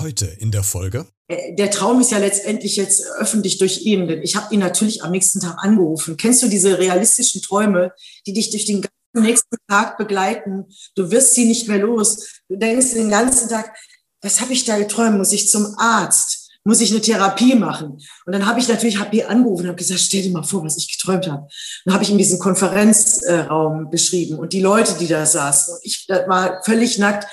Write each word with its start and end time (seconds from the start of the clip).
Heute 0.00 0.24
in 0.24 0.50
der 0.50 0.62
Folge. 0.62 1.06
Äh, 1.28 1.54
der 1.56 1.70
Traum 1.70 2.00
ist 2.00 2.10
ja 2.10 2.16
letztendlich 2.16 2.76
jetzt 2.76 3.04
öffentlich 3.18 3.58
durch 3.58 3.82
ihn, 3.82 4.08
denn 4.08 4.22
ich 4.22 4.34
habe 4.34 4.54
ihn 4.54 4.60
natürlich 4.60 5.02
am 5.02 5.10
nächsten 5.10 5.40
Tag 5.40 5.58
angerufen. 5.58 6.16
Kennst 6.16 6.42
du 6.42 6.48
diese 6.48 6.78
realistischen 6.78 7.42
Träume, 7.42 7.92
die 8.26 8.32
dich 8.32 8.50
durch 8.50 8.64
den 8.64 8.82
nächsten 9.12 9.56
Tag 9.68 9.98
begleiten? 9.98 10.64
Du 10.94 11.10
wirst 11.10 11.34
sie 11.34 11.44
nicht 11.44 11.68
mehr 11.68 11.80
los. 11.80 12.40
Du 12.48 12.56
denkst 12.56 12.94
den 12.94 13.10
ganzen 13.10 13.50
Tag, 13.50 13.76
was 14.22 14.40
habe 14.40 14.54
ich 14.54 14.64
da 14.64 14.78
geträumt? 14.78 15.18
Muss 15.18 15.32
ich 15.32 15.50
zum 15.50 15.74
Arzt? 15.76 16.50
Muss 16.64 16.80
ich 16.80 16.92
eine 16.92 17.02
Therapie 17.02 17.54
machen? 17.54 17.98
Und 18.24 18.32
dann 18.32 18.46
habe 18.46 18.58
ich 18.58 18.68
natürlich 18.68 18.98
HP 18.98 19.24
angerufen 19.24 19.64
und 19.64 19.68
habe 19.68 19.78
gesagt, 19.78 20.00
stell 20.00 20.22
dir 20.22 20.32
mal 20.32 20.44
vor, 20.44 20.64
was 20.64 20.78
ich 20.78 20.96
geträumt 20.96 21.26
habe. 21.28 21.46
Dann 21.84 21.92
habe 21.92 22.04
ich 22.04 22.10
ihm 22.10 22.18
diesen 22.18 22.38
Konferenzraum 22.38 23.90
beschrieben 23.90 24.38
und 24.38 24.54
die 24.54 24.62
Leute, 24.62 24.94
die 24.98 25.08
da 25.08 25.26
saßen. 25.26 25.74
Und 25.74 25.80
ich 25.82 26.06
war 26.08 26.62
völlig 26.64 26.96
nackt. 26.96 27.26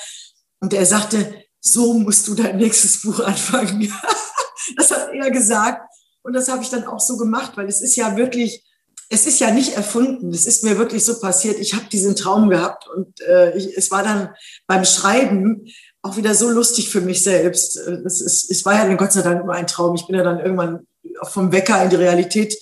Und 0.59 0.73
er 0.73 0.85
sagte, 0.85 1.46
so 1.71 1.93
musst 1.93 2.27
du 2.27 2.35
dein 2.35 2.57
nächstes 2.57 3.01
Buch 3.01 3.19
anfangen. 3.19 3.91
das 4.75 4.91
hat 4.91 5.09
er 5.13 5.31
gesagt. 5.31 5.81
Und 6.23 6.33
das 6.33 6.49
habe 6.49 6.61
ich 6.61 6.69
dann 6.69 6.85
auch 6.85 6.99
so 6.99 7.17
gemacht, 7.17 7.53
weil 7.55 7.67
es 7.67 7.81
ist 7.81 7.95
ja 7.95 8.17
wirklich, 8.17 8.63
es 9.09 9.25
ist 9.25 9.39
ja 9.39 9.51
nicht 9.51 9.75
erfunden. 9.75 10.31
Es 10.31 10.45
ist 10.45 10.63
mir 10.63 10.77
wirklich 10.77 11.05
so 11.05 11.19
passiert. 11.19 11.57
Ich 11.59 11.73
habe 11.73 11.85
diesen 11.85 12.15
Traum 12.15 12.49
gehabt 12.49 12.85
und 12.93 13.21
äh, 13.21 13.57
ich, 13.57 13.77
es 13.77 13.91
war 13.91 14.03
dann 14.03 14.29
beim 14.67 14.83
Schreiben 14.83 15.65
auch 16.01 16.17
wieder 16.17 16.35
so 16.35 16.49
lustig 16.49 16.89
für 16.89 17.01
mich 17.01 17.23
selbst. 17.23 17.77
Es, 17.77 18.21
ist, 18.21 18.51
es 18.51 18.65
war 18.65 18.73
ja 18.73 18.93
Gott 18.95 19.13
sei 19.13 19.21
Dank 19.21 19.45
nur 19.45 19.53
ein 19.53 19.67
Traum. 19.67 19.95
Ich 19.95 20.05
bin 20.05 20.15
ja 20.15 20.23
dann 20.23 20.39
irgendwann 20.39 20.87
vom 21.23 21.51
Wecker 21.51 21.83
in 21.83 21.89
die 21.89 21.95
Realität 21.95 22.57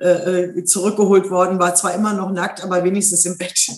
äh, 0.00 0.08
äh 0.08 0.64
zurückgeholt 0.64 1.30
worden, 1.30 1.58
war 1.58 1.74
zwar 1.74 1.94
immer 1.94 2.12
noch 2.12 2.30
nackt, 2.30 2.62
aber 2.62 2.84
wenigstens 2.84 3.24
im 3.24 3.36
Bett. 3.36 3.68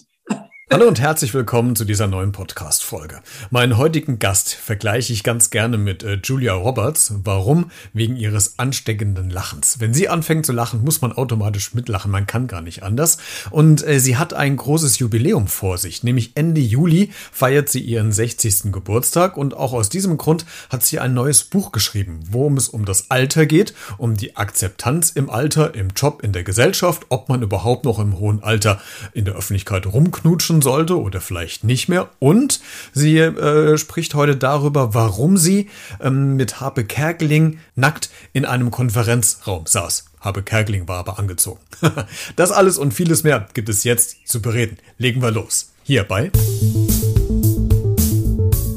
Hallo 0.72 0.86
und 0.86 1.00
herzlich 1.00 1.34
willkommen 1.34 1.74
zu 1.74 1.84
dieser 1.84 2.06
neuen 2.06 2.30
Podcast-Folge. 2.30 3.22
Meinen 3.50 3.76
heutigen 3.76 4.20
Gast 4.20 4.54
vergleiche 4.54 5.12
ich 5.12 5.24
ganz 5.24 5.50
gerne 5.50 5.78
mit 5.78 6.04
äh, 6.04 6.20
Julia 6.22 6.52
Roberts. 6.52 7.12
Warum? 7.24 7.72
Wegen 7.92 8.14
ihres 8.14 8.60
ansteckenden 8.60 9.30
Lachens. 9.30 9.80
Wenn 9.80 9.92
sie 9.94 10.08
anfängt 10.08 10.46
zu 10.46 10.52
lachen, 10.52 10.84
muss 10.84 11.00
man 11.00 11.10
automatisch 11.10 11.74
mitlachen. 11.74 12.12
Man 12.12 12.28
kann 12.28 12.46
gar 12.46 12.60
nicht 12.60 12.84
anders. 12.84 13.18
Und 13.50 13.84
äh, 13.84 13.98
sie 13.98 14.16
hat 14.16 14.32
ein 14.32 14.56
großes 14.56 15.00
Jubiläum 15.00 15.48
vor 15.48 15.76
sich. 15.76 16.04
Nämlich 16.04 16.36
Ende 16.36 16.60
Juli 16.60 17.10
feiert 17.32 17.68
sie 17.68 17.80
ihren 17.80 18.12
60. 18.12 18.70
Geburtstag. 18.70 19.36
Und 19.36 19.54
auch 19.54 19.72
aus 19.72 19.88
diesem 19.88 20.18
Grund 20.18 20.46
hat 20.68 20.84
sie 20.84 21.00
ein 21.00 21.14
neues 21.14 21.42
Buch 21.42 21.72
geschrieben, 21.72 22.20
worum 22.30 22.56
es 22.56 22.68
um 22.68 22.84
das 22.84 23.10
Alter 23.10 23.44
geht, 23.44 23.74
um 23.98 24.16
die 24.16 24.36
Akzeptanz 24.36 25.10
im 25.10 25.30
Alter, 25.30 25.74
im 25.74 25.88
Job, 25.96 26.22
in 26.22 26.32
der 26.32 26.44
Gesellschaft, 26.44 27.06
ob 27.08 27.28
man 27.28 27.42
überhaupt 27.42 27.84
noch 27.84 27.98
im 27.98 28.20
hohen 28.20 28.40
Alter 28.44 28.80
in 29.12 29.24
der 29.24 29.34
Öffentlichkeit 29.34 29.84
rumknutschen 29.84 30.59
sollte 30.62 31.00
oder 31.00 31.20
vielleicht 31.20 31.64
nicht 31.64 31.88
mehr. 31.88 32.08
Und 32.18 32.60
sie 32.92 33.18
äh, 33.18 33.76
spricht 33.78 34.14
heute 34.14 34.36
darüber, 34.36 34.94
warum 34.94 35.36
sie 35.36 35.68
ähm, 36.00 36.36
mit 36.36 36.60
Harpe 36.60 36.84
Kerkeling 36.84 37.58
nackt 37.74 38.10
in 38.32 38.44
einem 38.44 38.70
Konferenzraum 38.70 39.66
saß. 39.66 40.06
Harpe 40.20 40.42
Kerkeling 40.42 40.86
war 40.86 40.98
aber 40.98 41.18
angezogen. 41.18 41.60
das 42.36 42.52
alles 42.52 42.78
und 42.78 42.92
vieles 42.92 43.22
mehr 43.22 43.48
gibt 43.54 43.68
es 43.68 43.84
jetzt 43.84 44.28
zu 44.28 44.42
bereden. 44.42 44.76
Legen 44.98 45.22
wir 45.22 45.30
los. 45.30 45.72
Hier 45.82 46.04
bei 46.04 46.30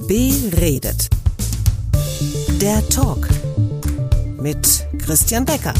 Beredet. 0.07 1.09
Der 2.61 2.87
Talk 2.89 3.27
mit 4.39 4.85
Christian 4.99 5.45
Becker. 5.45 5.73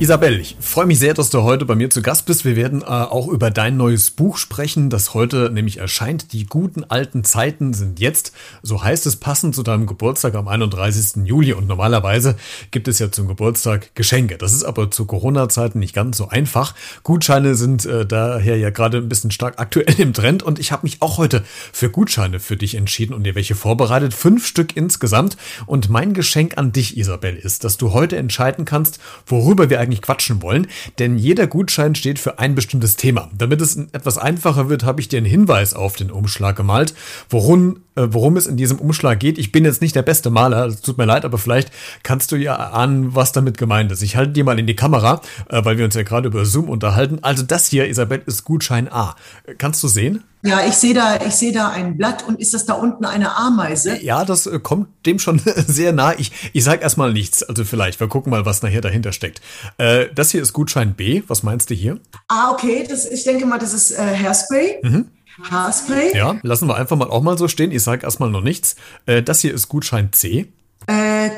Isabel, 0.00 0.38
ich 0.38 0.56
freue 0.60 0.86
mich 0.86 1.00
sehr, 1.00 1.12
dass 1.12 1.28
du 1.28 1.42
heute 1.42 1.64
bei 1.64 1.74
mir 1.74 1.90
zu 1.90 2.02
Gast 2.02 2.24
bist. 2.26 2.44
Wir 2.44 2.54
werden 2.54 2.82
äh, 2.82 2.84
auch 2.84 3.26
über 3.26 3.50
dein 3.50 3.76
neues 3.76 4.12
Buch 4.12 4.38
sprechen, 4.38 4.90
das 4.90 5.12
heute 5.12 5.50
nämlich 5.50 5.78
erscheint. 5.78 6.32
Die 6.32 6.46
guten 6.46 6.84
alten 6.84 7.24
Zeiten 7.24 7.74
sind 7.74 7.98
jetzt. 7.98 8.32
So 8.62 8.84
heißt 8.84 9.06
es 9.06 9.16
passend 9.16 9.56
zu 9.56 9.64
deinem 9.64 9.86
Geburtstag 9.86 10.36
am 10.36 10.46
31. 10.46 11.26
Juli. 11.26 11.52
Und 11.52 11.66
normalerweise 11.66 12.36
gibt 12.70 12.86
es 12.86 13.00
ja 13.00 13.10
zum 13.10 13.26
Geburtstag 13.26 13.92
Geschenke. 13.96 14.38
Das 14.38 14.52
ist 14.52 14.62
aber 14.62 14.88
zu 14.92 15.04
Corona-Zeiten 15.04 15.80
nicht 15.80 15.96
ganz 15.96 16.16
so 16.16 16.28
einfach. 16.28 16.76
Gutscheine 17.02 17.56
sind 17.56 17.84
äh, 17.84 18.06
daher 18.06 18.56
ja 18.56 18.70
gerade 18.70 18.98
ein 18.98 19.08
bisschen 19.08 19.32
stark 19.32 19.58
aktuell 19.58 19.98
im 19.98 20.12
Trend. 20.12 20.44
Und 20.44 20.60
ich 20.60 20.70
habe 20.70 20.84
mich 20.84 21.02
auch 21.02 21.18
heute 21.18 21.42
für 21.72 21.90
Gutscheine 21.90 22.38
für 22.38 22.56
dich 22.56 22.76
entschieden 22.76 23.14
und 23.14 23.24
dir 23.24 23.34
welche 23.34 23.56
vorbereitet. 23.56 24.14
Fünf 24.14 24.46
Stück 24.46 24.76
insgesamt. 24.76 25.36
Und 25.66 25.90
mein 25.90 26.14
Geschenk 26.14 26.56
an 26.56 26.70
dich, 26.70 26.96
Isabel, 26.96 27.34
ist, 27.34 27.64
dass 27.64 27.78
du 27.78 27.92
heute 27.92 28.16
entscheiden 28.16 28.64
kannst, 28.64 29.00
worüber 29.26 29.70
wir 29.70 29.87
quatschen 29.96 30.42
wollen, 30.42 30.66
denn 30.98 31.18
jeder 31.18 31.46
Gutschein 31.46 31.94
steht 31.94 32.18
für 32.18 32.38
ein 32.38 32.54
bestimmtes 32.54 32.96
Thema. 32.96 33.30
Damit 33.36 33.60
es 33.60 33.76
etwas 33.92 34.18
einfacher 34.18 34.68
wird, 34.68 34.84
habe 34.84 35.00
ich 35.00 35.08
dir 35.08 35.16
einen 35.16 35.26
Hinweis 35.26 35.74
auf 35.74 35.96
den 35.96 36.10
Umschlag 36.10 36.56
gemalt, 36.56 36.94
worum, 37.30 37.80
äh, 37.94 38.06
worum 38.10 38.36
es 38.36 38.46
in 38.46 38.56
diesem 38.56 38.78
Umschlag 38.78 39.18
geht. 39.18 39.38
Ich 39.38 39.52
bin 39.52 39.64
jetzt 39.64 39.80
nicht 39.80 39.96
der 39.96 40.02
beste 40.02 40.30
Maler, 40.30 40.66
es 40.66 40.80
tut 40.80 40.98
mir 40.98 41.06
leid, 41.06 41.24
aber 41.24 41.38
vielleicht 41.38 41.70
kannst 42.02 42.32
du 42.32 42.36
ja 42.36 42.56
ahnen, 42.56 43.14
was 43.14 43.32
damit 43.32 43.58
gemeint 43.58 43.90
ist. 43.90 44.02
Ich 44.02 44.16
halte 44.16 44.32
dir 44.32 44.44
mal 44.44 44.58
in 44.58 44.66
die 44.66 44.76
Kamera, 44.76 45.20
äh, 45.48 45.64
weil 45.64 45.78
wir 45.78 45.84
uns 45.84 45.94
ja 45.94 46.02
gerade 46.02 46.28
über 46.28 46.44
Zoom 46.44 46.68
unterhalten. 46.68 47.18
Also 47.22 47.42
das 47.42 47.66
hier, 47.68 47.88
Isabel, 47.88 48.22
ist 48.26 48.44
Gutschein 48.44 48.90
A. 48.90 49.16
Kannst 49.56 49.82
du 49.82 49.88
sehen? 49.88 50.24
Ja, 50.42 50.64
ich 50.66 50.74
sehe 50.74 50.94
da, 50.94 51.16
ich 51.26 51.34
sehe 51.34 51.52
da 51.52 51.68
ein 51.70 51.96
Blatt 51.96 52.26
und 52.26 52.40
ist 52.40 52.54
das 52.54 52.64
da 52.64 52.74
unten 52.74 53.04
eine 53.04 53.36
Ameise? 53.36 54.00
Ja, 54.02 54.24
das 54.24 54.46
äh, 54.46 54.58
kommt 54.60 54.88
dem 55.06 55.18
schon 55.18 55.40
sehr 55.66 55.92
nah. 55.92 56.14
Ich, 56.16 56.32
ich 56.52 56.64
sag 56.64 56.82
erstmal 56.82 57.12
nichts. 57.12 57.42
Also 57.42 57.64
vielleicht, 57.64 57.98
wir 58.00 58.08
gucken 58.08 58.30
mal, 58.30 58.46
was 58.46 58.62
nachher 58.62 58.80
dahinter 58.80 59.12
steckt. 59.12 59.40
Äh, 59.78 60.06
das 60.14 60.30
hier 60.30 60.42
ist 60.42 60.52
Gutschein 60.52 60.94
B. 60.94 61.22
Was 61.26 61.42
meinst 61.42 61.70
du 61.70 61.74
hier? 61.74 61.98
Ah, 62.28 62.52
okay. 62.52 62.86
Das, 62.88 63.06
ich 63.06 63.24
denke 63.24 63.46
mal, 63.46 63.58
das 63.58 63.72
ist 63.72 63.90
äh, 63.90 63.96
Hairspray. 63.96 64.78
Mhm. 64.82 65.06
Haarspray. 65.50 66.16
Ja, 66.16 66.36
lassen 66.42 66.68
wir 66.68 66.76
einfach 66.76 66.96
mal 66.96 67.10
auch 67.10 67.22
mal 67.22 67.38
so 67.38 67.48
stehen. 67.48 67.70
Ich 67.70 67.82
sage 67.82 68.04
erstmal 68.04 68.30
noch 68.30 68.40
nichts. 68.40 68.76
Äh, 69.06 69.22
das 69.22 69.40
hier 69.40 69.54
ist 69.54 69.68
Gutschein 69.68 70.12
C. 70.12 70.52
Äh, 70.86 71.30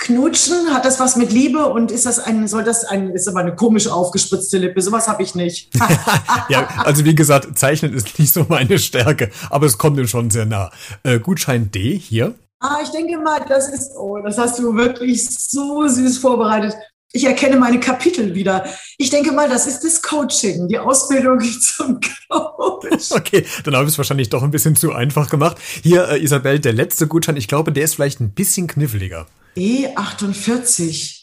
Knutschen, 0.00 0.72
hat 0.72 0.86
das 0.86 0.98
was 0.98 1.16
mit 1.16 1.30
Liebe 1.30 1.66
und 1.66 1.90
ist 1.90 2.06
das 2.06 2.18
ein, 2.18 2.48
soll 2.48 2.64
das 2.64 2.84
ein, 2.86 3.10
ist 3.10 3.28
aber 3.28 3.40
eine 3.40 3.54
komisch 3.54 3.86
aufgespritzte 3.86 4.56
Lippe, 4.56 4.80
sowas 4.80 5.06
habe 5.06 5.22
ich 5.22 5.34
nicht. 5.34 5.70
ja, 6.48 6.66
also 6.78 7.04
wie 7.04 7.14
gesagt, 7.14 7.58
Zeichnen 7.58 7.92
ist 7.92 8.18
nicht 8.18 8.32
so 8.32 8.46
meine 8.48 8.78
Stärke, 8.78 9.30
aber 9.50 9.66
es 9.66 9.76
kommt 9.76 9.98
ihm 9.98 10.08
schon 10.08 10.30
sehr 10.30 10.46
nah. 10.46 10.70
Äh, 11.02 11.20
Gutschein 11.20 11.70
D 11.70 11.98
hier. 11.98 12.34
Ah, 12.60 12.78
ich 12.82 12.88
denke 12.90 13.18
mal, 13.18 13.44
das 13.46 13.68
ist, 13.68 13.92
oh, 13.94 14.18
das 14.22 14.38
hast 14.38 14.58
du 14.58 14.74
wirklich 14.74 15.28
so 15.28 15.86
süß 15.86 16.16
vorbereitet. 16.18 16.74
Ich 17.12 17.24
erkenne 17.24 17.56
meine 17.56 17.80
Kapitel 17.80 18.34
wieder. 18.34 18.64
Ich 18.96 19.10
denke 19.10 19.32
mal, 19.32 19.48
das 19.48 19.66
ist 19.66 19.80
das 19.80 20.00
Coaching, 20.00 20.68
die 20.68 20.78
Ausbildung 20.78 21.40
zum 21.76 21.98
Coach. 22.28 23.10
Okay, 23.10 23.44
dann 23.64 23.74
habe 23.74 23.84
ich 23.86 23.92
es 23.92 23.98
wahrscheinlich 23.98 24.30
doch 24.30 24.42
ein 24.42 24.50
bisschen 24.50 24.76
zu 24.76 24.92
einfach 24.92 25.28
gemacht. 25.28 25.58
Hier, 25.82 26.08
äh, 26.08 26.22
Isabel, 26.22 26.58
der 26.60 26.72
letzte 26.72 27.06
Gutschein, 27.06 27.36
ich 27.36 27.48
glaube, 27.48 27.72
der 27.72 27.84
ist 27.84 27.94
vielleicht 27.94 28.20
ein 28.20 28.30
bisschen 28.30 28.66
kniffliger. 28.66 29.26
E48. 29.56 31.19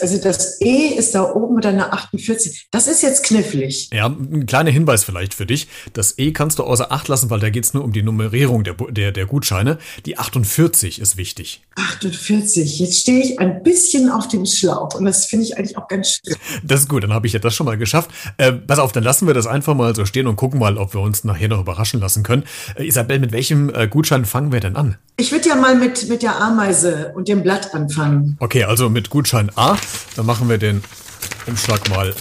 Also 0.00 0.18
das 0.18 0.60
E 0.60 0.94
ist 0.96 1.14
da 1.14 1.32
oben 1.32 1.56
mit 1.56 1.66
einer 1.66 1.92
48. 1.92 2.68
Das 2.70 2.86
ist 2.86 3.02
jetzt 3.02 3.24
knifflig. 3.24 3.90
Ja, 3.92 4.06
ein 4.06 4.46
kleiner 4.46 4.70
Hinweis 4.70 5.04
vielleicht 5.04 5.34
für 5.34 5.46
dich. 5.46 5.68
Das 5.92 6.18
E 6.18 6.32
kannst 6.32 6.58
du 6.58 6.64
außer 6.64 6.92
Acht 6.92 7.08
lassen, 7.08 7.30
weil 7.30 7.40
da 7.40 7.50
geht 7.50 7.64
es 7.64 7.74
nur 7.74 7.84
um 7.84 7.92
die 7.92 8.02
Nummerierung 8.02 8.64
der, 8.64 8.74
der, 8.74 9.12
der 9.12 9.26
Gutscheine. 9.26 9.78
Die 10.06 10.18
48 10.18 11.00
ist 11.00 11.16
wichtig. 11.16 11.62
48. 11.76 12.78
Jetzt 12.78 13.00
stehe 13.00 13.22
ich 13.22 13.40
ein 13.40 13.62
bisschen 13.62 14.10
auf 14.10 14.28
dem 14.28 14.46
Schlauch 14.46 14.94
und 14.94 15.04
das 15.04 15.26
finde 15.26 15.44
ich 15.44 15.56
eigentlich 15.56 15.76
auch 15.76 15.88
ganz 15.88 16.20
schön. 16.24 16.36
Das 16.62 16.80
ist 16.80 16.88
gut, 16.88 17.02
dann 17.02 17.12
habe 17.12 17.26
ich 17.26 17.32
ja 17.32 17.38
das 17.38 17.54
schon 17.54 17.66
mal 17.66 17.78
geschafft. 17.78 18.10
Äh, 18.36 18.52
pass 18.52 18.78
auf, 18.78 18.92
dann 18.92 19.04
lassen 19.04 19.26
wir 19.26 19.34
das 19.34 19.46
einfach 19.46 19.74
mal 19.74 19.94
so 19.94 20.04
stehen 20.04 20.26
und 20.26 20.36
gucken 20.36 20.60
mal, 20.60 20.78
ob 20.78 20.94
wir 20.94 21.00
uns 21.00 21.24
nachher 21.24 21.48
noch 21.48 21.60
überraschen 21.60 22.00
lassen 22.00 22.22
können. 22.22 22.44
Äh, 22.76 22.86
Isabel, 22.86 23.18
mit 23.18 23.32
welchem 23.32 23.72
äh, 23.74 23.88
Gutschein 23.88 24.24
fangen 24.24 24.52
wir 24.52 24.60
denn 24.60 24.76
an? 24.76 24.96
Ich 25.16 25.30
würde 25.30 25.48
ja 25.48 25.54
mal 25.54 25.76
mit, 25.76 26.08
mit 26.08 26.22
der 26.22 26.40
Ameise 26.40 27.12
und 27.14 27.28
dem 27.28 27.42
Blatt 27.42 27.72
anfangen. 27.74 28.36
Okay, 28.40 28.64
also 28.64 28.88
mit 28.88 29.10
Gutschein 29.10 29.43
A. 29.56 29.76
Dann 30.16 30.26
machen 30.26 30.48
wir 30.48 30.58
den 30.58 30.82
Umschlag 31.46 31.88
mal 31.90 32.14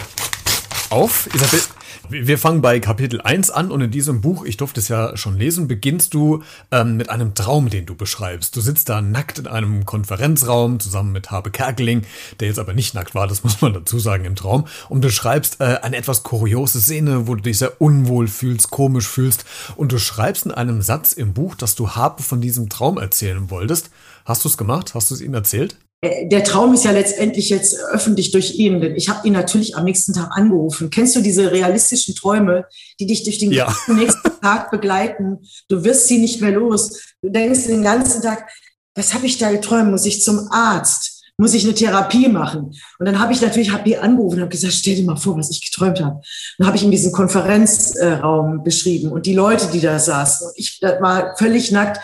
auf. 0.89 1.27
Isabel, 1.33 1.61
wir 2.09 2.37
fangen 2.37 2.61
bei 2.61 2.79
Kapitel 2.79 3.21
1 3.21 3.49
an 3.49 3.71
und 3.71 3.81
in 3.81 3.89
diesem 3.89 4.21
Buch, 4.21 4.43
ich 4.45 4.57
durfte 4.57 4.79
es 4.79 4.89
ja 4.89 5.15
schon 5.15 5.37
lesen, 5.37 5.67
beginnst 5.67 6.13
du 6.13 6.43
ähm, 6.69 6.97
mit 6.97 7.09
einem 7.09 7.33
Traum, 7.33 7.69
den 7.69 7.85
du 7.85 7.95
beschreibst. 7.95 8.55
Du 8.55 8.61
sitzt 8.61 8.89
da 8.89 9.01
nackt 9.01 9.39
in 9.39 9.47
einem 9.47 9.85
Konferenzraum 9.85 10.79
zusammen 10.79 11.13
mit 11.13 11.31
Habe 11.31 11.49
Kerkeling, 11.49 12.03
der 12.39 12.49
jetzt 12.49 12.59
aber 12.59 12.73
nicht 12.73 12.93
nackt 12.93 13.15
war, 13.15 13.27
das 13.27 13.43
muss 13.43 13.61
man 13.61 13.73
dazu 13.73 13.99
sagen 13.99 14.25
im 14.25 14.35
Traum, 14.35 14.67
und 14.89 15.01
beschreibst 15.01 15.61
äh, 15.61 15.79
eine 15.81 15.95
etwas 15.95 16.23
kuriose 16.23 16.81
Szene, 16.81 17.27
wo 17.27 17.35
du 17.35 17.41
dich 17.41 17.57
sehr 17.57 17.81
unwohl 17.81 18.27
fühlst, 18.27 18.69
komisch 18.69 19.07
fühlst 19.07 19.45
und 19.75 19.91
du 19.91 19.97
schreibst 19.97 20.45
in 20.45 20.51
einem 20.51 20.81
Satz 20.81 21.13
im 21.13 21.33
Buch, 21.33 21.55
dass 21.55 21.75
du 21.75 21.91
Habe 21.91 22.21
von 22.21 22.41
diesem 22.41 22.69
Traum 22.69 22.97
erzählen 22.97 23.49
wolltest. 23.49 23.89
Hast 24.25 24.43
du 24.43 24.49
es 24.49 24.57
gemacht? 24.57 24.93
Hast 24.93 25.09
du 25.09 25.15
es 25.15 25.21
ihm 25.21 25.33
erzählt? 25.33 25.77
Äh, 26.03 26.27
der 26.27 26.43
Traum 26.43 26.73
ist 26.73 26.83
ja 26.83 26.91
letztendlich 26.91 27.49
jetzt 27.49 27.79
öffentlich 27.91 28.31
durch 28.31 28.55
ihn, 28.55 28.81
denn 28.81 28.95
ich 28.95 29.07
habe 29.07 29.25
ihn 29.25 29.33
natürlich 29.33 29.77
am 29.77 29.85
nächsten 29.85 30.13
Tag 30.13 30.31
angerufen. 30.31 30.89
Kennst 30.89 31.15
du 31.15 31.21
diese 31.21 31.51
realistischen 31.51 32.13
Träume, 32.13 32.65
die 32.99 33.07
dich 33.07 33.23
durch 33.23 33.39
den 33.39 33.51
ja. 33.51 33.73
nächsten 33.87 34.29
Tag 34.41 34.69
begleiten? 34.69 35.39
Du 35.69 35.83
wirst 35.85 36.07
sie 36.07 36.17
nicht 36.17 36.41
mehr 36.41 36.51
los. 36.51 37.15
Du 37.21 37.29
denkst 37.29 37.67
den 37.67 37.83
ganzen 37.83 38.21
Tag, 38.21 38.49
was 38.95 39.13
habe 39.13 39.25
ich 39.25 39.37
da 39.37 39.49
geträumt? 39.49 39.91
Muss 39.91 40.05
ich 40.05 40.21
zum 40.21 40.49
Arzt? 40.51 41.11
muss 41.35 41.55
ich 41.55 41.63
eine 41.63 41.73
Therapie 41.73 42.27
machen. 42.27 42.75
Und 42.99 43.05
dann 43.07 43.17
habe 43.17 43.33
ich 43.33 43.41
natürlich 43.41 43.71
HP 43.71 43.97
angerufen 43.97 44.35
und 44.35 44.41
habe 44.41 44.51
gesagt, 44.51 44.75
stell 44.75 44.95
dir 44.95 45.03
mal 45.03 45.15
vor, 45.15 45.35
was 45.35 45.49
ich 45.49 45.65
geträumt 45.65 45.99
habe. 45.99 46.21
Dann 46.59 46.67
habe 46.67 46.77
ich 46.77 46.83
ihm 46.83 46.91
diesen 46.91 47.11
Konferenzraum 47.11 48.63
beschrieben 48.63 49.11
und 49.11 49.25
die 49.25 49.33
Leute, 49.33 49.67
die 49.73 49.81
da 49.81 49.97
saßen. 49.97 50.47
Und 50.47 50.53
ich 50.57 50.79
war 50.81 51.35
völlig 51.35 51.71
nackt. 51.71 51.99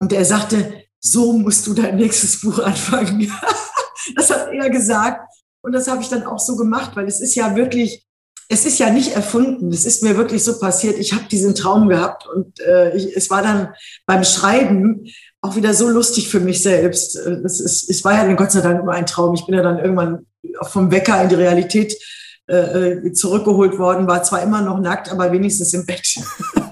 Und 0.00 0.12
er 0.12 0.24
sagte, 0.24 0.85
so 1.10 1.32
musst 1.32 1.66
du 1.66 1.74
dein 1.74 1.96
nächstes 1.96 2.40
Buch 2.40 2.58
anfangen. 2.58 3.30
das 4.16 4.30
hat 4.30 4.52
er 4.52 4.70
gesagt. 4.70 5.32
Und 5.62 5.72
das 5.72 5.88
habe 5.88 6.00
ich 6.00 6.08
dann 6.08 6.24
auch 6.24 6.38
so 6.38 6.56
gemacht, 6.56 6.92
weil 6.94 7.06
es 7.06 7.20
ist 7.20 7.34
ja 7.34 7.56
wirklich, 7.56 8.06
es 8.48 8.64
ist 8.64 8.78
ja 8.78 8.90
nicht 8.90 9.16
erfunden. 9.16 9.72
Es 9.72 9.84
ist 9.84 10.02
mir 10.02 10.16
wirklich 10.16 10.44
so 10.44 10.58
passiert. 10.58 10.98
Ich 10.98 11.12
habe 11.12 11.24
diesen 11.24 11.54
Traum 11.54 11.88
gehabt 11.88 12.26
und 12.28 12.60
äh, 12.60 12.96
ich, 12.96 13.16
es 13.16 13.30
war 13.30 13.42
dann 13.42 13.74
beim 14.06 14.22
Schreiben 14.22 15.06
auch 15.40 15.56
wieder 15.56 15.74
so 15.74 15.88
lustig 15.88 16.28
für 16.28 16.40
mich 16.40 16.62
selbst. 16.62 17.16
Äh, 17.16 17.40
es, 17.44 17.60
ist, 17.60 17.90
es 17.90 18.04
war 18.04 18.14
ja 18.14 18.24
dann 18.24 18.36
Gott 18.36 18.52
sei 18.52 18.60
Dank 18.60 18.84
nur 18.84 18.94
ein 18.94 19.06
Traum. 19.06 19.34
Ich 19.34 19.44
bin 19.46 19.56
ja 19.56 19.62
dann 19.62 19.78
irgendwann 19.78 20.26
vom 20.62 20.90
Wecker 20.90 21.20
in 21.22 21.28
die 21.28 21.34
Realität 21.34 21.96
äh, 22.48 22.92
äh 22.92 23.12
zurückgeholt 23.12 23.78
worden, 23.78 24.06
war 24.06 24.22
zwar 24.22 24.42
immer 24.42 24.60
noch 24.60 24.78
nackt, 24.78 25.10
aber 25.10 25.32
wenigstens 25.32 25.74
im 25.74 25.84
Bett. 25.84 26.06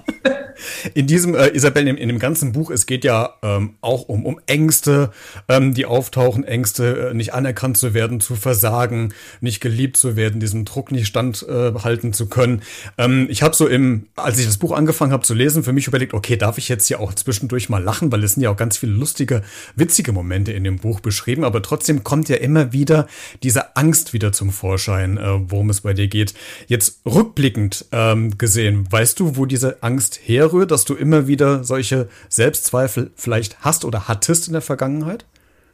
In 0.93 1.07
diesem, 1.07 1.35
äh, 1.35 1.49
Isabel, 1.49 1.89
in, 1.89 1.97
in, 1.97 2.09
dem 2.09 2.19
ganzen 2.19 2.53
Buch, 2.53 2.71
es 2.71 2.87
geht 2.87 3.05
ja 3.05 3.35
ähm, 3.43 3.75
auch 3.81 4.03
um, 4.09 4.27
um 4.27 4.41
Ängste, 4.47 5.11
ähm, 5.49 5.73
die 5.73 5.87
auftauchen, 5.87 6.45
Ängste, 6.45 7.11
äh, 7.11 7.15
nicht 7.15 7.33
anerkannt 7.33 7.79
zu 7.79 7.95
werden, 7.95 8.21
zu 8.21 8.37
versagen, 8.37 9.15
nicht 9.41 9.61
geliebt 9.61 9.97
zu 9.97 10.17
werden, 10.17 10.41
diesem 10.41 10.65
Druck 10.65 10.93
nicht 10.93 11.07
standhalten 11.07 12.11
äh, 12.11 12.13
zu 12.13 12.29
können. 12.29 12.63
Ähm, 12.99 13.27
ich 13.31 13.43
habe 13.43 13.55
so 13.55 13.67
im, 13.67 14.07
als 14.17 14.39
ich 14.39 14.47
das 14.47 14.59
Buch 14.59 14.73
angefangen 14.73 15.13
habe 15.13 15.23
zu 15.23 15.35
lesen, 15.35 15.65
für 15.65 15.73
mich 15.73 15.87
überlegt, 15.87 16.13
okay, 16.13 16.37
darf 16.37 16.59
ich 16.59 16.69
jetzt 16.69 16.89
hier 16.89 17.01
auch 17.01 17.15
zwischendurch 17.15 17.69
mal 17.69 17.83
lachen, 17.83 18.13
weil 18.13 18.23
es 18.25 18.35
sind 18.35 18.43
ja 18.43 18.51
auch 18.51 18.57
ganz 18.57 18.77
viele 18.77 18.93
lustige, 18.93 19.43
witzige 19.77 20.13
Momente 20.13 20.53
in 20.53 20.65
dem 20.65 20.77
Buch 20.77 21.01
beschrieben, 21.01 21.45
aber 21.45 21.63
trotzdem 21.63 22.05
kommt 22.05 22.29
ja 22.29 22.37
immer 22.37 22.73
wieder 22.73 23.07
diese 23.43 23.77
Angst 23.77 24.13
wieder 24.13 24.33
zum 24.33 24.51
Vorschein, 24.51 25.19
äh, 25.19 25.51
worum 25.51 25.71
es 25.71 25.81
bei 25.81 25.95
dir 25.95 26.09
geht. 26.09 26.35
Jetzt 26.67 27.01
rückblickend 27.07 27.87
ähm, 27.93 28.37
gesehen, 28.39 28.91
weißt 28.91 29.21
du, 29.21 29.37
wo 29.37 29.47
diese 29.47 29.83
Angst 29.83 30.21
herrührt? 30.25 30.73
Dass 30.75 30.85
du 30.85 30.95
immer 30.95 31.27
wieder 31.29 31.65
solche 31.65 32.09
Selbstzweifel 32.29 33.13
vielleicht 33.15 33.61
hast 33.61 33.85
oder 33.85 34.09
hattest 34.09 34.49
in 34.49 34.53
der 34.53 34.63
Vergangenheit? 34.63 35.25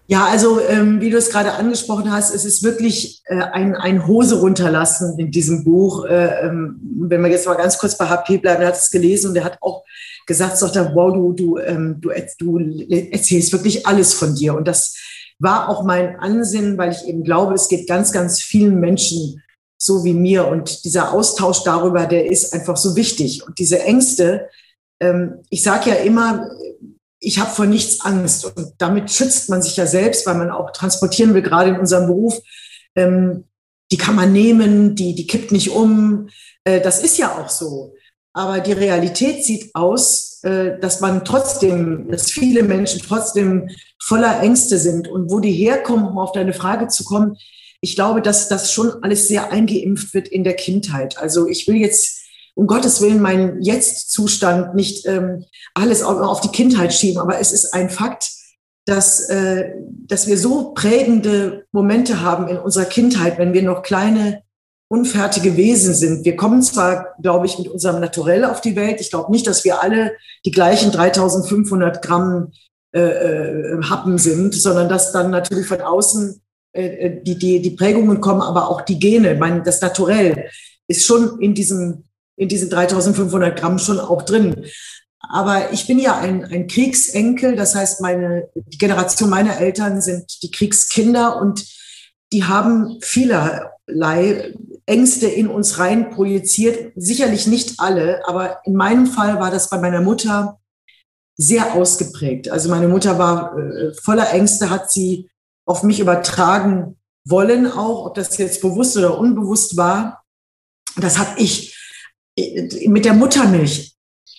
Ja, 0.06 0.26
also 0.26 0.60
ähm, 0.60 1.00
wie 1.00 1.08
du 1.08 1.16
es 1.16 1.30
gerade 1.30 1.52
angesprochen 1.52 2.10
hast, 2.10 2.34
es 2.34 2.44
ist 2.44 2.62
wirklich 2.62 3.22
äh, 3.26 3.36
ein, 3.36 3.76
ein 3.76 4.06
Hose 4.06 4.40
runterlassen 4.40 5.18
in 5.18 5.30
diesem 5.30 5.64
Buch. 5.64 6.04
Äh, 6.04 6.46
ähm, 6.46 6.80
wenn 7.08 7.22
wir 7.22 7.30
jetzt 7.30 7.46
mal 7.46 7.54
ganz 7.54 7.78
kurz 7.78 7.96
bei 7.96 8.08
HP 8.08 8.38
bleiben, 8.38 8.60
er 8.60 8.68
hat 8.68 8.76
es 8.76 8.90
gelesen 8.90 9.30
und 9.30 9.36
er 9.36 9.44
hat 9.44 9.58
auch 9.60 9.84
gesagt, 10.26 10.58
sagt 10.58 10.76
er, 10.76 10.94
wow, 10.94 11.14
du, 11.14 11.32
du, 11.32 11.58
ähm, 11.58 12.00
du, 12.00 12.10
du 12.38 12.58
erzählst 13.12 13.52
wirklich 13.52 13.86
alles 13.86 14.12
von 14.12 14.34
dir. 14.34 14.54
Und 14.54 14.66
das 14.68 14.96
war 15.38 15.68
auch 15.68 15.84
mein 15.84 16.18
Ansinnen, 16.18 16.76
weil 16.76 16.90
ich 16.90 17.06
eben 17.06 17.24
glaube, 17.24 17.54
es 17.54 17.68
geht 17.68 17.88
ganz, 17.88 18.12
ganz 18.12 18.40
vielen 18.40 18.80
Menschen 18.80 19.42
so 19.78 20.04
wie 20.04 20.12
mir. 20.12 20.46
Und 20.46 20.84
dieser 20.84 21.12
Austausch 21.12 21.62
darüber, 21.62 22.06
der 22.06 22.30
ist 22.30 22.52
einfach 22.52 22.76
so 22.76 22.96
wichtig. 22.96 23.46
Und 23.46 23.58
diese 23.58 23.80
Ängste, 23.80 24.48
ich 25.48 25.62
sage 25.62 25.90
ja 25.90 25.96
immer, 25.96 26.50
ich 27.20 27.38
habe 27.38 27.50
vor 27.50 27.66
nichts 27.66 28.00
Angst. 28.00 28.44
Und 28.44 28.72
damit 28.78 29.10
schützt 29.10 29.48
man 29.50 29.62
sich 29.62 29.76
ja 29.76 29.86
selbst, 29.86 30.26
weil 30.26 30.36
man 30.36 30.50
auch 30.50 30.72
transportieren 30.72 31.34
will, 31.34 31.42
gerade 31.42 31.70
in 31.70 31.78
unserem 31.78 32.06
Beruf. 32.06 32.38
Ähm, 32.96 33.44
die 33.92 33.98
kann 33.98 34.14
man 34.14 34.32
nehmen, 34.32 34.94
die, 34.94 35.14
die 35.14 35.26
kippt 35.26 35.52
nicht 35.52 35.70
um. 35.70 36.28
Äh, 36.64 36.80
das 36.80 37.02
ist 37.02 37.18
ja 37.18 37.38
auch 37.38 37.48
so. 37.48 37.94
Aber 38.32 38.60
die 38.60 38.72
Realität 38.72 39.44
sieht 39.44 39.74
aus, 39.74 40.40
äh, 40.42 40.78
dass 40.80 41.00
man 41.00 41.24
trotzdem, 41.24 42.08
dass 42.10 42.30
viele 42.30 42.62
Menschen 42.62 43.02
trotzdem 43.06 43.68
voller 44.02 44.40
Ängste 44.40 44.78
sind. 44.78 45.08
Und 45.08 45.30
wo 45.30 45.40
die 45.40 45.52
herkommen, 45.52 46.06
um 46.06 46.18
auf 46.18 46.32
deine 46.32 46.54
Frage 46.54 46.88
zu 46.88 47.04
kommen, 47.04 47.36
ich 47.82 47.94
glaube, 47.96 48.22
dass 48.22 48.48
das 48.48 48.72
schon 48.72 49.02
alles 49.02 49.28
sehr 49.28 49.50
eingeimpft 49.52 50.14
wird 50.14 50.28
in 50.28 50.44
der 50.44 50.54
Kindheit. 50.54 51.18
Also 51.18 51.46
ich 51.46 51.66
will 51.66 51.76
jetzt 51.76 52.19
um 52.60 52.66
Gottes 52.66 53.00
Willen 53.00 53.22
meinen 53.22 53.62
Jetzt-Zustand 53.62 54.74
nicht 54.74 55.06
ähm, 55.06 55.46
alles 55.72 56.02
auf, 56.02 56.20
auf, 56.20 56.42
die 56.42 56.50
Kindheit 56.50 56.92
schieben, 56.92 57.18
aber 57.18 57.40
es 57.40 57.52
ist 57.52 57.72
ein 57.72 57.88
Fakt, 57.88 58.32
dass, 58.84 59.30
äh, 59.30 59.72
dass 60.06 60.26
wir 60.26 60.36
so 60.36 60.72
prägende 60.74 61.64
Momente 61.72 62.20
haben 62.20 62.48
in 62.48 62.58
unserer 62.58 62.84
Kindheit, 62.84 63.38
wenn 63.38 63.54
wir 63.54 63.62
noch 63.62 63.82
kleine, 63.82 64.42
unfertige 64.88 65.56
Wesen 65.56 65.94
sind. 65.94 66.26
Wir 66.26 66.36
kommen 66.36 66.60
zwar, 66.62 67.14
glaube 67.22 67.46
ich, 67.46 67.58
mit 67.58 67.68
unserem 67.68 67.98
Naturell 67.98 68.44
auf 68.44 68.60
die 68.60 68.76
Welt. 68.76 69.00
Ich 69.00 69.08
glaube 69.08 69.30
nicht, 69.30 69.46
dass 69.46 69.64
wir 69.64 69.82
alle 69.82 70.12
die 70.44 70.50
gleichen 70.50 70.92
3500 70.92 72.02
Gramm 72.02 72.52
äh, 72.94 73.00
äh, 73.00 73.82
Happen 73.84 74.18
sind, 74.18 74.54
sondern 74.54 74.90
dass 74.90 75.12
dann 75.12 75.30
natürlich 75.30 75.66
von 75.66 75.80
außen 75.80 76.42
äh, 76.76 76.82
äh, 76.82 77.22
die, 77.22 77.38
die, 77.38 77.62
die 77.62 77.70
Prägungen 77.70 78.20
kommen, 78.20 78.42
aber 78.42 78.68
auch 78.68 78.82
die 78.82 78.98
Gene. 78.98 79.32
Ich 79.32 79.40
meine, 79.40 79.62
das 79.62 79.80
Naturell 79.80 80.50
ist 80.88 81.06
schon 81.06 81.40
in 81.40 81.54
diesem 81.54 82.04
in 82.40 82.48
diesen 82.48 82.70
3500 82.70 83.58
Gramm 83.58 83.78
schon 83.78 84.00
auch 84.00 84.22
drin. 84.22 84.64
Aber 85.18 85.72
ich 85.72 85.86
bin 85.86 85.98
ja 85.98 86.18
ein, 86.18 86.42
ein 86.46 86.66
Kriegsenkel, 86.66 87.54
das 87.54 87.74
heißt, 87.74 88.00
meine, 88.00 88.48
die 88.54 88.78
Generation 88.78 89.28
meiner 89.28 89.58
Eltern 89.58 90.00
sind 90.00 90.42
die 90.42 90.50
Kriegskinder 90.50 91.38
und 91.38 91.66
die 92.32 92.44
haben 92.44 92.98
vielerlei 93.02 94.54
Ängste 94.86 95.26
in 95.26 95.48
uns 95.48 95.78
rein 95.78 96.10
projiziert. 96.10 96.92
Sicherlich 96.96 97.46
nicht 97.46 97.78
alle, 97.78 98.26
aber 98.26 98.60
in 98.64 98.74
meinem 98.74 99.06
Fall 99.06 99.38
war 99.38 99.50
das 99.50 99.68
bei 99.68 99.78
meiner 99.78 100.00
Mutter 100.00 100.58
sehr 101.36 101.74
ausgeprägt. 101.74 102.50
Also 102.50 102.70
meine 102.70 102.88
Mutter 102.88 103.18
war 103.18 103.56
äh, 103.58 103.92
voller 104.02 104.32
Ängste, 104.32 104.70
hat 104.70 104.90
sie 104.90 105.28
auf 105.66 105.82
mich 105.82 106.00
übertragen 106.00 106.96
wollen, 107.26 107.70
auch 107.70 108.06
ob 108.06 108.14
das 108.14 108.38
jetzt 108.38 108.62
bewusst 108.62 108.96
oder 108.96 109.18
unbewusst 109.18 109.76
war. 109.76 110.24
Das 110.96 111.18
habe 111.18 111.38
ich 111.38 111.76
mit 112.36 113.04
der 113.04 113.14
Muttermilch 113.14 113.96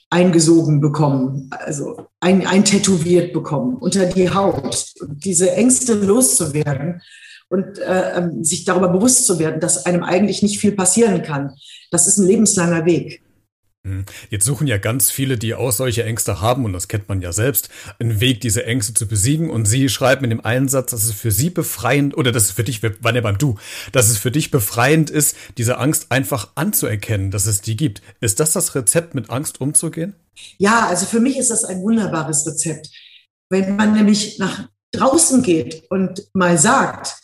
eingesogen 0.09 0.81
bekommen, 0.81 1.49
also 1.51 2.07
ein, 2.19 2.45
eintätowiert 2.45 3.33
bekommen 3.33 3.77
unter 3.77 4.05
die 4.05 4.29
Haut. 4.29 4.85
Und 4.99 5.23
diese 5.23 5.51
Ängste 5.51 5.93
loszuwerden 5.93 7.01
und 7.49 7.79
äh, 7.79 8.17
ähm, 8.17 8.43
sich 8.43 8.65
darüber 8.65 8.89
bewusst 8.89 9.25
zu 9.25 9.39
werden, 9.39 9.61
dass 9.61 9.85
einem 9.85 10.03
eigentlich 10.03 10.43
nicht 10.43 10.59
viel 10.59 10.73
passieren 10.73 11.21
kann, 11.21 11.53
das 11.91 12.07
ist 12.07 12.17
ein 12.17 12.27
lebenslanger 12.27 12.85
Weg. 12.85 13.23
Hm. 13.83 14.05
Jetzt 14.29 14.45
suchen 14.45 14.67
ja 14.67 14.77
ganz 14.77 15.09
viele, 15.09 15.39
die 15.39 15.55
auch 15.55 15.71
solche 15.71 16.03
Ängste 16.03 16.39
haben, 16.39 16.65
und 16.65 16.73
das 16.73 16.87
kennt 16.87 17.09
man 17.09 17.21
ja 17.21 17.31
selbst, 17.33 17.69
einen 17.99 18.19
Weg, 18.19 18.39
diese 18.41 18.63
Ängste 18.65 18.93
zu 18.93 19.07
besiegen. 19.07 19.49
Und 19.49 19.65
Sie 19.65 19.89
schreiben 19.89 20.23
in 20.23 20.29
dem 20.29 20.45
Einsatz, 20.45 20.91
dass 20.91 21.03
es 21.03 21.13
für 21.13 21.31
Sie 21.31 21.49
befreiend, 21.49 22.15
oder 22.15 22.31
dass 22.31 22.43
es 22.43 22.51
für 22.51 22.63
dich, 22.63 22.81
wann 22.83 23.15
ja 23.15 23.21
beim 23.21 23.39
Du, 23.39 23.57
dass 23.91 24.09
es 24.09 24.19
für 24.19 24.29
dich 24.29 24.51
befreiend 24.51 25.09
ist, 25.09 25.35
diese 25.57 25.79
Angst 25.79 26.11
einfach 26.11 26.49
anzuerkennen, 26.53 27.31
dass 27.31 27.47
es 27.47 27.61
die 27.61 27.75
gibt. 27.75 28.03
Ist 28.19 28.39
das 28.39 28.53
das 28.53 28.75
Rezept, 28.75 29.15
mit 29.15 29.31
Angst 29.31 29.59
umzugehen? 29.59 30.15
Ja, 30.59 30.87
also 30.87 31.07
für 31.07 31.19
mich 31.19 31.37
ist 31.37 31.49
das 31.49 31.63
ein 31.63 31.81
wunderbares 31.81 32.45
Rezept. 32.45 32.89
Wenn 33.49 33.75
man 33.75 33.93
nämlich 33.93 34.37
nach 34.37 34.69
draußen 34.91 35.41
geht 35.41 35.83
und 35.89 36.27
mal 36.33 36.57
sagt, 36.57 37.15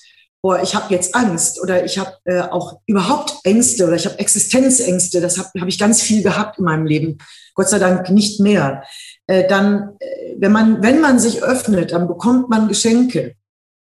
boah, 0.48 0.62
ich 0.64 0.76
habe 0.76 0.94
jetzt 0.94 1.14
Angst 1.14 1.62
oder 1.62 1.84
ich 1.84 1.98
habe 1.98 2.14
äh, 2.24 2.40
auch 2.40 2.80
überhaupt 2.86 3.34
Ängste 3.44 3.86
oder 3.86 3.98
ich 3.98 4.06
habe 4.06 4.18
Existenzängste, 4.18 5.20
das 5.20 5.38
habe 5.38 5.50
hab 5.60 5.68
ich 5.68 5.78
ganz 5.78 6.02
viel 6.02 6.24
gehabt 6.24 6.58
in 6.58 6.64
meinem 6.64 6.86
Leben, 6.86 7.18
Gott 7.54 7.68
sei 7.68 7.80
Dank 7.80 8.10
nicht 8.12 8.40
mehr. 8.40 8.82
Äh, 9.26 9.46
dann, 9.50 9.98
äh, 10.00 10.36
wenn, 10.38 10.54
man, 10.54 10.82
wenn 10.82 11.02
man 11.02 11.20
sich 11.20 11.44
öffnet, 11.44 11.92
dann 11.92 12.08
bekommt 12.08 12.50
man 12.50 12.70
Geschenke, 12.70 13.36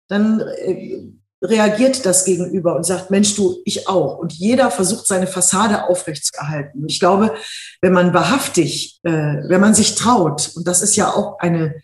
dann 0.09 0.41
äh, 0.41 1.03
reagiert 1.41 2.05
das 2.05 2.25
Gegenüber 2.25 2.75
und 2.75 2.83
sagt, 2.83 3.11
Mensch, 3.11 3.33
du, 3.37 3.61
ich 3.63 3.87
auch. 3.87 4.17
Und 4.17 4.33
jeder 4.33 4.69
versucht, 4.69 5.07
seine 5.07 5.27
Fassade 5.27 5.87
aufrechtzuerhalten. 5.87 6.83
Ich 6.89 6.99
glaube, 6.99 7.33
wenn 7.81 7.93
man 7.93 8.13
wahrhaftig, 8.13 8.99
äh, 9.03 9.11
wenn 9.47 9.61
man 9.61 9.73
sich 9.73 9.95
traut, 9.95 10.51
und 10.57 10.67
das 10.67 10.81
ist 10.81 10.97
ja 10.97 11.13
auch 11.13 11.39
eine 11.39 11.75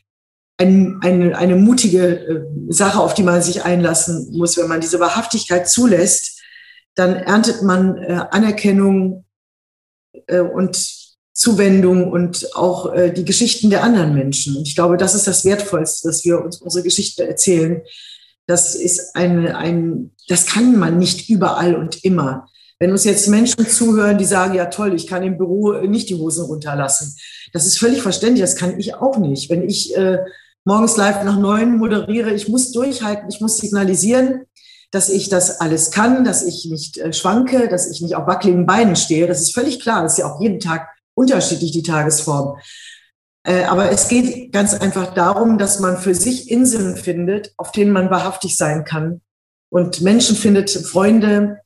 ein, 0.58 1.00
eine, 1.02 1.38
eine 1.38 1.56
mutige 1.56 2.20
äh, 2.20 2.42
Sache, 2.70 3.00
auf 3.00 3.14
die 3.14 3.24
man 3.24 3.42
sich 3.42 3.64
einlassen 3.64 4.30
muss. 4.38 4.58
Wenn 4.58 4.68
man 4.68 4.82
diese 4.82 5.00
Wahrhaftigkeit 5.00 5.68
zulässt, 5.68 6.42
dann 6.96 7.16
erntet 7.16 7.64
man 7.64 7.98
äh, 7.98 8.26
Anerkennung 8.32 9.26
äh, 10.28 10.40
und 10.40 10.78
Zuwendung 11.34 12.12
und 12.12 12.56
auch 12.56 12.94
äh, 12.94 13.12
die 13.12 13.26
Geschichten 13.26 13.72
der 13.72 13.84
anderen 13.84 14.14
Menschen. 14.14 14.62
Ich 14.62 14.76
glaube, 14.76 14.98
das 14.98 15.16
ist 15.16 15.26
das 15.26 15.44
Wertvollste, 15.46 16.08
dass 16.08 16.24
wir 16.24 16.40
uns 16.40 16.62
unsere 16.62 16.84
Geschichte 16.84 17.28
erzählen. 17.28 17.82
Das 18.46 18.76
ist 18.76 19.16
ein, 19.16 19.48
ein, 19.48 20.12
das 20.28 20.46
kann 20.46 20.78
man 20.78 21.00
nicht 21.00 21.30
überall 21.30 21.76
und 21.76 22.04
immer. 22.04 22.48
Wenn 22.78 22.92
uns 22.92 23.06
jetzt 23.06 23.28
Menschen 23.30 23.68
zuhören, 23.68 24.18
die 24.18 24.26
sagen, 24.26 24.54
ja 24.54 24.66
toll, 24.66 24.94
ich 24.94 25.08
kann 25.08 25.24
im 25.24 25.38
Büro 25.38 25.72
nicht 25.88 26.10
die 26.10 26.16
Hosen 26.16 26.46
runterlassen. 26.46 27.16
Das 27.54 27.66
ist 27.66 27.80
völlig 27.80 28.02
verständlich, 28.02 28.42
das 28.42 28.56
kann 28.56 28.78
ich 28.78 28.96
auch 28.96 29.18
nicht. 29.18 29.50
Wenn 29.50 29.68
ich 29.68 29.96
äh, 29.96 30.20
morgens 30.66 30.98
live 30.98 31.24
nach 31.24 31.38
neun 31.38 31.78
moderiere. 31.78 32.34
Ich 32.34 32.48
muss 32.48 32.72
durchhalten, 32.72 33.30
ich 33.30 33.42
muss 33.42 33.58
signalisieren, 33.58 34.46
dass 34.92 35.10
ich 35.10 35.30
das 35.30 35.60
alles 35.60 35.92
kann, 35.92 36.24
dass 36.24 36.44
ich 36.44 36.66
nicht 36.70 36.98
äh, 36.98 37.14
schwanke, 37.14 37.68
dass 37.68 37.90
ich 37.90 38.02
nicht 38.02 38.16
auf 38.16 38.28
wackeligen 38.28 38.66
Beinen 38.66 38.96
stehe. 38.96 39.28
Das 39.28 39.42
ist 39.42 39.54
völlig 39.54 39.80
klar. 39.80 40.04
Das 40.04 40.14
ist 40.14 40.20
ja 40.20 40.32
auch 40.32 40.40
jeden 40.40 40.60
Tag 40.60 40.88
unterschiedlich, 41.16 41.72
die 41.72 41.84
Tagesform. 41.84 42.58
Äh, 43.44 43.64
aber 43.64 43.92
es 43.92 44.08
geht 44.08 44.52
ganz 44.52 44.74
einfach 44.74 45.14
darum, 45.14 45.58
dass 45.58 45.80
man 45.80 45.98
für 45.98 46.16
sich 46.16 46.50
Inseln 46.50 46.96
findet, 46.96 47.54
auf 47.58 47.72
denen 47.72 47.92
man 47.92 48.10
wahrhaftig 48.10 48.56
sein 48.56 48.86
kann 48.86 49.22
und 49.70 50.02
Menschen 50.02 50.36
findet, 50.36 50.70
Freunde 50.70 51.58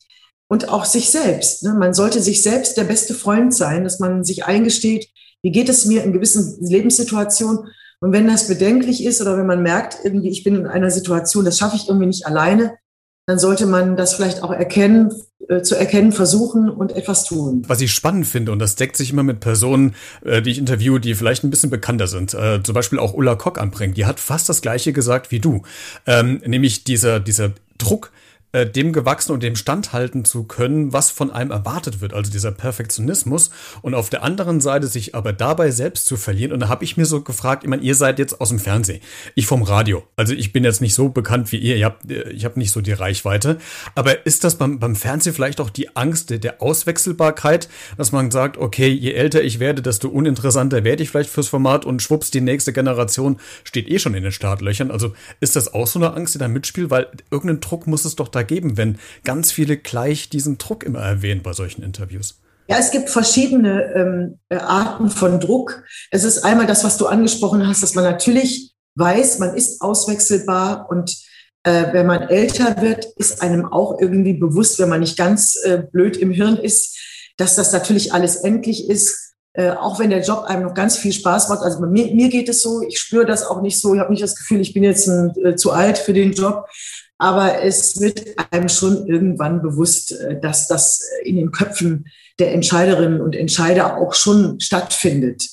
und 0.48 0.70
auch 0.70 0.86
sich 0.86 1.10
selbst. 1.10 1.64
Ne? 1.64 1.74
Man 1.74 1.94
sollte 1.94 2.22
sich 2.22 2.42
selbst 2.42 2.78
der 2.78 2.86
beste 2.86 3.14
Freund 3.14 3.54
sein, 3.54 3.84
dass 3.84 4.00
man 4.00 4.24
sich 4.24 4.46
eingesteht, 4.46 5.10
wie 5.44 5.52
geht 5.52 5.70
es 5.70 5.86
mir 5.86 6.04
in 6.04 6.14
gewissen 6.14 6.58
Lebenssituationen. 6.62 7.68
Und 8.00 8.12
wenn 8.12 8.28
das 8.28 8.48
bedenklich 8.48 9.04
ist 9.04 9.22
oder 9.22 9.38
wenn 9.38 9.48
man 9.48 9.64
merkt, 9.64 9.98
irgendwie, 10.04 10.30
ich 10.30 10.44
bin 10.44 10.56
in 10.56 10.68
einer 10.68 10.92
Situation, 10.92 11.46
das 11.46 11.58
schaffe 11.58 11.76
ich 11.76 11.88
irgendwie 11.88 12.08
nicht 12.08 12.26
alleine, 12.26 12.78
dann 13.26 13.40
sollte 13.40 13.66
man 13.66 13.98
das 13.98 14.14
vielleicht 14.14 14.42
auch 14.42 14.52
erkennen, 14.52 15.12
äh, 15.50 15.62
zu 15.62 15.76
erkennen 15.76 16.14
versuchen 16.14 16.70
und 16.70 16.94
etwas 16.94 17.26
tun. 17.26 17.64
Was 17.68 17.82
ich 17.82 17.92
spannend 17.92 18.26
finde, 18.26 18.54
und 18.54 18.60
das 18.60 18.76
deckt 18.76 18.96
sich 18.96 19.12
immer 19.12 19.24
mit 19.24 19.42
Personen, 19.42 19.96
äh, 20.24 20.42
die 20.42 20.52
ich 20.52 20.60
interviewe, 20.60 21.02
die 21.02 21.14
vielleicht 21.14 21.44
ein 21.44 21.50
bisschen 21.50 21.70
bekannter 21.70 22.08
sind, 22.08 22.34
äh, 22.34 22.64
zum 22.64 22.74
Beispiel 22.74 23.00
auch 23.00 23.14
Ulla 23.14 23.36
Kock 23.36 23.60
anbringt, 23.60 23.98
die 23.98 24.06
hat 24.06 24.20
fast 24.20 24.48
das 24.48 24.62
Gleiche 24.62 24.94
gesagt 24.94 25.32
wie 25.32 25.40
du, 25.40 25.64
ähm, 26.06 26.42
nämlich 26.46 26.86
dieser, 26.86 27.20
dieser 27.20 27.52
Druck, 27.78 28.12
äh, 28.58 28.70
dem 28.70 28.92
gewachsen 28.92 29.34
und 29.34 29.44
dem 29.44 29.56
standhalten 29.56 30.26
zu 30.26 30.44
können, 30.44 30.94
was 30.94 31.12
von 31.12 31.32
einem 31.32 31.52
erwartet 31.52 32.02
wird, 32.02 32.14
also 32.14 32.32
dieser 32.32 32.52
Perfektionismus 32.52 33.52
und 33.82 33.94
auf 33.94 34.10
der 34.10 34.24
anderen 34.24 34.62
Seite 34.62 34.88
sich 34.88 35.14
aber 35.14 35.32
dabei 35.32 35.70
selbst 35.70 36.06
zu 36.06 36.18
verlieren. 36.18 36.54
Und 36.54 36.62
da 36.62 36.68
habe 36.68 36.84
ich 36.84 36.98
mir 36.98 37.06
so 37.06 37.22
gefragt, 37.22 37.64
ich 37.64 37.70
meine, 37.70 37.84
ihr 37.84 37.94
seid 37.94 38.18
jetzt 38.20 38.42
aus 38.42 38.50
dem 38.50 38.60
Fernsehen, 38.60 39.02
ich 39.36 39.46
vom 39.46 39.62
Radio. 39.62 40.04
Also 40.16 40.34
ich 40.34 40.54
bin 40.54 40.64
jetzt 40.64 40.82
nicht 40.82 40.96
so 40.96 41.10
bekannt 41.10 41.52
wie 41.52 41.58
ihr, 41.58 41.76
ihr 41.76 41.86
habt, 41.86 42.10
äh, 42.10 42.30
ich 42.32 42.46
habe 42.46 42.58
nicht 42.58 42.72
so 42.72 42.82
die 42.82 42.94
Reichweite. 42.94 43.58
Aber 43.94 44.26
ist 44.26 44.44
das 44.44 44.56
beim, 44.56 44.80
beim 44.80 44.96
Fernsehen 44.96 45.36
vielleicht 45.36 45.62
auch 45.62 45.70
die 45.70 45.96
Angst 45.96 46.32
der, 46.32 46.58
Auswechselbarkeit, 46.60 47.70
dass 47.98 48.12
man 48.12 48.32
sagt, 48.32 48.58
okay, 48.58 48.88
je 48.88 49.12
älter 49.12 49.44
ich 49.44 49.60
werde, 49.60 49.82
desto 49.82 50.08
uninteressanter 50.08 50.84
werde 50.84 51.04
ich 51.04 51.10
vielleicht 51.10 51.30
fürs 51.30 51.50
Format 51.50 51.86
und 51.86 52.02
schwupps, 52.02 52.32
die 52.32 52.42
nächste 52.42 52.74
Generation 52.74 53.38
steht 53.64 53.88
eh 53.88 54.00
schon 54.00 54.16
in 54.16 54.24
den 54.24 54.32
Startlöchern. 54.32 54.90
Also 54.90 55.14
ist 55.40 55.56
das 55.56 55.72
auch 55.74 55.86
so 55.86 56.00
eine 56.00 56.14
Angst, 56.14 56.34
die 56.34 56.40
da 56.40 56.48
mitspielt? 56.48 56.90
Weil 56.90 57.08
irgendeinen 57.30 57.60
Druck 57.60 57.86
muss 57.86 58.06
es 58.06 58.16
doch 58.16 58.30
da 58.30 58.44
geben, 58.48 58.78
wenn 58.78 58.98
ganz 59.24 59.52
viele 59.52 59.78
gleich 59.78 60.30
diesen 60.30 60.58
Druck 60.58 60.84
immer 60.84 61.00
erwähnen 61.00 61.44
bei 61.44 61.54
solchen 61.54 61.84
Interviews? 61.84 62.40
Ja, 62.70 62.78
es 62.80 62.92
gibt 62.92 63.10
verschiedene 63.10 63.94
ähm, 63.94 64.40
äh, 64.50 64.58
Arten 64.58 65.10
von 65.10 65.40
Druck. 65.40 65.84
Es 66.12 66.24
ist 66.24 66.44
einmal 66.44 66.68
das, 66.68 66.84
was 66.84 66.98
du 66.98 67.08
angesprochen 67.08 67.66
hast, 67.66 67.82
dass 67.82 67.96
man 67.96 68.04
natürlich 68.04 68.74
weiß, 68.96 69.40
man 69.40 69.56
ist 69.56 69.82
auswechselbar 69.82 70.90
und 70.90 71.16
äh, 71.64 71.94
wenn 71.94 72.06
man 72.06 72.24
älter 72.24 72.82
wird, 72.82 73.06
ist 73.18 73.42
einem 73.42 73.66
auch 73.66 74.00
irgendwie 74.00 74.34
bewusst, 74.34 74.80
wenn 74.80 74.90
man 74.90 75.02
nicht 75.02 75.18
ganz 75.18 75.56
äh, 75.64 75.84
blöd 75.92 76.18
im 76.18 76.32
Hirn 76.32 76.58
ist, 76.58 76.98
dass 77.38 77.56
das 77.56 77.72
natürlich 77.72 78.14
alles 78.14 78.38
endlich 78.38 78.90
ist. 78.90 79.36
Äh, 79.54 79.72
auch 79.72 80.00
wenn 80.00 80.12
der 80.12 80.22
Job 80.22 80.44
einem 80.44 80.64
noch 80.64 80.74
ganz 80.74 80.98
viel 80.98 81.12
Spaß 81.12 81.50
macht. 81.50 81.62
Also 81.64 81.80
mir, 81.82 82.14
mir 82.14 82.30
geht 82.30 82.48
es 82.48 82.62
so, 82.62 82.82
ich 82.88 83.00
spüre 83.00 83.26
das 83.26 83.44
auch 83.44 83.62
nicht 83.62 83.80
so. 83.82 83.94
Ich 83.94 84.00
habe 84.00 84.12
nicht 84.12 84.22
das 84.22 84.36
Gefühl, 84.36 84.62
ich 84.62 84.74
bin 84.74 84.84
jetzt 84.84 85.08
ein, 85.08 85.34
äh, 85.44 85.56
zu 85.56 85.72
alt 85.72 85.98
für 85.98 86.14
den 86.14 86.34
Job. 86.34 86.68
Aber 87.18 87.64
es 87.64 88.00
wird 88.00 88.26
einem 88.52 88.70
schon 88.70 89.08
irgendwann 89.08 89.62
bewusst, 89.62 90.12
äh, 90.12 90.40
dass 90.40 90.68
das 90.68 91.02
in 91.24 91.38
den 91.38 91.52
Köpfen 91.52 92.06
der 92.40 92.54
Entscheiderinnen 92.54 93.22
und 93.22 93.36
Entscheider 93.36 93.98
auch 93.98 94.14
schon 94.14 94.60
stattfindet. 94.60 95.44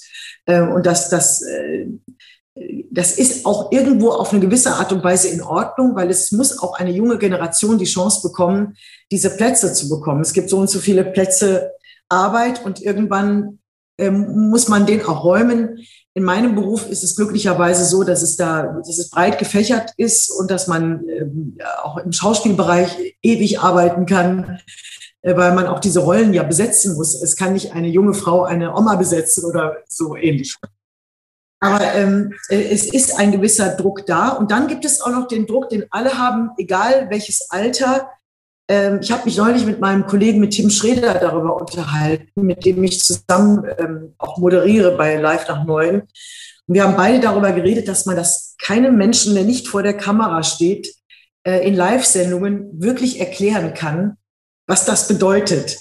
Äh, 0.46 0.60
und 0.60 0.86
dass 0.86 1.08
das, 1.08 1.42
äh, 1.42 1.86
das 2.90 3.18
ist 3.18 3.46
auch 3.46 3.72
irgendwo 3.72 4.10
auf 4.10 4.32
eine 4.32 4.40
gewisse 4.40 4.74
Art 4.74 4.92
und 4.92 5.02
Weise 5.02 5.28
in 5.28 5.42
Ordnung, 5.42 5.96
weil 5.96 6.10
es 6.10 6.30
muss 6.32 6.58
auch 6.58 6.78
eine 6.78 6.90
junge 6.90 7.18
Generation 7.18 7.78
die 7.78 7.84
Chance 7.84 8.20
bekommen, 8.22 8.76
diese 9.10 9.30
Plätze 9.30 9.72
zu 9.72 9.88
bekommen. 9.88 10.20
Es 10.20 10.32
gibt 10.32 10.50
so 10.50 10.58
und 10.58 10.70
so 10.70 10.78
viele 10.78 11.04
Plätze 11.04 11.72
Arbeit 12.08 12.64
und 12.64 12.80
irgendwann 12.82 13.58
muss 13.98 14.68
man 14.68 14.86
den 14.86 15.04
auch 15.04 15.24
räumen. 15.24 15.78
In 16.14 16.24
meinem 16.24 16.54
Beruf 16.54 16.88
ist 16.88 17.04
es 17.04 17.16
glücklicherweise 17.16 17.84
so, 17.84 18.04
dass 18.04 18.22
es 18.22 18.36
da, 18.36 18.80
dass 18.84 18.98
es 18.98 19.10
breit 19.10 19.38
gefächert 19.38 19.92
ist 19.96 20.30
und 20.30 20.50
dass 20.50 20.66
man 20.66 21.04
ähm, 21.08 21.58
auch 21.82 21.98
im 21.98 22.12
Schauspielbereich 22.12 23.16
ewig 23.22 23.60
arbeiten 23.60 24.06
kann, 24.06 24.60
äh, 25.22 25.36
weil 25.36 25.54
man 25.54 25.66
auch 25.66 25.80
diese 25.80 26.00
Rollen 26.00 26.34
ja 26.34 26.42
besetzen 26.42 26.94
muss. 26.94 27.20
Es 27.20 27.36
kann 27.36 27.52
nicht 27.52 27.72
eine 27.72 27.88
junge 27.88 28.14
Frau 28.14 28.44
eine 28.44 28.76
Oma 28.76 28.96
besetzen 28.96 29.44
oder 29.44 29.78
so 29.88 30.16
ähnlich. 30.16 30.56
Aber 31.60 31.94
ähm, 31.94 32.34
äh, 32.48 32.62
es 32.62 32.92
ist 32.92 33.18
ein 33.18 33.32
gewisser 33.32 33.70
Druck 33.70 34.06
da. 34.06 34.30
Und 34.30 34.50
dann 34.50 34.68
gibt 34.68 34.84
es 34.84 35.00
auch 35.00 35.10
noch 35.10 35.28
den 35.28 35.46
Druck, 35.46 35.70
den 35.70 35.86
alle 35.90 36.18
haben, 36.18 36.50
egal 36.58 37.08
welches 37.10 37.50
Alter, 37.50 38.10
ähm, 38.68 39.00
ich 39.02 39.12
habe 39.12 39.24
mich 39.24 39.36
neulich 39.36 39.66
mit 39.66 39.80
meinem 39.80 40.06
Kollegen, 40.06 40.40
mit 40.40 40.52
Tim 40.52 40.70
Schreder, 40.70 41.14
darüber 41.14 41.56
unterhalten, 41.60 42.42
mit 42.42 42.64
dem 42.64 42.82
ich 42.82 43.00
zusammen 43.00 43.64
ähm, 43.78 44.14
auch 44.18 44.38
moderiere 44.38 44.96
bei 44.96 45.16
Live 45.16 45.48
nach 45.48 45.64
Neun. 45.64 46.02
Und 46.66 46.74
wir 46.74 46.84
haben 46.84 46.96
beide 46.96 47.20
darüber 47.20 47.52
geredet, 47.52 47.88
dass 47.88 48.06
man 48.06 48.16
das 48.16 48.56
keinem 48.58 48.96
Menschen, 48.96 49.34
der 49.34 49.44
nicht 49.44 49.68
vor 49.68 49.82
der 49.82 49.96
Kamera 49.96 50.42
steht, 50.42 50.94
äh, 51.46 51.66
in 51.66 51.74
Live-Sendungen 51.74 52.70
wirklich 52.80 53.20
erklären 53.20 53.74
kann, 53.74 54.16
was 54.66 54.86
das 54.86 55.08
bedeutet. 55.08 55.76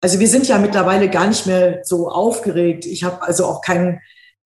Also 0.00 0.20
wir 0.20 0.28
sind 0.28 0.46
ja 0.46 0.58
mittlerweile 0.58 1.10
gar 1.10 1.26
nicht 1.26 1.46
mehr 1.46 1.80
so 1.82 2.08
aufgeregt. 2.08 2.86
Ich 2.86 3.02
habe 3.02 3.22
also 3.22 3.44
auch 3.44 3.60
kein, 3.60 4.00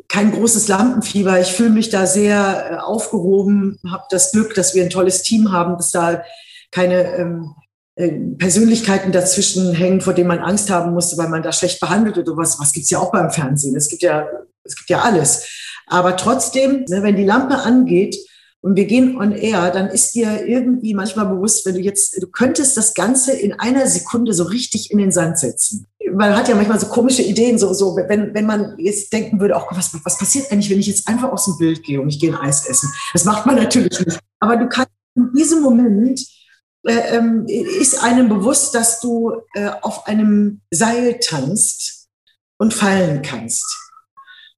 kein 0.08 0.32
großes 0.32 0.68
Lampenfieber. 0.68 1.38
Ich 1.38 1.52
fühle 1.52 1.70
mich 1.70 1.90
da 1.90 2.06
sehr 2.06 2.70
äh, 2.70 2.76
aufgehoben, 2.76 3.78
habe 3.88 4.04
das 4.08 4.32
Glück, 4.32 4.54
dass 4.54 4.74
wir 4.74 4.82
ein 4.82 4.90
tolles 4.90 5.22
Team 5.22 5.52
haben, 5.52 5.76
dass 5.76 5.90
da 5.90 6.24
keine 6.70 7.14
ähm, 7.16 7.54
äh, 7.54 7.63
Persönlichkeiten 7.96 9.12
dazwischen 9.12 9.72
hängen, 9.72 10.00
vor 10.00 10.14
denen 10.14 10.28
man 10.28 10.40
Angst 10.40 10.68
haben 10.68 10.92
musste, 10.92 11.16
weil 11.16 11.28
man 11.28 11.42
da 11.42 11.52
schlecht 11.52 11.80
behandelt 11.80 12.18
oder 12.18 12.36
was. 12.36 12.58
Was 12.58 12.72
gibt's 12.72 12.90
ja 12.90 12.98
auch 12.98 13.12
beim 13.12 13.30
Fernsehen. 13.30 13.76
Es 13.76 13.88
gibt 13.88 14.02
ja, 14.02 14.26
es 14.64 14.74
gibt 14.76 14.90
ja 14.90 15.02
alles. 15.02 15.46
Aber 15.86 16.16
trotzdem, 16.16 16.84
ne, 16.88 17.02
wenn 17.02 17.16
die 17.16 17.24
Lampe 17.24 17.56
angeht 17.56 18.16
und 18.62 18.74
wir 18.76 18.86
gehen 18.86 19.16
on 19.16 19.32
air, 19.32 19.70
dann 19.70 19.88
ist 19.88 20.14
dir 20.14 20.44
irgendwie 20.46 20.94
manchmal 20.94 21.26
bewusst, 21.26 21.66
wenn 21.66 21.74
du 21.74 21.80
jetzt, 21.80 22.20
du 22.20 22.26
könntest 22.26 22.76
das 22.76 22.94
Ganze 22.94 23.32
in 23.32 23.52
einer 23.52 23.86
Sekunde 23.86 24.32
so 24.32 24.44
richtig 24.44 24.90
in 24.90 24.98
den 24.98 25.12
Sand 25.12 25.38
setzen. 25.38 25.86
Man 26.12 26.36
hat 26.36 26.48
ja 26.48 26.56
manchmal 26.56 26.80
so 26.80 26.86
komische 26.86 27.22
Ideen, 27.22 27.58
so, 27.58 27.72
so 27.74 27.96
wenn, 27.96 28.34
wenn 28.34 28.46
man 28.46 28.74
jetzt 28.78 29.12
denken 29.12 29.38
würde, 29.38 29.56
auch 29.56 29.70
was, 29.70 29.94
was 30.04 30.18
passiert 30.18 30.50
eigentlich, 30.50 30.70
wenn 30.70 30.80
ich 30.80 30.86
jetzt 30.86 31.06
einfach 31.06 31.30
aus 31.30 31.44
dem 31.44 31.58
Bild 31.58 31.82
gehe 31.82 32.00
und 32.00 32.08
ich 32.08 32.18
gehe 32.18 32.32
ein 32.32 32.40
Eis 32.40 32.66
essen? 32.66 32.92
Das 33.12 33.24
macht 33.24 33.46
man 33.46 33.56
natürlich 33.56 34.04
nicht. 34.04 34.18
Aber 34.40 34.56
du 34.56 34.68
kannst 34.68 34.90
in 35.14 35.30
diesem 35.36 35.62
Moment 35.62 36.20
äh, 36.20 36.43
ist 36.84 38.02
einem 38.02 38.28
bewusst, 38.28 38.74
dass 38.74 39.00
du 39.00 39.32
äh, 39.54 39.70
auf 39.80 40.06
einem 40.06 40.60
Seil 40.70 41.18
tanzt 41.18 42.08
und 42.58 42.74
fallen 42.74 43.22
kannst. 43.22 43.64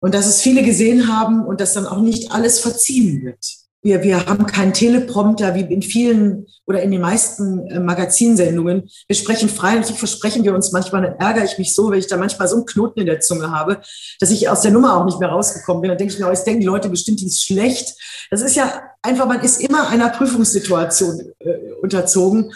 Und 0.01 0.15
dass 0.15 0.27
es 0.27 0.43
viele 0.43 0.63
gesehen 0.63 1.09
haben 1.09 1.45
und 1.45 1.61
dass 1.61 1.75
dann 1.75 1.87
auch 1.87 2.01
nicht 2.01 2.33
alles 2.33 2.61
verziehen 2.61 3.25
wird. 3.25 3.39
Wir, 3.83 4.03
wir 4.03 4.27
haben 4.27 4.47
keinen 4.47 4.73
Teleprompter 4.73 5.55
wie 5.55 5.61
in 5.61 5.81
vielen 5.81 6.47
oder 6.67 6.83
in 6.83 6.91
den 6.91 7.01
meisten 7.01 7.69
äh, 7.69 7.79
Magazinsendungen. 7.79 8.91
Wir 9.07 9.17
sprechen 9.17 9.49
frei. 9.49 9.77
Natürlich 9.77 10.01
versprechen 10.01 10.43
wir 10.43 10.55
uns 10.55 10.73
manchmal, 10.73 11.03
dann 11.03 11.15
ärgere 11.21 11.45
ich 11.45 11.57
mich 11.57 11.73
so, 11.73 11.91
wenn 11.91 12.01
ich 12.01 12.09
da 12.09 12.17
manchmal 12.17 12.49
so 12.49 12.57
einen 12.57 12.67
Knoten 12.67 13.01
in 13.01 13.07
der 13.07 13.21
Zunge 13.21 13.53
habe, 13.53 13.81
dass 14.19 14.33
ich 14.33 14.49
aus 14.49 14.63
der 14.63 14.73
Nummer 14.73 14.97
auch 14.97 15.05
nicht 15.05 15.21
mehr 15.21 15.29
rausgekommen 15.29 15.83
bin. 15.83 15.91
Dann 15.91 15.99
denke 15.99 16.13
ich 16.13 16.19
mir, 16.19 16.27
oh, 16.27 16.31
jetzt 16.31 16.47
denken 16.47 16.63
die 16.63 16.67
Leute 16.67 16.89
bestimmt, 16.89 17.21
die 17.21 17.27
ist 17.27 17.45
schlecht. 17.45 17.95
Das 18.33 18.43
ist 18.43 18.57
ja 18.57 18.83
einfach, 19.07 19.27
man 19.27 19.41
ist 19.41 19.61
immer 19.61 19.89
einer 19.89 20.11
Prüfungssituation 20.11 21.33
äh, 21.39 21.73
unterzogen. 21.81 22.53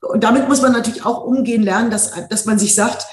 Und 0.00 0.22
damit 0.22 0.48
muss 0.48 0.62
man 0.62 0.72
natürlich 0.72 1.04
auch 1.04 1.24
umgehen 1.24 1.62
lernen, 1.62 1.90
dass, 1.90 2.12
dass 2.28 2.44
man 2.44 2.58
sich 2.58 2.74
sagt, 2.74 3.06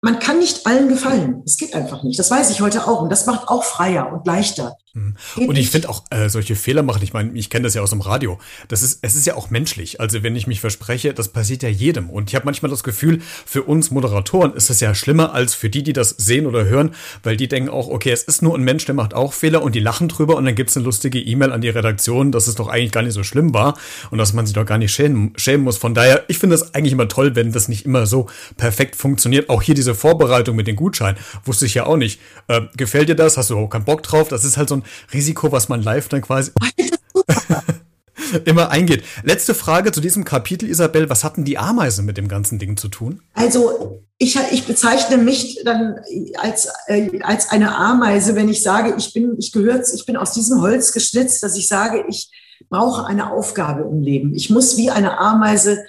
man 0.00 0.18
kann 0.18 0.38
nicht 0.38 0.66
allen 0.66 0.88
gefallen. 0.88 1.42
Es 1.46 1.56
geht 1.56 1.74
einfach 1.74 2.02
nicht. 2.02 2.18
Das 2.18 2.30
weiß 2.30 2.50
ich 2.50 2.60
heute 2.60 2.86
auch. 2.86 3.02
Und 3.02 3.10
das 3.10 3.26
macht 3.26 3.48
auch 3.48 3.64
freier 3.64 4.12
und 4.12 4.26
leichter. 4.26 4.76
Hm. 4.94 5.14
Und 5.48 5.56
ich 5.56 5.70
finde 5.70 5.88
auch 5.88 6.04
äh, 6.10 6.28
solche 6.28 6.54
Fehler 6.54 6.82
machen, 6.82 7.02
ich 7.02 7.14
meine, 7.14 7.32
ich 7.32 7.48
kenne 7.48 7.64
das 7.64 7.72
ja 7.72 7.80
aus 7.80 7.90
dem 7.90 8.02
Radio. 8.02 8.38
Das 8.68 8.82
ist, 8.82 8.98
es 9.00 9.14
ist 9.14 9.26
ja 9.26 9.36
auch 9.36 9.48
menschlich. 9.48 10.00
Also 10.00 10.22
wenn 10.22 10.36
ich 10.36 10.46
mich 10.46 10.60
verspreche, 10.60 11.14
das 11.14 11.28
passiert 11.28 11.62
ja 11.62 11.70
jedem. 11.70 12.10
Und 12.10 12.28
ich 12.28 12.34
habe 12.34 12.44
manchmal 12.44 12.70
das 12.70 12.84
Gefühl, 12.84 13.22
für 13.46 13.62
uns 13.62 13.90
Moderatoren 13.90 14.52
ist 14.52 14.68
es 14.68 14.80
ja 14.80 14.94
schlimmer 14.94 15.32
als 15.32 15.54
für 15.54 15.70
die, 15.70 15.82
die 15.82 15.94
das 15.94 16.10
sehen 16.10 16.44
oder 16.44 16.66
hören, 16.66 16.94
weil 17.22 17.38
die 17.38 17.48
denken 17.48 17.70
auch, 17.70 17.88
okay, 17.88 18.10
es 18.10 18.24
ist 18.24 18.42
nur 18.42 18.54
ein 18.54 18.64
Mensch, 18.64 18.84
der 18.84 18.94
macht 18.94 19.14
auch 19.14 19.32
Fehler 19.32 19.62
und 19.62 19.74
die 19.74 19.80
lachen 19.80 20.08
drüber 20.08 20.36
und 20.36 20.44
dann 20.44 20.54
gibt's 20.54 20.76
eine 20.76 20.84
lustige 20.84 21.18
E-Mail 21.18 21.52
an 21.52 21.62
die 21.62 21.70
Redaktion, 21.70 22.30
dass 22.30 22.46
es 22.46 22.56
doch 22.56 22.68
eigentlich 22.68 22.92
gar 22.92 23.02
nicht 23.02 23.14
so 23.14 23.22
schlimm 23.22 23.54
war 23.54 23.78
und 24.10 24.18
dass 24.18 24.34
man 24.34 24.44
sich 24.44 24.54
doch 24.54 24.66
gar 24.66 24.76
nicht 24.76 24.92
schämen, 24.92 25.32
schämen 25.36 25.64
muss. 25.64 25.78
Von 25.78 25.94
daher, 25.94 26.24
ich 26.28 26.36
finde 26.36 26.56
es 26.56 26.74
eigentlich 26.74 26.92
immer 26.92 27.08
toll, 27.08 27.34
wenn 27.34 27.50
das 27.52 27.68
nicht 27.68 27.86
immer 27.86 28.04
so 28.04 28.28
perfekt 28.58 28.96
funktioniert. 28.96 29.48
Auch 29.48 29.62
hier 29.62 29.74
diese 29.74 29.94
Vorbereitung 29.94 30.54
mit 30.54 30.66
den 30.66 30.76
Gutscheinen, 30.76 31.18
wusste 31.46 31.64
ich 31.64 31.72
ja 31.72 31.86
auch 31.86 31.96
nicht. 31.96 32.20
Äh, 32.48 32.60
gefällt 32.76 33.08
dir 33.08 33.16
das? 33.16 33.38
Hast 33.38 33.48
du 33.48 33.56
auch 33.56 33.68
keinen 33.68 33.84
Bock 33.84 34.02
drauf? 34.02 34.28
Das 34.28 34.44
ist 34.44 34.58
halt 34.58 34.68
so 34.68 34.76
ein 34.76 34.81
Risiko, 35.12 35.52
was 35.52 35.68
man 35.68 35.82
live 35.82 36.08
dann 36.08 36.22
quasi 36.22 36.52
immer 38.44 38.70
eingeht. 38.70 39.04
Letzte 39.22 39.54
Frage 39.54 39.92
zu 39.92 40.00
diesem 40.00 40.24
Kapitel, 40.24 40.68
Isabel. 40.68 41.08
Was 41.10 41.24
hatten 41.24 41.44
die 41.44 41.58
Ameisen 41.58 42.04
mit 42.04 42.16
dem 42.16 42.28
ganzen 42.28 42.58
Ding 42.58 42.76
zu 42.76 42.88
tun? 42.88 43.22
Also 43.34 44.02
ich, 44.18 44.38
ich 44.52 44.66
bezeichne 44.66 45.18
mich 45.18 45.62
dann 45.64 45.96
als, 46.38 46.68
äh, 46.86 47.20
als 47.22 47.50
eine 47.50 47.76
Ameise, 47.76 48.34
wenn 48.34 48.48
ich 48.48 48.62
sage, 48.62 48.94
ich 48.96 49.12
bin, 49.12 49.36
ich 49.38 49.52
gehöre, 49.52 49.82
ich 49.92 50.06
bin 50.06 50.16
aus 50.16 50.32
diesem 50.32 50.60
Holz 50.60 50.92
geschnitzt, 50.92 51.42
dass 51.42 51.56
ich 51.56 51.68
sage, 51.68 52.04
ich 52.08 52.30
brauche 52.68 53.06
eine 53.06 53.32
Aufgabe 53.32 53.82
im 53.82 54.00
Leben. 54.00 54.34
Ich 54.34 54.50
muss 54.50 54.76
wie 54.76 54.90
eine 54.90 55.18
Ameise 55.18 55.84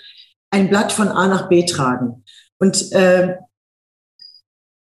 ein 0.50 0.70
Blatt 0.70 0.92
von 0.92 1.08
A 1.08 1.28
nach 1.28 1.50
B 1.50 1.66
tragen. 1.66 2.24
Und 2.60 2.92
äh, 2.92 3.38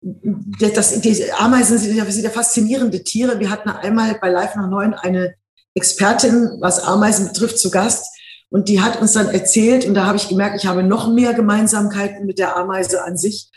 das, 0.01 0.99
die 1.01 1.31
Ameisen 1.33 1.77
sind 1.77 1.95
ja, 1.95 2.05
sind 2.05 2.23
ja 2.23 2.29
faszinierende 2.31 3.03
Tiere. 3.03 3.39
Wir 3.39 3.51
hatten 3.51 3.69
einmal 3.69 4.17
bei 4.19 4.29
Live 4.29 4.55
nach 4.55 4.67
Neun 4.67 4.93
eine 4.93 5.35
Expertin, 5.75 6.57
was 6.59 6.79
Ameisen 6.79 7.27
betrifft, 7.27 7.59
zu 7.59 7.69
Gast. 7.69 8.07
Und 8.49 8.67
die 8.67 8.81
hat 8.81 8.99
uns 8.99 9.13
dann 9.13 9.29
erzählt, 9.29 9.85
und 9.85 9.93
da 9.93 10.05
habe 10.05 10.17
ich 10.17 10.27
gemerkt, 10.27 10.57
ich 10.57 10.67
habe 10.67 10.83
noch 10.83 11.07
mehr 11.13 11.33
Gemeinsamkeiten 11.33 12.25
mit 12.25 12.39
der 12.39 12.57
Ameise 12.57 13.03
an 13.03 13.15
sich. 13.15 13.49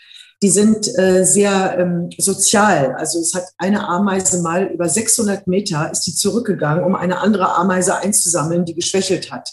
Die 0.43 0.51
sind 0.51 0.87
äh, 0.99 1.25
sehr 1.25 1.79
ähm, 1.79 2.11
sozial. 2.19 2.95
Also 2.97 3.19
es 3.21 3.35
hat 3.35 3.45
eine 3.57 3.89
Ameise 3.89 4.43
mal 4.43 4.67
über 4.67 4.89
600 4.89 5.47
Meter 5.47 5.91
ist 5.91 6.03
die 6.03 6.15
zurückgegangen, 6.15 6.85
um 6.85 6.95
eine 6.95 7.19
andere 7.21 7.55
Ameise 7.55 7.97
einzusammeln, 7.97 8.65
die 8.65 8.75
geschwächelt 8.75 9.33
hat. 9.33 9.51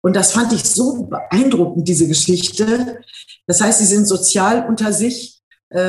Und 0.00 0.16
das 0.16 0.32
fand 0.32 0.52
ich 0.52 0.64
so 0.64 1.04
beeindruckend, 1.04 1.86
diese 1.86 2.08
Geschichte. 2.08 3.00
Das 3.46 3.60
heißt, 3.60 3.78
sie 3.78 3.84
sind 3.84 4.06
sozial 4.06 4.66
unter 4.66 4.92
sich 4.92 5.33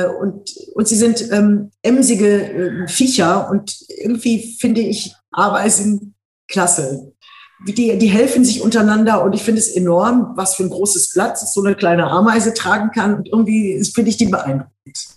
und, 0.06 0.50
und 0.74 0.88
sie 0.88 0.96
sind 0.96 1.30
ähm, 1.32 1.70
emsige 1.82 2.84
äh, 2.84 2.88
Viecher. 2.88 3.50
Und 3.50 3.76
irgendwie 3.88 4.56
finde 4.58 4.80
ich 4.80 5.14
Ameisen 5.30 6.14
klasse 6.48 7.12
die, 7.64 7.96
die 7.98 8.08
helfen 8.08 8.44
sich 8.44 8.62
untereinander 8.62 9.24
und 9.24 9.34
ich 9.34 9.42
finde 9.42 9.60
es 9.60 9.74
enorm, 9.74 10.32
was 10.36 10.56
für 10.56 10.64
ein 10.64 10.70
großes 10.70 11.12
Blatt 11.12 11.38
so 11.38 11.64
eine 11.64 11.74
kleine 11.74 12.06
Ameise 12.06 12.52
tragen 12.54 12.90
kann 12.90 13.14
und 13.14 13.28
irgendwie 13.28 13.82
finde 13.84 14.10
ich 14.10 14.16
die 14.16 14.26
beeindruckend. 14.26 14.75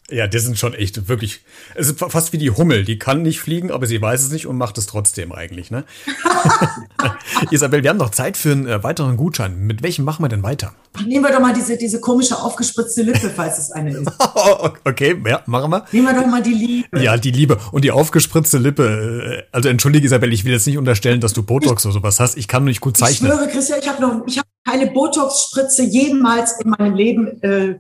Ja, 0.10 0.28
die 0.28 0.40
sind 0.40 0.58
schon 0.58 0.74
echt 0.74 1.08
wirklich, 1.08 1.42
es 1.76 1.90
ist 1.90 2.00
fast 2.00 2.34
wie 2.34 2.38
die 2.38 2.52
Hummel, 2.52 2.84
die 2.84 2.98
kann 2.98 3.22
nicht 3.22 3.40
fliegen, 3.40 3.72
aber 3.72 3.86
sie 3.86 4.02
weiß 4.02 4.24
es 4.24 4.32
nicht 4.32 4.48
und 4.48 4.58
macht 4.58 4.78
es 4.78 4.88
trotzdem 4.88 5.32
eigentlich, 5.32 5.70
ne? 5.70 5.84
Isabel, 7.52 7.84
wir 7.84 7.90
haben 7.90 7.98
noch 7.98 8.10
Zeit 8.10 8.38
für 8.38 8.52
einen 8.52 8.68
äh, 8.68 8.84
weiteren 8.84 9.18
Gutschein. 9.18 9.60
Mit 9.60 9.84
welchem 9.84 10.06
machen 10.06 10.24
wir 10.24 10.30
denn 10.30 10.44
weiter? 10.44 10.74
Nehmen 11.06 11.24
wir 11.24 11.32
doch 11.32 11.40
mal 11.40 11.54
diese, 11.54 11.78
diese 11.78 12.00
komische 12.00 12.38
aufgespritzte 12.38 13.04
Lippe, 13.04 13.32
falls 13.36 13.58
es 13.58 13.72
eine 13.72 13.92
ist. 13.92 14.12
okay, 14.86 15.22
ja, 15.26 15.42
machen 15.46 15.72
wir. 15.72 15.86
Nehmen 15.92 16.08
wir 16.08 16.22
doch 16.22 16.28
mal 16.28 16.42
die 16.42 16.54
Liebe. 16.54 17.02
Ja, 17.02 17.18
die 17.18 17.32
Liebe. 17.32 17.58
Und 17.72 17.84
die 17.84 17.92
aufgespritzte 17.92 18.58
Lippe, 18.58 19.46
äh, 19.48 19.56
also 19.56 19.70
entschuldige 19.70 20.06
Isabel, 20.06 20.34
ich 20.34 20.46
will 20.46 20.54
jetzt 20.54 20.68
nicht 20.68 20.78
unterstellen, 20.78 21.22
dass 21.22 21.34
du 21.34 21.44
Botox 21.44 21.86
oder 21.86 21.94
sowas 21.94 22.20
hast. 22.20 22.38
Ich 22.38 22.48
kann 22.48 22.64
nicht 22.64 22.82
gut 22.82 22.98
zeichnen. 22.98 23.32
Ich 23.32 23.38
schwöre, 23.38 23.50
Christian, 23.50 23.80
ich 23.80 23.88
habe 23.88 24.02
noch, 24.02 24.28
ich 24.28 24.38
habe 24.38 24.48
keine 24.68 24.88
Botox-Spritze 24.92 25.84
jemals 25.84 26.60
in 26.60 26.72
meinem 26.72 26.96
Leben 26.96 27.42
äh, 27.42 27.80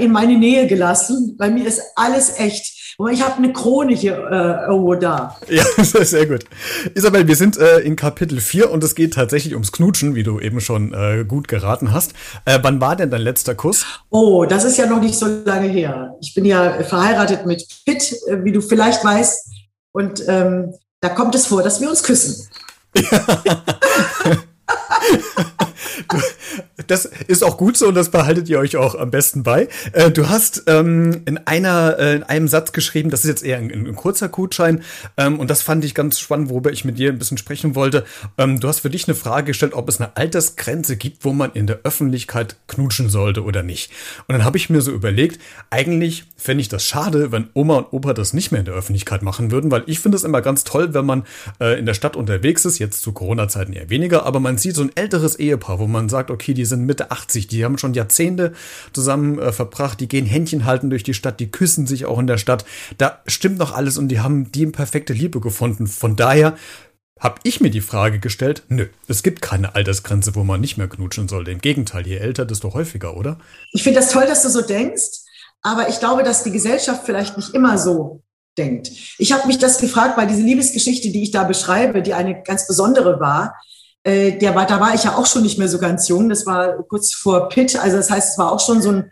in 0.00 0.12
meine 0.12 0.36
Nähe 0.36 0.66
gelassen. 0.66 1.36
Bei 1.38 1.50
mir 1.50 1.66
ist 1.66 1.82
alles 1.96 2.38
echt. 2.38 2.94
Und 2.96 3.12
ich 3.12 3.22
habe 3.22 3.38
eine 3.38 3.52
Krone 3.52 3.92
hier 3.92 4.14
äh, 4.14 4.70
irgendwo 4.70 4.94
da. 4.94 5.36
Ja, 5.48 5.64
sehr 5.84 6.26
gut. 6.26 6.44
Isabel, 6.94 7.26
wir 7.26 7.34
sind 7.34 7.56
äh, 7.56 7.80
in 7.80 7.96
Kapitel 7.96 8.40
4 8.40 8.70
und 8.70 8.84
es 8.84 8.94
geht 8.94 9.14
tatsächlich 9.14 9.54
ums 9.54 9.72
Knutschen, 9.72 10.14
wie 10.14 10.22
du 10.22 10.38
eben 10.38 10.60
schon 10.60 10.94
äh, 10.94 11.24
gut 11.26 11.48
geraten 11.48 11.92
hast. 11.92 12.12
Äh, 12.44 12.60
wann 12.62 12.80
war 12.80 12.94
denn 12.94 13.10
dein 13.10 13.22
letzter 13.22 13.56
Kuss? 13.56 13.84
Oh, 14.10 14.44
das 14.44 14.64
ist 14.64 14.76
ja 14.78 14.86
noch 14.86 15.00
nicht 15.00 15.18
so 15.18 15.26
lange 15.44 15.68
her. 15.68 16.14
Ich 16.20 16.34
bin 16.34 16.44
ja 16.44 16.84
verheiratet 16.84 17.46
mit 17.46 17.66
Pitt, 17.84 18.12
äh, 18.28 18.44
wie 18.44 18.52
du 18.52 18.60
vielleicht 18.60 19.04
weißt. 19.04 19.50
Und 19.92 20.22
ähm, 20.28 20.74
da 21.00 21.08
kommt 21.08 21.34
es 21.34 21.46
vor, 21.46 21.62
dass 21.64 21.80
wir 21.80 21.90
uns 21.90 22.02
küssen. 22.02 22.48
Ja. 22.96 23.24
das 26.86 27.04
ist 27.04 27.44
auch 27.44 27.56
gut 27.56 27.76
so 27.76 27.88
und 27.88 27.94
das 27.94 28.10
behaltet 28.10 28.48
ihr 28.48 28.58
euch 28.58 28.76
auch 28.76 28.94
am 28.94 29.10
besten 29.10 29.42
bei. 29.42 29.68
Äh, 29.92 30.10
du 30.10 30.28
hast 30.28 30.64
ähm, 30.66 31.22
in 31.26 31.38
einer 31.38 31.98
äh, 31.98 32.14
in 32.16 32.22
einem 32.22 32.48
Satz 32.48 32.72
geschrieben, 32.72 33.10
das 33.10 33.24
ist 33.24 33.28
jetzt 33.28 33.44
eher 33.44 33.58
ein, 33.58 33.70
ein 33.70 33.96
kurzer 33.96 34.28
Gutschein 34.28 34.82
ähm, 35.16 35.38
und 35.38 35.50
das 35.50 35.62
fand 35.62 35.84
ich 35.84 35.94
ganz 35.94 36.18
spannend, 36.18 36.48
worüber 36.48 36.72
ich 36.72 36.84
mit 36.84 36.98
dir 36.98 37.10
ein 37.10 37.18
bisschen 37.18 37.38
sprechen 37.38 37.74
wollte. 37.74 38.04
Ähm, 38.38 38.60
du 38.60 38.68
hast 38.68 38.80
für 38.80 38.90
dich 38.90 39.08
eine 39.08 39.14
Frage 39.14 39.46
gestellt, 39.48 39.74
ob 39.74 39.88
es 39.88 40.00
eine 40.00 40.16
Altersgrenze 40.16 40.96
gibt, 40.96 41.24
wo 41.24 41.32
man 41.32 41.52
in 41.52 41.66
der 41.66 41.80
Öffentlichkeit 41.84 42.56
knutschen 42.68 43.08
sollte 43.08 43.44
oder 43.44 43.62
nicht. 43.62 43.90
Und 44.26 44.34
dann 44.34 44.44
habe 44.44 44.56
ich 44.56 44.70
mir 44.70 44.80
so 44.80 44.92
überlegt, 44.92 45.40
eigentlich 45.70 46.24
fände 46.36 46.60
ich 46.60 46.68
das 46.68 46.84
schade, 46.84 47.32
wenn 47.32 47.48
Oma 47.54 47.78
und 47.78 47.92
Opa 47.92 48.12
das 48.12 48.32
nicht 48.32 48.52
mehr 48.52 48.60
in 48.60 48.66
der 48.66 48.74
Öffentlichkeit 48.74 49.22
machen 49.22 49.50
würden, 49.50 49.70
weil 49.70 49.84
ich 49.86 50.00
finde 50.00 50.16
es 50.16 50.24
immer 50.24 50.42
ganz 50.42 50.64
toll, 50.64 50.94
wenn 50.94 51.06
man 51.06 51.24
äh, 51.60 51.78
in 51.78 51.86
der 51.86 51.94
Stadt 51.94 52.16
unterwegs 52.16 52.64
ist, 52.64 52.78
jetzt 52.78 53.02
zu 53.02 53.12
Corona-Zeiten 53.12 53.72
eher 53.72 53.90
weniger, 53.90 54.26
aber 54.26 54.40
man 54.40 54.58
sieht 54.58 54.74
so 54.74 54.82
ein 54.82 54.90
älteres 54.94 55.36
Ehepaar, 55.36 55.73
wo 55.78 55.86
man 55.86 56.08
sagt, 56.08 56.30
okay, 56.30 56.54
die 56.54 56.64
sind 56.64 56.84
Mitte 56.86 57.10
80, 57.10 57.46
die 57.46 57.64
haben 57.64 57.78
schon 57.78 57.94
Jahrzehnte 57.94 58.52
zusammen 58.92 59.38
äh, 59.38 59.52
verbracht, 59.52 60.00
die 60.00 60.08
gehen 60.08 60.26
Händchen 60.26 60.64
halten 60.64 60.90
durch 60.90 61.02
die 61.02 61.14
Stadt, 61.14 61.40
die 61.40 61.50
küssen 61.50 61.86
sich 61.86 62.06
auch 62.06 62.18
in 62.18 62.26
der 62.26 62.38
Stadt. 62.38 62.64
Da 62.98 63.20
stimmt 63.26 63.58
noch 63.58 63.74
alles 63.74 63.98
und 63.98 64.08
die 64.08 64.20
haben 64.20 64.50
die 64.52 64.66
perfekte 64.66 65.12
Liebe 65.12 65.40
gefunden. 65.40 65.86
Von 65.86 66.16
daher 66.16 66.56
habe 67.20 67.40
ich 67.44 67.60
mir 67.60 67.70
die 67.70 67.80
Frage 67.80 68.18
gestellt, 68.18 68.64
nö, 68.68 68.86
es 69.08 69.22
gibt 69.22 69.40
keine 69.40 69.74
Altersgrenze, 69.74 70.34
wo 70.34 70.44
man 70.44 70.60
nicht 70.60 70.76
mehr 70.76 70.88
knutschen 70.88 71.28
sollte. 71.28 71.52
Im 71.52 71.60
Gegenteil, 71.60 72.06
je 72.06 72.16
älter, 72.16 72.44
desto 72.44 72.74
häufiger, 72.74 73.16
oder? 73.16 73.38
Ich 73.72 73.82
finde 73.82 74.00
das 74.00 74.10
toll, 74.10 74.26
dass 74.26 74.42
du 74.42 74.50
so 74.50 74.62
denkst, 74.62 75.22
aber 75.62 75.88
ich 75.88 76.00
glaube, 76.00 76.22
dass 76.22 76.44
die 76.44 76.50
Gesellschaft 76.50 77.02
vielleicht 77.06 77.36
nicht 77.36 77.54
immer 77.54 77.78
so 77.78 78.22
denkt. 78.58 78.90
Ich 79.18 79.32
habe 79.32 79.46
mich 79.46 79.58
das 79.58 79.78
gefragt, 79.78 80.16
weil 80.16 80.26
diese 80.26 80.42
Liebesgeschichte, 80.42 81.10
die 81.10 81.22
ich 81.22 81.30
da 81.30 81.44
beschreibe, 81.44 82.02
die 82.02 82.14
eine 82.14 82.42
ganz 82.42 82.66
besondere 82.66 83.20
war, 83.20 83.54
äh, 84.04 84.38
der 84.38 84.54
war, 84.54 84.66
da 84.66 84.80
war 84.80 84.94
ich 84.94 85.04
ja 85.04 85.16
auch 85.16 85.26
schon 85.26 85.42
nicht 85.42 85.58
mehr 85.58 85.68
so 85.68 85.78
ganz 85.78 86.08
jung. 86.08 86.28
Das 86.28 86.46
war 86.46 86.82
kurz 86.84 87.14
vor 87.14 87.48
Pitt. 87.48 87.76
Also 87.76 87.96
das 87.96 88.10
heißt, 88.10 88.32
es 88.32 88.38
war 88.38 88.52
auch 88.52 88.60
schon 88.60 88.82
so 88.82 88.90
ein, 88.90 89.10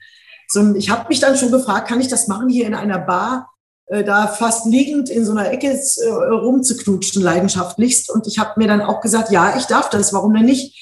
so 0.48 0.60
ein 0.60 0.76
ich 0.76 0.90
habe 0.90 1.08
mich 1.08 1.18
dann 1.18 1.36
schon 1.36 1.50
gefragt, 1.50 1.88
kann 1.88 2.00
ich 2.00 2.08
das 2.08 2.28
machen 2.28 2.48
hier 2.48 2.66
in 2.66 2.74
einer 2.74 2.98
Bar, 2.98 3.50
äh, 3.86 4.04
da 4.04 4.26
fast 4.28 4.66
liegend 4.66 5.08
in 5.08 5.24
so 5.24 5.32
einer 5.32 5.50
Ecke 5.50 5.68
äh, 5.68 6.08
rumzuknutschen, 6.08 7.22
leidenschaftlichst. 7.22 8.10
Und 8.10 8.26
ich 8.26 8.38
habe 8.38 8.52
mir 8.56 8.68
dann 8.68 8.82
auch 8.82 9.00
gesagt, 9.00 9.30
ja, 9.30 9.56
ich 9.56 9.64
darf 9.64 9.88
das, 9.88 10.12
warum 10.12 10.34
denn 10.34 10.44
nicht? 10.44 10.78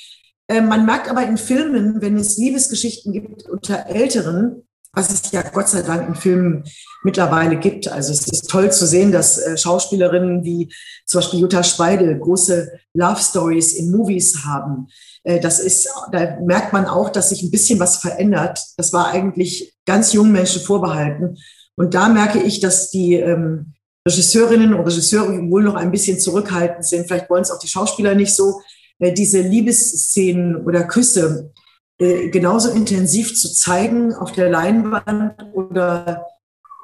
Äh, 0.48 0.60
man 0.60 0.86
merkt 0.86 1.08
aber 1.08 1.22
in 1.22 1.36
Filmen, 1.36 2.02
wenn 2.02 2.16
es 2.16 2.36
Liebesgeschichten 2.36 3.12
gibt 3.12 3.48
unter 3.48 3.86
Älteren, 3.86 4.66
was 4.92 5.10
es 5.10 5.30
ja 5.30 5.42
Gott 5.42 5.68
sei 5.68 5.82
Dank 5.82 6.08
in 6.08 6.14
Filmen 6.14 6.64
mittlerweile 7.02 7.56
gibt. 7.56 7.88
Also 7.88 8.12
es 8.12 8.26
ist 8.26 8.50
toll 8.50 8.72
zu 8.72 8.86
sehen, 8.86 9.12
dass 9.12 9.38
äh, 9.38 9.56
Schauspielerinnen 9.56 10.44
wie 10.44 10.72
zum 11.06 11.20
Beispiel 11.20 11.40
Jutta 11.40 11.62
Speidel 11.62 12.18
große 12.18 12.72
Love 12.94 13.20
Stories 13.20 13.74
in 13.74 13.90
Movies 13.90 14.44
haben. 14.44 14.88
Äh, 15.22 15.40
das 15.40 15.60
ist, 15.60 15.88
da 16.12 16.38
merkt 16.40 16.72
man 16.72 16.86
auch, 16.86 17.10
dass 17.10 17.30
sich 17.30 17.42
ein 17.42 17.50
bisschen 17.50 17.78
was 17.78 17.98
verändert. 17.98 18.58
Das 18.76 18.92
war 18.92 19.08
eigentlich 19.08 19.74
ganz 19.86 20.12
jungen 20.12 20.32
Menschen 20.32 20.62
vorbehalten. 20.62 21.36
Und 21.76 21.94
da 21.94 22.08
merke 22.08 22.42
ich, 22.42 22.60
dass 22.60 22.90
die 22.90 23.14
ähm, 23.14 23.74
Regisseurinnen 24.06 24.74
und 24.74 24.84
Regisseure 24.84 25.38
wohl 25.50 25.62
noch 25.62 25.76
ein 25.76 25.90
bisschen 25.90 26.18
zurückhaltend 26.18 26.84
sind. 26.84 27.06
Vielleicht 27.06 27.30
wollen 27.30 27.42
es 27.42 27.50
auch 27.50 27.58
die 27.58 27.68
Schauspieler 27.68 28.14
nicht 28.14 28.34
so. 28.34 28.60
Äh, 28.98 29.12
diese 29.12 29.40
Liebesszenen 29.40 30.56
oder 30.56 30.84
Küsse, 30.84 31.52
äh, 32.00 32.30
genauso 32.30 32.70
intensiv 32.70 33.36
zu 33.36 33.52
zeigen 33.52 34.14
auf 34.14 34.32
der 34.32 34.48
Leinwand 34.48 35.34
oder 35.52 36.26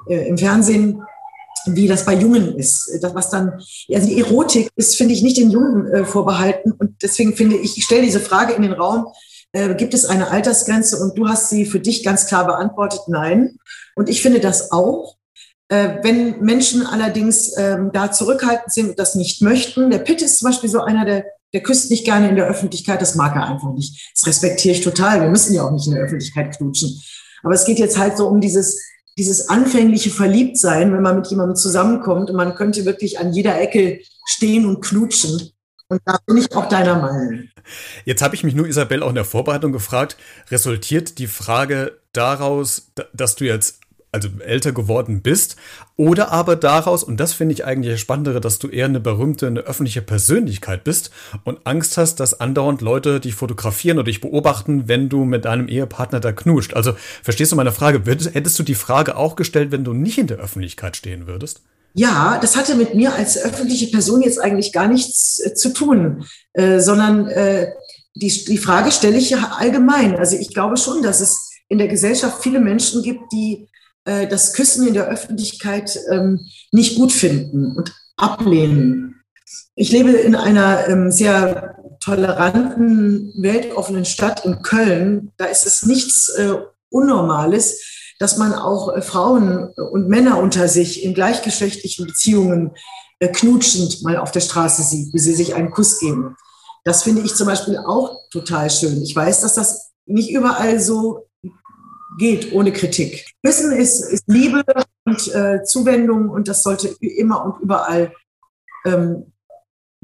äh, 0.07 0.27
im 0.27 0.37
Fernsehen, 0.37 1.01
wie 1.65 1.87
das 1.87 2.05
bei 2.05 2.13
Jungen 2.13 2.55
ist. 2.55 2.99
Das, 3.01 3.15
was 3.15 3.31
dann, 3.31 3.59
also 3.91 4.07
die 4.07 4.19
Erotik 4.19 4.69
ist, 4.75 4.95
finde 4.95 5.15
ich, 5.15 5.23
nicht 5.23 5.37
den 5.37 5.49
Jungen 5.49 5.87
äh, 5.87 6.05
vorbehalten. 6.05 6.71
Und 6.71 7.01
deswegen 7.01 7.35
finde 7.35 7.57
ich, 7.57 7.77
ich 7.77 7.83
stelle 7.83 8.03
diese 8.03 8.19
Frage 8.19 8.53
in 8.53 8.61
den 8.61 8.73
Raum, 8.73 9.07
äh, 9.53 9.73
gibt 9.73 9.95
es 9.95 10.05
eine 10.05 10.29
Altersgrenze? 10.29 10.97
Und 10.97 11.17
du 11.17 11.27
hast 11.27 11.49
sie 11.49 11.65
für 11.65 11.79
dich 11.79 12.03
ganz 12.03 12.27
klar 12.27 12.45
beantwortet, 12.45 13.01
nein. 13.07 13.57
Und 13.95 14.09
ich 14.09 14.21
finde 14.21 14.39
das 14.39 14.71
auch. 14.71 15.15
Äh, 15.69 15.97
wenn 16.03 16.41
Menschen 16.41 16.85
allerdings 16.85 17.57
ähm, 17.57 17.89
da 17.91 18.11
zurückhaltend 18.11 18.71
sind 18.71 18.89
und 18.91 18.99
das 18.99 19.15
nicht 19.15 19.41
möchten, 19.41 19.89
der 19.89 19.99
Pitt 19.99 20.21
ist 20.21 20.39
zum 20.39 20.49
Beispiel 20.49 20.69
so 20.69 20.81
einer, 20.81 21.05
der 21.05 21.25
der 21.53 21.63
küsst 21.63 21.89
nicht 21.91 22.05
gerne 22.05 22.29
in 22.29 22.35
der 22.35 22.47
Öffentlichkeit, 22.47 23.01
das 23.01 23.15
mag 23.15 23.35
er 23.35 23.47
einfach 23.47 23.73
nicht. 23.73 24.11
Das 24.15 24.27
respektiere 24.27 24.75
ich 24.75 24.81
total. 24.81 25.21
Wir 25.21 25.29
müssen 25.29 25.53
ja 25.53 25.63
auch 25.63 25.71
nicht 25.71 25.87
in 25.87 25.93
der 25.93 26.03
Öffentlichkeit 26.03 26.57
knutschen. 26.57 27.01
Aber 27.43 27.53
es 27.53 27.65
geht 27.65 27.79
jetzt 27.79 27.97
halt 27.97 28.17
so 28.17 28.27
um 28.27 28.41
dieses, 28.41 28.81
dieses 29.17 29.49
anfängliche 29.49 30.09
Verliebtsein, 30.09 30.93
wenn 30.93 31.01
man 31.01 31.15
mit 31.15 31.27
jemandem 31.27 31.55
zusammenkommt 31.55 32.29
und 32.29 32.35
man 32.35 32.55
könnte 32.55 32.85
wirklich 32.85 33.19
an 33.19 33.33
jeder 33.33 33.59
Ecke 33.59 34.01
stehen 34.25 34.65
und 34.65 34.81
knutschen. 34.81 35.51
Und 35.89 36.01
da 36.05 36.17
bin 36.25 36.37
ich 36.37 36.53
auch 36.53 36.67
deiner 36.67 36.99
Meinung. 36.99 37.47
Jetzt 38.03 38.21
habe 38.21 38.35
ich 38.35 38.43
mich 38.43 38.53
nur, 38.53 38.67
Isabel, 38.67 39.03
auch 39.03 39.09
in 39.09 39.15
der 39.15 39.23
Vorbereitung 39.23 39.71
gefragt, 39.71 40.17
resultiert 40.51 41.17
die 41.17 41.27
Frage 41.27 41.97
daraus, 42.11 42.91
dass 43.13 43.35
du 43.35 43.45
jetzt 43.45 43.79
also 44.17 44.29
älter 44.39 44.71
geworden 44.71 45.21
bist, 45.21 45.55
oder 45.95 46.31
aber 46.31 46.55
daraus, 46.55 47.03
und 47.03 47.17
das 47.17 47.33
finde 47.33 47.53
ich 47.53 47.65
eigentlich 47.65 47.93
das 47.93 48.01
Spannendere, 48.01 48.41
dass 48.41 48.59
du 48.59 48.67
eher 48.67 48.85
eine 48.85 48.99
berühmte, 48.99 49.47
eine 49.47 49.61
öffentliche 49.61 50.01
Persönlichkeit 50.01 50.83
bist 50.83 51.11
und 51.43 51.65
Angst 51.65 51.97
hast, 51.97 52.19
dass 52.19 52.39
andauernd 52.39 52.81
Leute 52.81 53.19
dich 53.19 53.35
fotografieren 53.35 53.97
oder 53.97 54.05
dich 54.05 54.21
beobachten, 54.21 54.87
wenn 54.87 55.09
du 55.09 55.25
mit 55.25 55.45
deinem 55.45 55.67
Ehepartner 55.67 56.19
da 56.19 56.31
knuscht. 56.31 56.73
Also 56.73 56.93
verstehst 57.23 57.51
du 57.51 57.55
meine 57.55 57.71
Frage? 57.71 58.01
Hättest 58.05 58.59
du 58.59 58.63
die 58.63 58.75
Frage 58.75 59.15
auch 59.15 59.35
gestellt, 59.35 59.71
wenn 59.71 59.83
du 59.83 59.93
nicht 59.93 60.17
in 60.17 60.27
der 60.27 60.37
Öffentlichkeit 60.37 60.97
stehen 60.97 61.27
würdest? 61.27 61.61
Ja, 61.93 62.37
das 62.39 62.55
hatte 62.55 62.75
mit 62.75 62.93
mir 62.93 63.15
als 63.15 63.37
öffentliche 63.37 63.87
Person 63.87 64.21
jetzt 64.21 64.39
eigentlich 64.39 64.71
gar 64.71 64.87
nichts 64.87 65.39
äh, 65.43 65.55
zu 65.55 65.73
tun, 65.73 66.25
äh, 66.53 66.79
sondern 66.79 67.27
äh, 67.27 67.71
die, 68.13 68.45
die 68.45 68.57
Frage 68.59 68.91
stelle 68.91 69.17
ich 69.17 69.31
ja 69.31 69.53
allgemein. 69.57 70.15
Also 70.15 70.37
ich 70.37 70.53
glaube 70.53 70.77
schon, 70.77 71.01
dass 71.01 71.21
es 71.21 71.51
in 71.69 71.79
der 71.79 71.87
Gesellschaft 71.87 72.43
viele 72.43 72.59
Menschen 72.59 73.01
gibt, 73.01 73.31
die 73.31 73.67
äh, 74.07 74.25
das 74.25 74.53
Küssen 74.53 74.87
in 74.87 74.93
der 74.93 75.07
Öffentlichkeit 75.07 75.99
ähm, 76.09 76.39
nicht 76.71 76.95
gut 76.95 77.11
finden 77.11 77.75
und 77.75 77.93
ablehnen. 78.15 79.21
Ich 79.75 79.91
lebe 79.91 80.11
in 80.11 80.33
einer 80.33 80.87
ähm, 80.87 81.11
sehr 81.11 81.75
toleranten, 81.99 83.33
weltoffenen 83.37 84.05
Stadt 84.05 84.45
in 84.45 84.61
Köln. 84.61 85.33
Da 85.35 85.45
ist 85.45 85.65
es 85.65 85.85
nichts 85.85 86.29
äh, 86.29 86.53
Unnormales, 86.89 88.13
dass 88.17 88.37
man 88.37 88.53
auch 88.53 88.95
äh, 88.95 89.01
Frauen 89.01 89.73
und 89.91 90.07
Männer 90.07 90.39
unter 90.39 90.69
sich 90.69 91.03
in 91.03 91.13
gleichgeschlechtlichen 91.13 92.07
Beziehungen 92.07 92.71
knutschend 93.19 94.03
mal 94.03 94.17
auf 94.17 94.31
der 94.31 94.41
Straße 94.41 94.83
sieht, 94.83 95.13
wie 95.13 95.19
sie 95.19 95.33
sich 95.33 95.55
einen 95.55 95.71
Kuss 95.71 95.99
geben. 95.99 96.37
Das 96.85 97.03
finde 97.03 97.23
ich 97.23 97.35
zum 97.35 97.47
Beispiel 97.47 97.77
auch 97.77 98.15
total 98.29 98.69
schön. 98.69 99.01
Ich 99.01 99.13
weiß, 99.13 99.41
dass 99.41 99.55
das 99.55 99.91
nicht 100.05 100.29
überall 100.29 100.79
so 100.79 101.26
geht 102.17 102.51
ohne 102.51 102.71
Kritik. 102.73 103.25
Wissen 103.43 103.71
ist, 103.71 104.01
ist 104.01 104.23
Liebe 104.27 104.63
und 105.05 105.33
äh, 105.33 105.63
Zuwendung 105.63 106.29
und 106.29 106.47
das 106.47 106.63
sollte 106.63 106.89
immer 106.99 107.45
und 107.45 107.61
überall 107.61 108.13
ähm, 108.85 109.31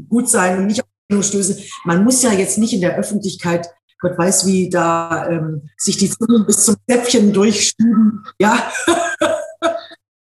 gut 0.09 0.29
sein 0.29 0.59
und 0.59 0.67
nicht 0.67 0.83
nur 1.09 1.23
stößen. 1.23 1.57
Man 1.85 2.03
muss 2.03 2.21
ja 2.23 2.31
jetzt 2.31 2.57
nicht 2.57 2.73
in 2.73 2.81
der 2.81 2.95
Öffentlichkeit, 2.95 3.69
Gott 4.03 4.17
weiß, 4.17 4.45
wie 4.45 4.69
da 4.69 5.29
ähm, 5.29 5.69
sich 5.77 5.97
die 5.97 6.09
Zunge 6.09 6.43
bis 6.45 6.65
zum 6.65 6.75
Zäpfchen 6.89 7.31
durchschieben. 7.31 8.25
Ja, 8.37 8.69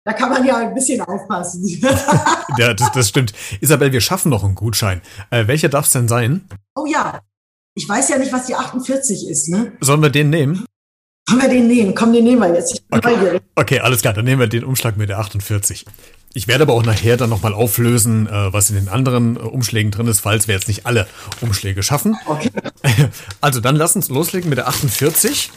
da 0.03 0.13
kann 0.13 0.29
man 0.29 0.45
ja 0.45 0.57
ein 0.57 0.73
bisschen 0.75 0.99
aufpassen. 1.01 1.65
ja, 2.57 2.73
das, 2.73 2.91
das, 2.91 3.07
stimmt. 3.07 3.33
Isabel, 3.61 3.93
wir 3.93 4.01
schaffen 4.01 4.29
noch 4.29 4.43
einen 4.43 4.55
Gutschein. 4.55 5.01
Äh, 5.31 5.47
welcher 5.47 5.69
darf 5.69 5.85
es 5.85 5.93
denn 5.93 6.09
sein? 6.09 6.49
Oh 6.75 6.85
ja, 6.85 7.21
ich 7.73 7.87
weiß 7.87 8.09
ja 8.09 8.17
nicht, 8.17 8.33
was 8.33 8.47
die 8.47 8.55
48 8.55 9.29
ist. 9.29 9.47
Ne? 9.47 9.71
Sollen 9.79 10.01
wir 10.01 10.09
den 10.09 10.29
nehmen? 10.29 10.65
Sollen 11.29 11.41
wir 11.41 11.49
den 11.49 11.67
nehmen? 11.67 11.95
Komm, 11.95 12.13
den 12.13 12.23
nehmen 12.23 12.41
wir 12.41 12.55
jetzt. 12.55 12.81
Okay. 12.89 13.39
okay, 13.55 13.79
alles 13.79 14.01
klar, 14.01 14.13
dann 14.13 14.25
nehmen 14.25 14.39
wir 14.39 14.47
den 14.47 14.63
Umschlag 14.63 14.97
mit 14.97 15.09
der 15.09 15.19
48. 15.19 15.85
Ich 16.33 16.47
werde 16.47 16.63
aber 16.63 16.73
auch 16.73 16.85
nachher 16.85 17.17
dann 17.17 17.29
nochmal 17.29 17.53
auflösen, 17.53 18.27
äh, 18.27 18.53
was 18.53 18.69
in 18.69 18.75
den 18.75 18.87
anderen 18.87 19.35
äh, 19.35 19.39
Umschlägen 19.39 19.91
drin 19.91 20.07
ist, 20.07 20.21
falls 20.21 20.47
wir 20.47 20.55
jetzt 20.55 20.67
nicht 20.67 20.85
alle 20.85 21.07
Umschläge 21.41 21.83
schaffen. 21.83 22.17
Okay. 22.25 22.49
Also 23.41 23.61
dann 23.61 23.75
lass 23.75 23.95
uns 23.95 24.09
loslegen 24.09 24.49
mit 24.49 24.57
der 24.57 24.67
48. 24.67 25.51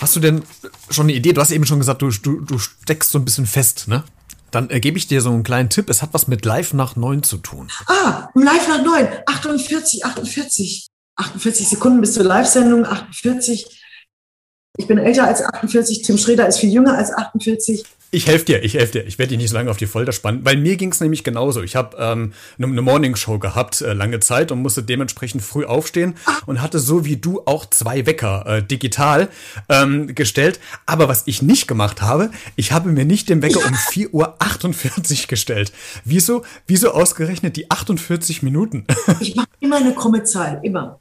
Hast 0.00 0.16
du 0.16 0.20
denn 0.20 0.42
schon 0.90 1.06
eine 1.06 1.12
Idee? 1.12 1.32
Du 1.32 1.40
hast 1.40 1.50
eben 1.50 1.66
schon 1.66 1.78
gesagt, 1.78 2.02
du, 2.02 2.10
du, 2.10 2.40
du 2.40 2.58
steckst 2.58 3.10
so 3.10 3.18
ein 3.18 3.24
bisschen 3.24 3.46
fest, 3.46 3.88
ne? 3.88 4.04
Dann 4.50 4.70
äh, 4.70 4.80
gebe 4.80 4.98
ich 4.98 5.06
dir 5.06 5.20
so 5.20 5.30
einen 5.30 5.42
kleinen 5.42 5.68
Tipp. 5.68 5.90
Es 5.90 6.00
hat 6.00 6.10
was 6.12 6.28
mit 6.28 6.44
Live 6.44 6.72
nach 6.74 6.96
9 6.96 7.22
zu 7.22 7.38
tun. 7.38 7.70
Ah, 7.86 8.28
Live 8.34 8.68
nach 8.68 8.82
9. 8.82 9.08
48, 9.26 10.04
48. 10.04 10.88
48 11.16 11.68
Sekunden 11.68 12.00
bis 12.00 12.14
zur 12.14 12.24
Live-Sendung, 12.24 12.86
48. 12.86 13.66
Ich 14.76 14.88
bin 14.88 14.98
älter 14.98 15.28
als 15.28 15.40
48, 15.40 16.02
Tim 16.02 16.18
Schreder 16.18 16.48
ist 16.48 16.58
viel 16.58 16.72
jünger 16.72 16.98
als 16.98 17.12
48. 17.12 17.84
Ich 18.10 18.26
helfe 18.26 18.44
dir, 18.44 18.64
ich 18.64 18.74
helfe 18.74 18.92
dir. 18.92 19.06
Ich 19.06 19.18
werde 19.18 19.30
dich 19.30 19.38
nicht 19.38 19.50
so 19.50 19.56
lange 19.56 19.70
auf 19.70 19.76
die 19.76 19.86
Folter 19.86 20.10
spannen, 20.10 20.44
weil 20.44 20.56
mir 20.56 20.76
ging 20.76 20.90
es 20.90 21.00
nämlich 21.00 21.22
genauso. 21.22 21.62
Ich 21.62 21.76
habe 21.76 21.96
ähm, 21.98 22.32
eine 22.58 22.66
ne 22.66 22.82
Morningshow 22.82 23.38
gehabt 23.38 23.82
äh, 23.82 23.92
lange 23.92 24.18
Zeit 24.18 24.50
und 24.50 24.62
musste 24.62 24.82
dementsprechend 24.82 25.42
früh 25.42 25.64
aufstehen 25.64 26.14
und 26.46 26.60
hatte 26.60 26.80
so 26.80 27.04
wie 27.04 27.16
du 27.16 27.42
auch 27.44 27.66
zwei 27.66 28.04
Wecker 28.04 28.46
äh, 28.46 28.62
digital 28.64 29.28
ähm, 29.68 30.12
gestellt. 30.12 30.58
Aber 30.86 31.08
was 31.08 31.22
ich 31.26 31.40
nicht 31.40 31.68
gemacht 31.68 32.02
habe, 32.02 32.30
ich 32.56 32.72
habe 32.72 32.88
mir 32.88 33.04
nicht 33.04 33.28
den 33.28 33.42
Wecker 33.42 33.60
ja. 33.60 33.66
um 33.66 33.74
4.48 33.74 35.22
Uhr 35.22 35.26
gestellt. 35.28 35.72
Wieso, 36.04 36.42
wieso 36.66 36.90
ausgerechnet 36.90 37.56
die 37.56 37.70
48 37.70 38.42
Minuten? 38.42 38.86
ich 39.20 39.36
mache 39.36 39.48
immer 39.60 39.76
eine 39.76 39.94
krumme 39.94 40.24
Zahl, 40.24 40.60
immer. 40.64 40.98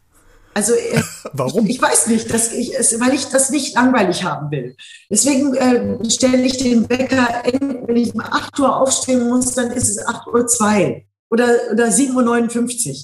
Also 0.53 0.73
äh, 0.73 1.01
warum? 1.33 1.65
Ich, 1.65 1.75
ich, 1.75 1.81
weiß 1.81 2.07
nicht, 2.07 2.33
dass 2.33 2.51
ich, 2.51 2.77
es, 2.77 2.99
weil 2.99 3.13
ich 3.13 3.25
das 3.27 3.49
nicht 3.49 3.75
langweilig 3.75 4.23
haben 4.23 4.51
will. 4.51 4.75
Deswegen 5.09 5.55
äh, 5.55 6.09
stelle 6.09 6.43
ich 6.43 6.57
den 6.57 6.89
Wecker, 6.89 7.43
wenn 7.85 7.95
ich 7.95 8.13
um 8.13 8.21
8 8.21 8.59
Uhr 8.59 8.75
aufstehen 8.75 9.27
muss, 9.27 9.53
dann 9.53 9.71
ist 9.71 9.89
es 9.89 10.05
8 10.05 10.27
Uhr 10.27 10.47
2 10.47 11.05
oder, 11.29 11.47
oder 11.71 11.87
7.59 11.87 12.89
Uhr. 12.89 12.95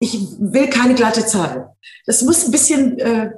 Ich 0.00 0.18
will 0.38 0.68
keine 0.68 0.94
glatte 0.94 1.26
Zahl. 1.26 1.70
Das 2.06 2.22
muss 2.22 2.44
ein 2.44 2.50
bisschen, 2.50 2.98
äh, 2.98 3.30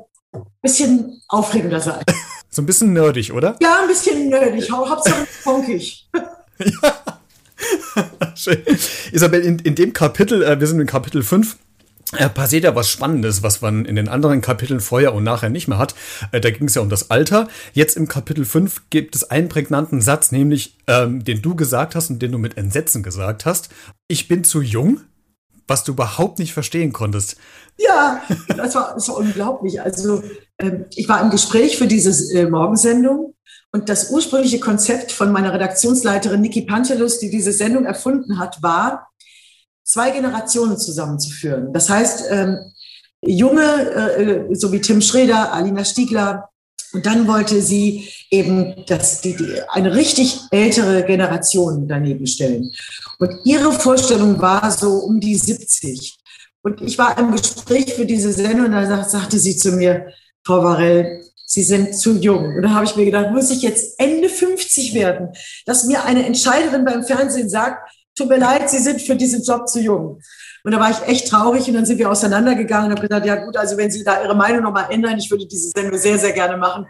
bisschen 0.60 1.20
aufregender 1.28 1.80
sein. 1.80 2.02
So 2.54 2.60
ein 2.60 2.66
bisschen 2.66 2.92
nerdig, 2.92 3.32
oder? 3.32 3.56
Ja, 3.62 3.80
ein 3.80 3.88
bisschen 3.88 4.28
nerdig. 4.28 4.70
Hauptsache 4.70 5.24
funkig. 5.24 6.06
ja. 6.58 7.12
Schön. 8.34 8.62
Isabel, 9.10 9.40
in, 9.40 9.58
in 9.60 9.74
dem 9.74 9.94
Kapitel, 9.94 10.42
äh, 10.42 10.60
wir 10.60 10.66
sind 10.66 10.78
in 10.78 10.86
Kapitel 10.86 11.22
5, 11.22 11.54
äh, 11.54 11.56
passiert 12.12 12.64
ja 12.64 12.74
was 12.74 12.88
Spannendes, 12.88 13.42
was 13.42 13.60
man 13.60 13.84
in 13.84 13.96
den 13.96 14.08
anderen 14.08 14.40
Kapiteln 14.40 14.80
vorher 14.80 15.14
und 15.14 15.24
nachher 15.24 15.48
nicht 15.48 15.68
mehr 15.68 15.78
hat. 15.78 15.94
Äh, 16.30 16.40
da 16.40 16.50
ging 16.50 16.68
es 16.68 16.74
ja 16.74 16.82
um 16.82 16.90
das 16.90 17.10
Alter. 17.10 17.48
Jetzt 17.72 17.96
im 17.96 18.08
Kapitel 18.08 18.44
5 18.44 18.90
gibt 18.90 19.16
es 19.16 19.30
einen 19.30 19.48
prägnanten 19.48 20.00
Satz, 20.00 20.32
nämlich 20.32 20.78
ähm, 20.86 21.24
den 21.24 21.40
du 21.42 21.54
gesagt 21.54 21.94
hast 21.94 22.10
und 22.10 22.20
den 22.20 22.32
du 22.32 22.38
mit 22.38 22.56
Entsetzen 22.56 23.02
gesagt 23.02 23.46
hast. 23.46 23.70
Ich 24.08 24.28
bin 24.28 24.44
zu 24.44 24.60
jung, 24.60 25.00
was 25.66 25.84
du 25.84 25.92
überhaupt 25.92 26.38
nicht 26.38 26.52
verstehen 26.52 26.92
konntest. 26.92 27.36
Ja, 27.78 28.20
das 28.48 28.74
war, 28.74 28.94
das 28.94 29.08
war 29.08 29.16
unglaublich. 29.16 29.80
Also 29.80 30.22
ähm, 30.58 30.84
ich 30.94 31.08
war 31.08 31.22
im 31.22 31.30
Gespräch 31.30 31.78
für 31.78 31.86
diese 31.86 32.38
äh, 32.38 32.46
Morgensendung 32.46 33.34
und 33.72 33.88
das 33.88 34.10
ursprüngliche 34.10 34.60
Konzept 34.60 35.12
von 35.12 35.32
meiner 35.32 35.54
Redaktionsleiterin 35.54 36.42
Niki 36.42 36.62
Pantelus, 36.62 37.20
die 37.20 37.30
diese 37.30 37.52
Sendung 37.52 37.86
erfunden 37.86 38.38
hat, 38.38 38.62
war, 38.62 39.08
zwei 39.92 40.10
Generationen 40.10 40.78
zusammenzuführen. 40.78 41.72
Das 41.74 41.90
heißt, 41.90 42.24
ähm, 42.30 42.58
junge, 43.20 43.62
äh, 43.62 44.54
so 44.54 44.72
wie 44.72 44.80
Tim 44.80 45.02
Schreder, 45.02 45.52
Alina 45.52 45.84
Stiegler, 45.84 46.48
und 46.94 47.04
dann 47.04 47.26
wollte 47.26 47.60
sie 47.60 48.08
eben 48.30 48.84
das, 48.86 49.20
die, 49.20 49.36
die, 49.36 49.60
eine 49.68 49.94
richtig 49.94 50.40
ältere 50.50 51.04
Generation 51.04 51.88
daneben 51.88 52.26
stellen. 52.26 52.70
Und 53.18 53.32
ihre 53.44 53.72
Vorstellung 53.72 54.40
war 54.40 54.70
so 54.70 54.94
um 54.98 55.20
die 55.20 55.36
70. 55.36 56.18
Und 56.62 56.80
ich 56.80 56.96
war 56.96 57.18
im 57.18 57.32
Gespräch 57.32 57.94
für 57.94 58.06
diese 58.06 58.32
Sendung 58.32 58.66
und 58.66 58.72
da 58.72 59.04
sagte 59.04 59.38
sie 59.38 59.56
zu 59.56 59.72
mir, 59.72 60.06
Frau 60.44 60.62
Varell, 60.62 61.22
Sie 61.44 61.62
sind 61.62 61.94
zu 61.94 62.16
jung. 62.16 62.56
Und 62.56 62.62
da 62.62 62.70
habe 62.70 62.86
ich 62.86 62.96
mir 62.96 63.04
gedacht, 63.04 63.30
muss 63.30 63.50
ich 63.50 63.60
jetzt 63.60 64.00
Ende 64.00 64.30
50 64.30 64.94
werden, 64.94 65.34
dass 65.66 65.84
mir 65.84 66.02
eine 66.04 66.24
Entscheiderin 66.24 66.86
beim 66.86 67.04
Fernsehen 67.04 67.50
sagt, 67.50 67.90
tut 68.16 68.28
mir 68.28 68.38
leid, 68.38 68.70
Sie 68.70 68.78
sind 68.78 69.00
für 69.00 69.16
diesen 69.16 69.42
Job 69.42 69.68
zu 69.68 69.80
jung. 69.80 70.20
Und 70.64 70.72
da 70.72 70.78
war 70.78 70.90
ich 70.90 71.08
echt 71.08 71.28
traurig 71.28 71.66
und 71.68 71.74
dann 71.74 71.86
sind 71.86 71.98
wir 71.98 72.10
auseinandergegangen 72.10 72.90
und 72.90 72.96
habe 72.96 73.08
gesagt, 73.08 73.26
ja 73.26 73.44
gut, 73.44 73.56
also 73.56 73.76
wenn 73.76 73.90
Sie 73.90 74.04
da 74.04 74.22
Ihre 74.22 74.34
Meinung 74.34 74.62
nochmal 74.62 74.86
ändern, 74.90 75.18
ich 75.18 75.30
würde 75.30 75.46
diese 75.46 75.70
Sendung 75.74 75.98
sehr, 75.98 76.18
sehr 76.18 76.32
gerne 76.32 76.56
machen. 76.56 76.86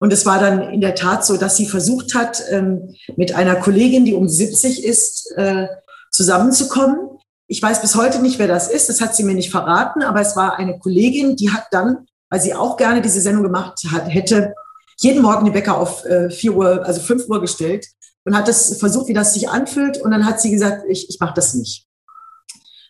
Und 0.00 0.12
es 0.12 0.26
war 0.26 0.38
dann 0.38 0.70
in 0.70 0.80
der 0.80 0.94
Tat 0.94 1.24
so, 1.24 1.36
dass 1.36 1.56
sie 1.56 1.66
versucht 1.66 2.14
hat, 2.14 2.42
ähm, 2.50 2.94
mit 3.16 3.34
einer 3.34 3.56
Kollegin, 3.56 4.04
die 4.04 4.14
um 4.14 4.28
70 4.28 4.84
ist, 4.84 5.32
äh, 5.36 5.66
zusammenzukommen. 6.10 6.98
Ich 7.46 7.62
weiß 7.62 7.80
bis 7.80 7.94
heute 7.94 8.20
nicht, 8.20 8.38
wer 8.38 8.48
das 8.48 8.68
ist, 8.68 8.88
das 8.88 9.00
hat 9.00 9.14
sie 9.14 9.22
mir 9.24 9.34
nicht 9.34 9.50
verraten, 9.50 10.02
aber 10.02 10.20
es 10.20 10.36
war 10.36 10.58
eine 10.58 10.78
Kollegin, 10.78 11.36
die 11.36 11.50
hat 11.50 11.68
dann, 11.70 12.06
weil 12.28 12.40
sie 12.40 12.54
auch 12.54 12.76
gerne 12.76 13.00
diese 13.00 13.20
Sendung 13.20 13.44
gemacht 13.44 13.80
hat, 13.92 14.08
hätte 14.08 14.54
jeden 14.98 15.22
Morgen 15.22 15.46
den 15.46 15.54
Wecker 15.54 15.78
auf 15.78 16.04
äh, 16.04 16.28
4 16.28 16.54
Uhr, 16.54 16.84
also 16.84 17.00
5 17.00 17.28
Uhr 17.28 17.40
gestellt 17.40 17.86
und 18.24 18.36
hat 18.36 18.48
das 18.48 18.78
versucht, 18.78 19.08
wie 19.08 19.14
das 19.14 19.34
sich 19.34 19.48
anfühlt. 19.48 20.00
Und 20.00 20.10
dann 20.10 20.26
hat 20.26 20.40
sie 20.40 20.50
gesagt, 20.50 20.84
ich, 20.88 21.08
ich 21.08 21.20
mache 21.20 21.34
das 21.34 21.54
nicht. 21.54 21.86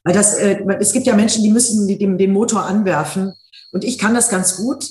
Weil 0.05 0.15
das, 0.15 0.35
äh, 0.35 0.65
es 0.81 0.93
gibt 0.93 1.07
ja 1.07 1.17
Menschen, 1.17 1.43
die 1.43 1.51
müssen 1.51 1.89
den, 1.89 2.19
den 2.19 2.33
Motor 2.33 2.65
anwerfen. 2.65 3.35
Und 3.73 3.85
ich 3.85 3.99
kann 3.99 4.15
das 4.15 4.29
ganz 4.29 4.57
gut. 4.57 4.87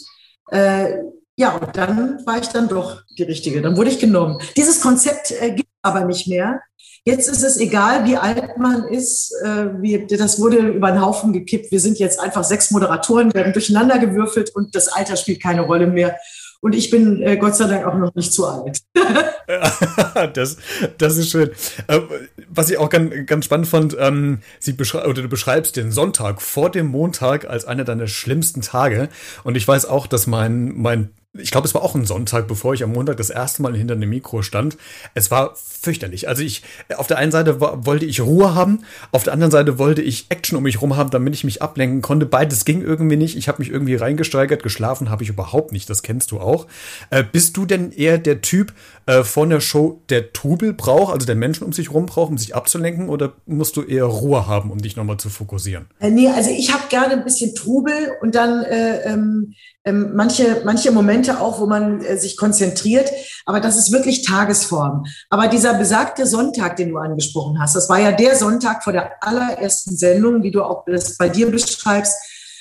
Äh, 0.51 0.97
ja, 1.36 1.56
und 1.56 1.75
dann 1.77 2.25
war 2.25 2.39
ich 2.39 2.47
dann 2.47 2.67
doch 2.67 3.01
die 3.17 3.23
Richtige. 3.23 3.62
Dann 3.62 3.77
wurde 3.77 3.89
ich 3.89 3.99
genommen. 3.99 4.39
Dieses 4.58 4.82
Konzept 4.82 5.32
äh, 5.32 5.51
gibt 5.51 5.69
aber 5.82 6.06
nicht 6.06 6.27
mehr. 6.27 6.62
Jetzt 7.06 7.27
ist 7.27 7.43
es 7.43 7.58
egal, 7.58 8.06
wie 8.06 8.17
alt 8.17 8.58
man 8.58 8.88
ist. 8.88 9.34
Äh, 9.43 9.82
wie, 9.82 10.06
das 10.08 10.39
wurde 10.39 10.58
über 10.58 10.91
den 10.91 11.01
Haufen 11.01 11.34
gekippt. 11.34 11.71
Wir 11.71 11.79
sind 11.79 11.99
jetzt 11.99 12.19
einfach 12.19 12.43
sechs 12.43 12.71
Moderatoren, 12.71 13.34
werden 13.34 13.53
durcheinander 13.53 13.99
gewürfelt 13.99 14.56
und 14.56 14.75
das 14.75 14.88
Alter 14.88 15.15
spielt 15.15 15.41
keine 15.41 15.62
Rolle 15.62 15.88
mehr. 15.88 16.17
Und 16.63 16.76
ich 16.76 16.89
bin 16.89 17.21
äh, 17.21 17.36
Gott 17.36 17.58
sei 17.58 17.67
Dank 17.67 17.86
auch 17.86 17.97
noch 17.97 18.15
nicht 18.15 18.32
zu 18.32 18.47
alt. 18.47 18.80
das, 20.34 20.56
das 20.97 21.17
ist 21.17 21.30
schön. 21.30 21.52
Äh, 21.88 21.99
was 22.47 22.69
ich 22.69 22.78
auch 22.78 22.89
ganz, 22.89 23.13
ganz 23.26 23.43
spannend 23.43 23.67
fand, 23.67 23.97
ähm, 23.99 24.39
sie 24.62 24.71
beschrei 24.71 25.06
oder 25.06 25.21
du 25.21 25.28
beschreibst 25.28 25.76
den 25.76 25.91
Sonntag 25.91 26.41
vor 26.41 26.69
dem 26.69 26.88
Montag 26.88 27.49
als 27.49 27.65
einer 27.65 27.84
deiner 27.84 28.08
schlimmsten 28.08 28.62
Tage. 28.62 29.10
Und 29.43 29.58
ich 29.58 29.67
weiß 29.67 29.86
auch, 29.88 30.08
dass 30.08 30.26
mein, 30.26 30.71
mein 30.78 31.10
ich 31.36 31.50
glaube, 31.50 31.67
es 31.67 31.74
war 31.74 31.82
auch 31.82 31.96
ein 31.96 32.06
Sonntag, 32.06 32.48
bevor 32.48 32.76
ich 32.76 32.84
am 32.84 32.91
Montag 32.91 33.17
das 33.17 33.32
erste 33.32 33.63
Mal 33.63 33.76
hinter 33.76 33.96
einem 33.96 34.10
Mikro 34.10 34.43
stand. 34.43 34.78
Es 35.15 35.32
war 35.32 35.56
fürchterlich. 35.56 36.28
Also 36.28 36.43
ich, 36.43 36.62
auf 36.96 37.08
der 37.08 37.17
einen 37.17 37.32
Seite 37.32 37.60
wollte 37.60 38.06
ich 38.06 38.22
Ruhe 38.22 38.54
haben, 38.54 38.84
auf 39.12 39.24
der 39.24 39.34
anderen 39.34 39.52
Seite 39.52 39.80
wollte 39.80 40.04
ich 40.04 40.28
Action 40.30 40.58
um 40.58 40.63
mich 40.63 40.80
rum 40.82 40.96
haben, 40.96 41.10
damit 41.10 41.34
ich 41.34 41.43
mich 41.43 41.63
ablenken 41.63 42.04
konnte. 42.04 42.28
Beides 42.28 42.65
ging 42.65 42.84
irgendwie 42.84 43.15
nicht. 43.15 43.36
Ich 43.36 43.48
habe 43.48 43.63
mich 43.63 43.72
irgendwie 43.72 43.96
reingesteigert. 43.96 44.62
Geschlafen 44.62 45.10
habe 45.10 45.24
ich 45.24 45.30
überhaupt 45.30 45.72
nicht. 45.72 45.89
Das 45.89 46.04
kennst 46.04 46.30
du 46.32 46.39
auch. 46.39 46.67
Äh, 47.10 47.24
bist 47.24 47.58
du 47.58 47.65
denn 47.65 47.91
eher 47.91 48.19
der 48.19 48.41
Typ 48.41 48.72
äh, 49.08 49.24
von 49.24 49.50
der 49.50 49.60
Show, 49.60 50.02
der 50.10 50.34
Trubel 50.34 50.74
braucht, 50.74 51.13
also 51.13 51.26
der 51.26 51.36
Menschen 51.36 51.63
um 51.63 51.74
sich 51.74 51.91
rum 51.91 52.06
braucht, 52.06 52.30
um 52.30 52.38
sich 52.38 52.56
abzulenken? 52.56 53.10
Oder 53.10 53.34
musst 53.48 53.76
du 53.76 53.82
eher 53.82 54.06
Ruhe 54.06 54.46
haben, 54.46 54.69
um 54.69 54.80
dich 54.80 54.96
nochmal 54.96 55.17
zu 55.17 55.30
fokussieren? 55.30 55.88
Äh, 56.00 56.12
nee, 56.12 56.28
also 56.28 56.52
ich 56.52 56.72
habe 56.72 56.84
gerne 56.89 57.13
ein 57.13 57.24
bisschen 57.24 57.56
Trubel 57.56 58.12
und 58.22 58.36
dann 58.36 58.63
äh, 58.63 59.12
ähm, 59.12 59.56
ähm, 59.86 60.12
manche, 60.13 60.62
manche 60.63 60.91
Momente 60.91 61.41
auch, 61.41 61.60
wo 61.60 61.65
man 61.65 62.02
äh, 62.02 62.17
sich 62.17 62.38
konzentriert. 62.38 63.12
Aber 63.46 63.60
das 63.60 63.78
ist 63.78 63.91
wirklich 63.91 64.24
Tagesform. 64.24 65.06
Aber 65.30 65.48
dieser 65.48 65.74
besagte 65.74 66.26
Sonntag, 66.26 66.78
den 66.78 66.89
du 66.89 66.98
angesprochen 66.98 67.60
hast, 67.60 67.76
das 67.76 67.89
war 67.89 68.00
ja 68.00 68.12
der 68.12 68.36
Sonntag 68.36 68.84
vor 68.84 68.93
der 68.93 69.12
allerersten 69.22 69.96
Sendung, 69.96 70.43
wie 70.43 70.52
du 70.52 70.63
auch 70.63 70.86
das 70.86 71.17
bei 71.17 71.30
dir 71.30 71.52
beschreibst. 71.52 72.15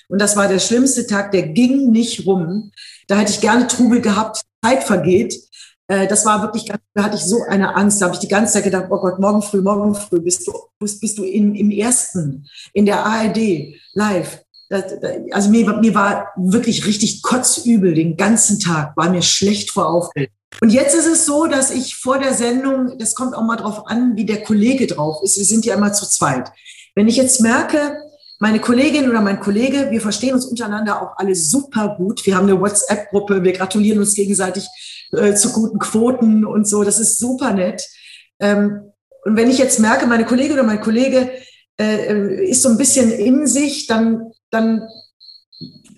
Und 0.08 0.20
das 0.20 0.36
war 0.36 0.48
der 0.48 0.58
schlimmste 0.58 1.06
Tag, 1.06 1.30
der 1.32 1.48
ging 1.48 1.90
nicht 1.90 2.26
rum. 2.26 2.72
Da 3.06 3.16
hätte 3.16 3.32
ich 3.32 3.40
gerne 3.40 3.66
Trubel 3.66 4.00
gehabt, 4.00 4.42
Zeit 4.64 4.82
vergeht. 4.82 5.34
Äh, 5.86 6.06
das 6.08 6.26
war 6.26 6.42
wirklich, 6.42 6.64
da 6.94 7.04
hatte 7.04 7.16
ich 7.16 7.22
so 7.22 7.42
eine 7.48 7.76
Angst, 7.76 8.00
da 8.00 8.06
habe 8.06 8.14
ich 8.14 8.20
die 8.20 8.28
ganze 8.28 8.54
Zeit 8.54 8.64
gedacht, 8.64 8.86
oh 8.90 8.98
Gott, 8.98 9.18
morgen 9.18 9.42
früh, 9.42 9.60
morgen 9.60 9.94
früh 9.94 10.20
bist 10.20 10.46
du, 10.46 10.52
bist, 10.78 11.00
bist 11.00 11.18
du 11.18 11.24
in, 11.24 11.54
im 11.54 11.70
ersten, 11.70 12.46
in 12.72 12.86
der 12.86 13.04
ARD, 13.04 13.76
live. 13.94 14.42
Also 14.72 15.50
mir, 15.50 15.72
mir 15.78 15.94
war 15.94 16.28
wirklich 16.36 16.86
richtig 16.86 17.22
kotzübel 17.22 17.94
den 17.94 18.16
ganzen 18.16 18.58
Tag, 18.58 18.96
war 18.96 19.10
mir 19.10 19.22
schlecht 19.22 19.70
vor 19.70 19.88
Aufregung. 19.88 20.32
Und 20.60 20.70
jetzt 20.70 20.94
ist 20.94 21.06
es 21.06 21.24
so, 21.24 21.46
dass 21.46 21.70
ich 21.70 21.96
vor 21.96 22.18
der 22.18 22.34
Sendung, 22.34 22.98
das 22.98 23.14
kommt 23.14 23.34
auch 23.34 23.42
mal 23.42 23.56
drauf 23.56 23.86
an, 23.86 24.16
wie 24.16 24.26
der 24.26 24.42
Kollege 24.42 24.86
drauf 24.86 25.22
ist. 25.22 25.36
Wir 25.38 25.44
sind 25.44 25.64
ja 25.64 25.74
immer 25.74 25.92
zu 25.92 26.08
zweit. 26.08 26.50
Wenn 26.94 27.08
ich 27.08 27.16
jetzt 27.16 27.40
merke, 27.40 27.96
meine 28.38 28.60
Kollegin 28.60 29.08
oder 29.08 29.20
mein 29.20 29.40
Kollege, 29.40 29.90
wir 29.90 30.00
verstehen 30.00 30.34
uns 30.34 30.46
untereinander 30.46 31.00
auch 31.00 31.16
alle 31.16 31.34
super 31.34 31.94
gut. 31.96 32.26
Wir 32.26 32.36
haben 32.36 32.48
eine 32.48 32.60
WhatsApp-Gruppe, 32.60 33.42
wir 33.42 33.52
gratulieren 33.52 34.00
uns 34.00 34.14
gegenseitig 34.14 34.66
äh, 35.12 35.34
zu 35.34 35.52
guten 35.52 35.78
Quoten 35.78 36.44
und 36.44 36.66
so. 36.66 36.82
Das 36.82 36.98
ist 36.98 37.18
super 37.18 37.52
nett. 37.52 37.82
Ähm, 38.40 38.92
und 39.24 39.36
wenn 39.36 39.48
ich 39.48 39.58
jetzt 39.58 39.78
merke, 39.78 40.06
meine 40.06 40.24
Kollegin 40.24 40.54
oder 40.54 40.64
mein 40.64 40.80
Kollege 40.80 41.30
äh, 41.80 42.06
äh, 42.06 42.50
ist 42.50 42.62
so 42.62 42.68
ein 42.68 42.76
bisschen 42.76 43.10
in 43.10 43.46
sich, 43.46 43.86
dann, 43.86 44.32
dann, 44.52 44.88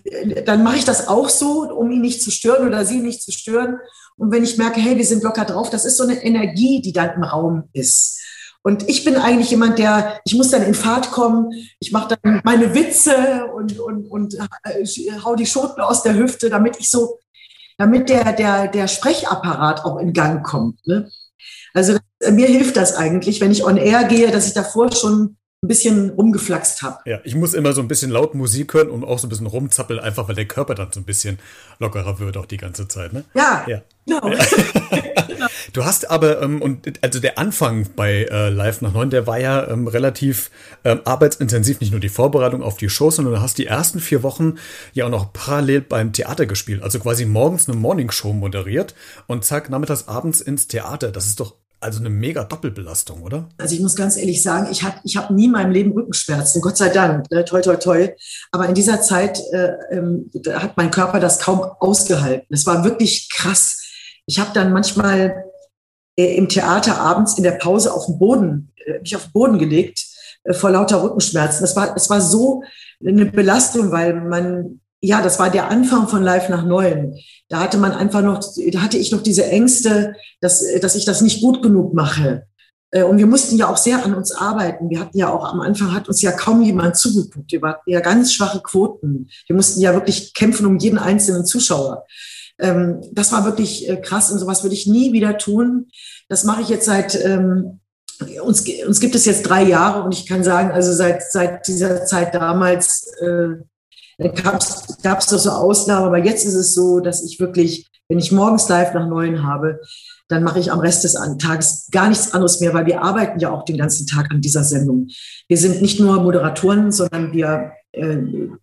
äh, 0.03 0.43
dann 0.43 0.63
mache 0.63 0.77
ich 0.77 0.85
das 0.85 1.07
auch 1.07 1.29
so, 1.29 1.69
um 1.71 1.91
ihn 1.91 2.01
nicht 2.01 2.21
zu 2.21 2.31
stören 2.31 2.67
oder 2.67 2.85
sie 2.85 2.97
nicht 2.97 3.21
zu 3.21 3.31
stören. 3.31 3.79
Und 4.17 4.31
wenn 4.31 4.43
ich 4.43 4.57
merke, 4.57 4.79
hey, 4.79 4.97
wir 4.97 5.05
sind 5.05 5.23
locker 5.23 5.45
drauf, 5.45 5.69
das 5.69 5.85
ist 5.85 5.97
so 5.97 6.03
eine 6.03 6.23
Energie, 6.23 6.81
die 6.81 6.93
dann 6.93 7.15
im 7.15 7.23
Raum 7.23 7.69
ist. 7.73 8.19
Und 8.63 8.89
ich 8.89 9.05
bin 9.05 9.15
eigentlich 9.15 9.51
jemand, 9.51 9.77
der, 9.77 10.19
ich 10.25 10.33
muss 10.33 10.49
dann 10.49 10.63
in 10.63 10.73
Fahrt 10.73 11.11
kommen, 11.11 11.51
ich 11.79 11.91
mache 11.91 12.17
dann 12.19 12.41
meine 12.43 12.73
Witze 12.73 13.45
und, 13.53 13.79
und, 13.79 14.07
und 14.07 14.33
äh, 14.63 14.83
hau 15.23 15.35
die 15.35 15.45
Schoten 15.45 15.81
aus 15.81 16.01
der 16.01 16.15
Hüfte, 16.15 16.49
damit 16.49 16.77
ich 16.79 16.89
so, 16.89 17.19
damit 17.77 18.09
der, 18.09 18.33
der, 18.33 18.67
der 18.67 18.87
Sprechapparat 18.87 19.85
auch 19.85 19.97
in 19.97 20.13
Gang 20.13 20.43
kommt. 20.43 20.79
Ne? 20.87 21.11
Also 21.75 21.97
mir 22.31 22.47
hilft 22.47 22.77
das 22.77 22.95
eigentlich, 22.95 23.39
wenn 23.39 23.51
ich 23.51 23.63
on 23.63 23.77
air 23.77 24.05
gehe, 24.05 24.31
dass 24.31 24.47
ich 24.47 24.53
davor 24.53 24.91
schon 24.91 25.37
ein 25.65 25.67
bisschen 25.67 26.11
rumgeflaxt 26.11 26.81
habe. 26.81 26.97
Ja, 27.05 27.19
ich 27.23 27.35
muss 27.35 27.53
immer 27.53 27.73
so 27.73 27.81
ein 27.81 27.87
bisschen 27.87 28.11
laut 28.11 28.35
Musik 28.35 28.73
hören 28.73 28.89
und 28.89 29.03
auch 29.03 29.19
so 29.19 29.27
ein 29.27 29.29
bisschen 29.29 29.47
rumzappeln, 29.47 29.99
einfach 29.99 30.27
weil 30.27 30.35
der 30.35 30.45
Körper 30.45 30.75
dann 30.75 30.91
so 30.91 30.99
ein 30.99 31.03
bisschen 31.03 31.39
lockerer 31.79 32.19
wird 32.19 32.37
auch 32.37 32.45
die 32.45 32.57
ganze 32.57 32.87
Zeit. 32.87 33.13
Ne? 33.13 33.25
Ja, 33.33 33.65
ja. 33.67 33.81
genau. 34.05 34.21
du 35.73 35.83
hast 35.83 36.11
aber, 36.11 36.39
ähm, 36.43 36.61
und 36.61 37.03
also 37.03 37.19
der 37.19 37.39
Anfang 37.39 37.87
bei 37.95 38.25
äh, 38.29 38.49
Live 38.49 38.81
nach 38.81 38.93
neun, 38.93 39.09
der 39.09 39.25
war 39.25 39.39
ja 39.39 39.67
ähm, 39.67 39.87
relativ 39.87 40.51
ähm, 40.83 41.01
arbeitsintensiv, 41.05 41.79
nicht 41.79 41.89
nur 41.89 41.99
die 41.99 42.09
Vorbereitung 42.09 42.61
auf 42.61 42.77
die 42.77 42.89
Shows, 42.89 43.15
sondern 43.15 43.33
du 43.33 43.41
hast 43.41 43.57
die 43.57 43.65
ersten 43.65 43.99
vier 43.99 44.21
Wochen 44.21 44.55
ja 44.93 45.05
auch 45.05 45.09
noch 45.09 45.33
parallel 45.33 45.81
beim 45.81 46.13
Theater 46.13 46.45
gespielt, 46.45 46.83
also 46.83 46.99
quasi 46.99 47.25
morgens 47.25 47.67
eine 47.67 47.77
Morningshow 47.77 48.31
moderiert 48.31 48.93
und 49.25 49.43
zack, 49.43 49.71
nachmittags 49.71 50.07
abends 50.07 50.39
ins 50.39 50.67
Theater. 50.67 51.11
Das 51.11 51.25
ist 51.25 51.39
doch 51.39 51.55
also 51.85 51.99
eine 51.99 52.09
mega 52.09 52.43
Doppelbelastung, 52.43 53.21
oder? 53.21 53.47
Also 53.57 53.75
ich 53.75 53.81
muss 53.81 53.95
ganz 53.95 54.17
ehrlich 54.17 54.41
sagen, 54.41 54.67
ich 54.71 54.81
habe 54.81 54.95
ich 55.03 55.15
hab 55.17 55.29
nie 55.29 55.45
in 55.45 55.51
meinem 55.51 55.71
Leben 55.71 55.91
Rückenschmerzen, 55.91 56.59
Gott 56.59 56.77
sei 56.77 56.89
Dank, 56.89 57.29
ne? 57.29 57.45
toi, 57.45 57.61
toi, 57.61 57.75
toi. 57.75 58.09
Aber 58.51 58.67
in 58.67 58.73
dieser 58.73 59.01
Zeit 59.01 59.39
äh, 59.51 59.73
ähm, 59.91 60.31
hat 60.51 60.75
mein 60.77 60.89
Körper 60.89 61.19
das 61.19 61.39
kaum 61.39 61.61
ausgehalten. 61.61 62.47
Es 62.49 62.65
war 62.65 62.83
wirklich 62.83 63.29
krass. 63.31 63.83
Ich 64.25 64.39
habe 64.39 64.49
dann 64.55 64.73
manchmal 64.73 65.45
äh, 66.17 66.35
im 66.35 66.49
Theater 66.49 66.99
abends 66.99 67.37
in 67.37 67.43
der 67.43 67.51
Pause 67.51 67.93
auf 67.93 68.07
den 68.07 68.17
Boden, 68.17 68.73
äh, 68.83 68.99
mich 68.99 69.15
auf 69.15 69.25
den 69.25 69.33
Boden 69.33 69.59
gelegt 69.59 70.03
äh, 70.43 70.53
vor 70.53 70.71
lauter 70.71 71.03
Rückenschmerzen. 71.03 71.61
Das 71.61 71.75
war, 71.75 71.93
das 71.93 72.09
war 72.09 72.19
so 72.19 72.63
eine 73.05 73.27
Belastung, 73.27 73.91
weil 73.91 74.15
man 74.15 74.81
ja, 75.05 75.21
das 75.21 75.39
war 75.39 75.49
der 75.49 75.69
Anfang 75.69 76.07
von 76.07 76.23
Live 76.23 76.49
nach 76.49 76.65
Neuen. 76.65 77.15
Da 77.47 77.59
hatte 77.59 77.77
man 77.77 77.91
einfach 77.91 78.21
noch, 78.21 78.39
da 78.39 78.81
hatte 78.81 78.97
ich 78.97 79.11
noch 79.11 79.21
diese 79.21 79.45
Ängste, 79.45 80.15
dass, 80.41 80.63
dass 80.81 80.95
ich 80.95 81.05
das 81.05 81.21
nicht 81.21 81.41
gut 81.41 81.61
genug 81.61 81.93
mache. 81.93 82.47
Äh, 82.91 83.03
und 83.03 83.17
wir 83.17 83.27
mussten 83.27 83.55
ja 83.57 83.69
auch 83.69 83.77
sehr 83.77 84.03
an 84.03 84.15
uns 84.15 84.31
arbeiten. 84.31 84.89
Wir 84.89 84.99
hatten 84.99 85.17
ja 85.17 85.31
auch 85.31 85.45
am 85.45 85.61
Anfang 85.61 85.93
hat 85.93 86.07
uns 86.07 86.21
ja 86.21 86.31
kaum 86.31 86.61
jemand 86.61 86.97
zugeguckt. 86.97 87.51
Wir 87.51 87.61
hatten 87.61 87.89
ja 87.89 87.99
ganz 87.99 88.33
schwache 88.33 88.61
Quoten. 88.61 89.29
Wir 89.47 89.55
mussten 89.55 89.79
ja 89.79 89.93
wirklich 89.93 90.33
kämpfen 90.33 90.65
um 90.65 90.77
jeden 90.77 90.97
einzelnen 90.97 91.45
Zuschauer. 91.45 92.05
Ähm, 92.57 93.01
das 93.11 93.31
war 93.31 93.45
wirklich 93.45 93.87
äh, 93.87 93.97
krass 93.97 94.31
und 94.31 94.39
sowas 94.39 94.63
würde 94.63 94.75
ich 94.75 94.87
nie 94.87 95.13
wieder 95.13 95.37
tun. 95.37 95.87
Das 96.29 96.45
mache 96.45 96.63
ich 96.63 96.69
jetzt 96.69 96.85
seit 96.85 97.23
ähm, 97.23 97.79
uns, 98.41 98.63
uns 98.87 98.99
gibt 98.99 99.13
es 99.13 99.25
jetzt 99.25 99.43
drei 99.43 99.63
Jahre 99.63 100.03
und 100.03 100.13
ich 100.13 100.25
kann 100.25 100.43
sagen, 100.43 100.71
also 100.71 100.93
seit, 100.93 101.21
seit 101.21 101.67
dieser 101.67 102.05
Zeit 102.05 102.33
damals 102.33 103.11
äh, 104.17 104.29
gab 104.29 104.61
es 104.61 105.27
doch 105.27 105.39
so 105.39 105.49
Ausnahmen, 105.49 106.07
aber 106.07 106.23
jetzt 106.23 106.45
ist 106.45 106.55
es 106.55 106.73
so, 106.73 106.99
dass 106.99 107.23
ich 107.23 107.39
wirklich, 107.39 107.87
wenn 108.07 108.19
ich 108.19 108.31
morgens 108.31 108.69
live 108.69 108.93
nach 108.93 109.07
neun 109.07 109.43
habe, 109.43 109.79
dann 110.27 110.43
mache 110.43 110.59
ich 110.59 110.71
am 110.71 110.79
Rest 110.79 111.03
des 111.03 111.17
Tages 111.37 111.87
gar 111.91 112.09
nichts 112.09 112.33
anderes 112.33 112.59
mehr, 112.59 112.73
weil 112.73 112.87
wir 112.87 113.01
arbeiten 113.01 113.39
ja 113.39 113.51
auch 113.51 113.63
den 113.63 113.77
ganzen 113.77 114.07
Tag 114.07 114.31
an 114.31 114.41
dieser 114.41 114.63
Sendung. 114.63 115.07
Wir 115.47 115.57
sind 115.57 115.81
nicht 115.81 115.99
nur 115.99 116.21
Moderatoren, 116.21 116.91
sondern 116.91 117.31
wir 117.31 117.73
äh, 117.91 118.17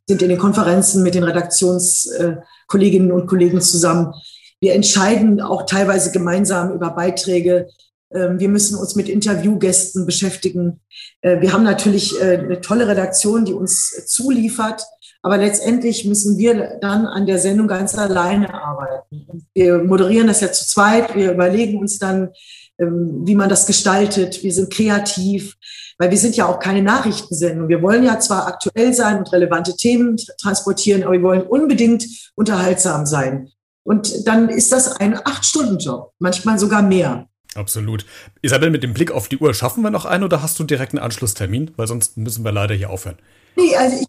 sind 0.06 0.22
in 0.22 0.28
den 0.28 0.38
Konferenzen 0.38 1.02
mit 1.02 1.14
den 1.14 1.22
Redaktionskolleginnen 1.22 3.10
äh, 3.10 3.12
und 3.12 3.26
Kollegen 3.26 3.60
zusammen. 3.60 4.12
Wir 4.60 4.74
entscheiden 4.74 5.40
auch 5.40 5.66
teilweise 5.66 6.12
gemeinsam 6.12 6.72
über 6.72 6.90
Beiträge. 6.90 7.68
Ähm, 8.12 8.38
wir 8.38 8.48
müssen 8.48 8.76
uns 8.76 8.96
mit 8.96 9.08
Interviewgästen 9.08 10.06
beschäftigen. 10.06 10.80
Äh, 11.20 11.40
wir 11.40 11.52
haben 11.52 11.64
natürlich 11.64 12.20
äh, 12.20 12.38
eine 12.38 12.60
tolle 12.60 12.88
Redaktion, 12.88 13.44
die 13.44 13.54
uns 13.54 14.04
zuliefert. 14.06 14.82
Aber 15.22 15.38
letztendlich 15.38 16.04
müssen 16.04 16.36
wir 16.36 16.78
dann 16.80 17.06
an 17.06 17.26
der 17.26 17.38
Sendung 17.38 17.68
ganz 17.68 17.96
alleine 17.96 18.52
arbeiten. 18.52 19.46
Wir 19.54 19.78
moderieren 19.78 20.26
das 20.26 20.40
ja 20.40 20.50
zu 20.50 20.66
zweit. 20.66 21.14
Wir 21.14 21.32
überlegen 21.32 21.78
uns 21.78 21.98
dann, 21.98 22.30
ähm, 22.78 23.22
wie 23.24 23.36
man 23.36 23.48
das 23.48 23.66
gestaltet. 23.66 24.42
Wir 24.42 24.52
sind 24.52 24.72
kreativ, 24.72 25.56
weil 25.98 26.10
wir 26.10 26.18
sind 26.18 26.36
ja 26.36 26.46
auch 26.46 26.58
keine 26.58 26.82
Nachrichtensendung. 26.82 27.68
Wir 27.68 27.82
wollen 27.82 28.02
ja 28.02 28.18
zwar 28.18 28.48
aktuell 28.48 28.92
sein 28.92 29.18
und 29.18 29.32
relevante 29.32 29.76
Themen 29.76 30.16
transportieren, 30.40 31.04
aber 31.04 31.12
wir 31.12 31.22
wollen 31.22 31.42
unbedingt 31.42 32.04
unterhaltsam 32.34 33.06
sein. 33.06 33.50
Und 33.84 34.26
dann 34.26 34.48
ist 34.48 34.72
das 34.72 34.96
ein 34.96 35.16
Acht-Stunden-Job, 35.16 36.12
manchmal 36.18 36.58
sogar 36.58 36.82
mehr. 36.82 37.28
Absolut. 37.54 38.06
Isabel, 38.40 38.70
mit 38.70 38.82
dem 38.82 38.94
Blick 38.94 39.10
auf 39.10 39.28
die 39.28 39.38
Uhr, 39.38 39.54
schaffen 39.54 39.82
wir 39.82 39.90
noch 39.90 40.04
einen 40.04 40.24
oder 40.24 40.42
hast 40.42 40.58
du 40.58 40.64
direkt 40.64 40.94
einen 40.94 41.02
Anschlusstermin? 41.04 41.72
Weil 41.76 41.86
sonst 41.86 42.16
müssen 42.16 42.44
wir 42.44 42.52
leider 42.52 42.74
hier 42.74 42.90
aufhören. 42.90 43.18
Nee, 43.56 43.76
also 43.76 43.96
ich 44.00 44.06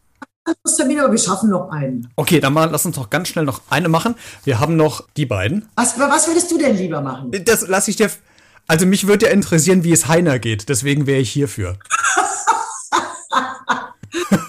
Termin, 0.77 0.99
aber 0.99 1.11
wir 1.11 1.19
schaffen 1.19 1.49
noch 1.49 1.69
einen. 1.69 2.09
Okay, 2.15 2.39
dann 2.39 2.53
mal, 2.53 2.69
lass 2.69 2.85
uns 2.85 2.95
doch 2.95 3.09
ganz 3.09 3.27
schnell 3.27 3.45
noch 3.45 3.61
eine 3.69 3.89
machen. 3.89 4.15
Wir 4.43 4.59
haben 4.59 4.75
noch 4.75 5.03
die 5.17 5.25
beiden. 5.25 5.67
Was, 5.75 5.97
was 5.99 6.27
würdest 6.27 6.51
du 6.51 6.57
denn 6.57 6.75
lieber 6.77 7.01
machen? 7.01 7.31
Das 7.45 7.67
lasse 7.67 7.91
ich 7.91 7.97
dir. 7.97 8.09
Also 8.67 8.85
mich 8.85 9.07
würde 9.07 9.25
ja 9.25 9.31
interessieren, 9.31 9.83
wie 9.83 9.91
es 9.91 10.07
Heiner 10.07 10.39
geht. 10.39 10.69
Deswegen 10.69 11.05
wäre 11.05 11.19
ich 11.19 11.31
hierfür. 11.31 11.77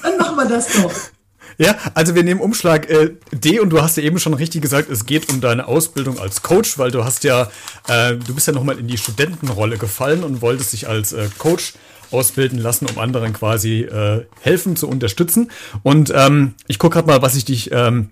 dann 0.03 0.19
machen 0.19 0.37
wir 0.37 0.47
das 0.47 0.69
doch. 0.69 0.93
Ja, 1.59 1.77
also 1.95 2.15
wir 2.15 2.25
nehmen 2.25 2.41
Umschlag 2.41 2.91
äh, 2.91 3.13
D 3.33 3.61
und 3.61 3.71
du 3.71 3.81
hast 3.81 3.97
ja 3.97 4.03
eben 4.03 4.19
schon 4.19 4.35
richtig 4.35 4.63
gesagt, 4.63 4.91
es 4.91 5.07
geht 5.07 5.31
um 5.33 5.41
deine 5.41 5.69
Ausbildung 5.69 6.19
als 6.19 6.43
Coach, 6.43 6.79
weil 6.79 6.91
du 6.91 7.05
hast 7.05 7.23
ja, 7.23 7.49
äh, 7.87 8.17
du 8.17 8.35
bist 8.35 8.49
ja 8.49 8.53
nochmal 8.53 8.79
in 8.79 8.89
die 8.89 8.99
Studentenrolle 8.99 9.79
gefallen 9.79 10.25
und 10.25 10.43
wolltest 10.43 10.73
dich 10.73 10.89
als 10.89 11.13
äh, 11.13 11.29
Coach 11.39 11.75
ausbilden 12.15 12.59
lassen, 12.59 12.87
um 12.87 12.99
anderen 12.99 13.33
quasi 13.33 13.83
äh, 13.83 14.25
helfen 14.41 14.77
zu 14.77 14.89
unterstützen. 14.89 15.51
Und 15.83 16.13
ähm, 16.15 16.55
ich 16.69 16.79
gucke 16.79 16.95
gerade 16.95 17.09
mal, 17.09 17.23
was 17.23 17.35
ich 17.35 17.45
dich 17.45 17.71
ähm, 17.73 18.11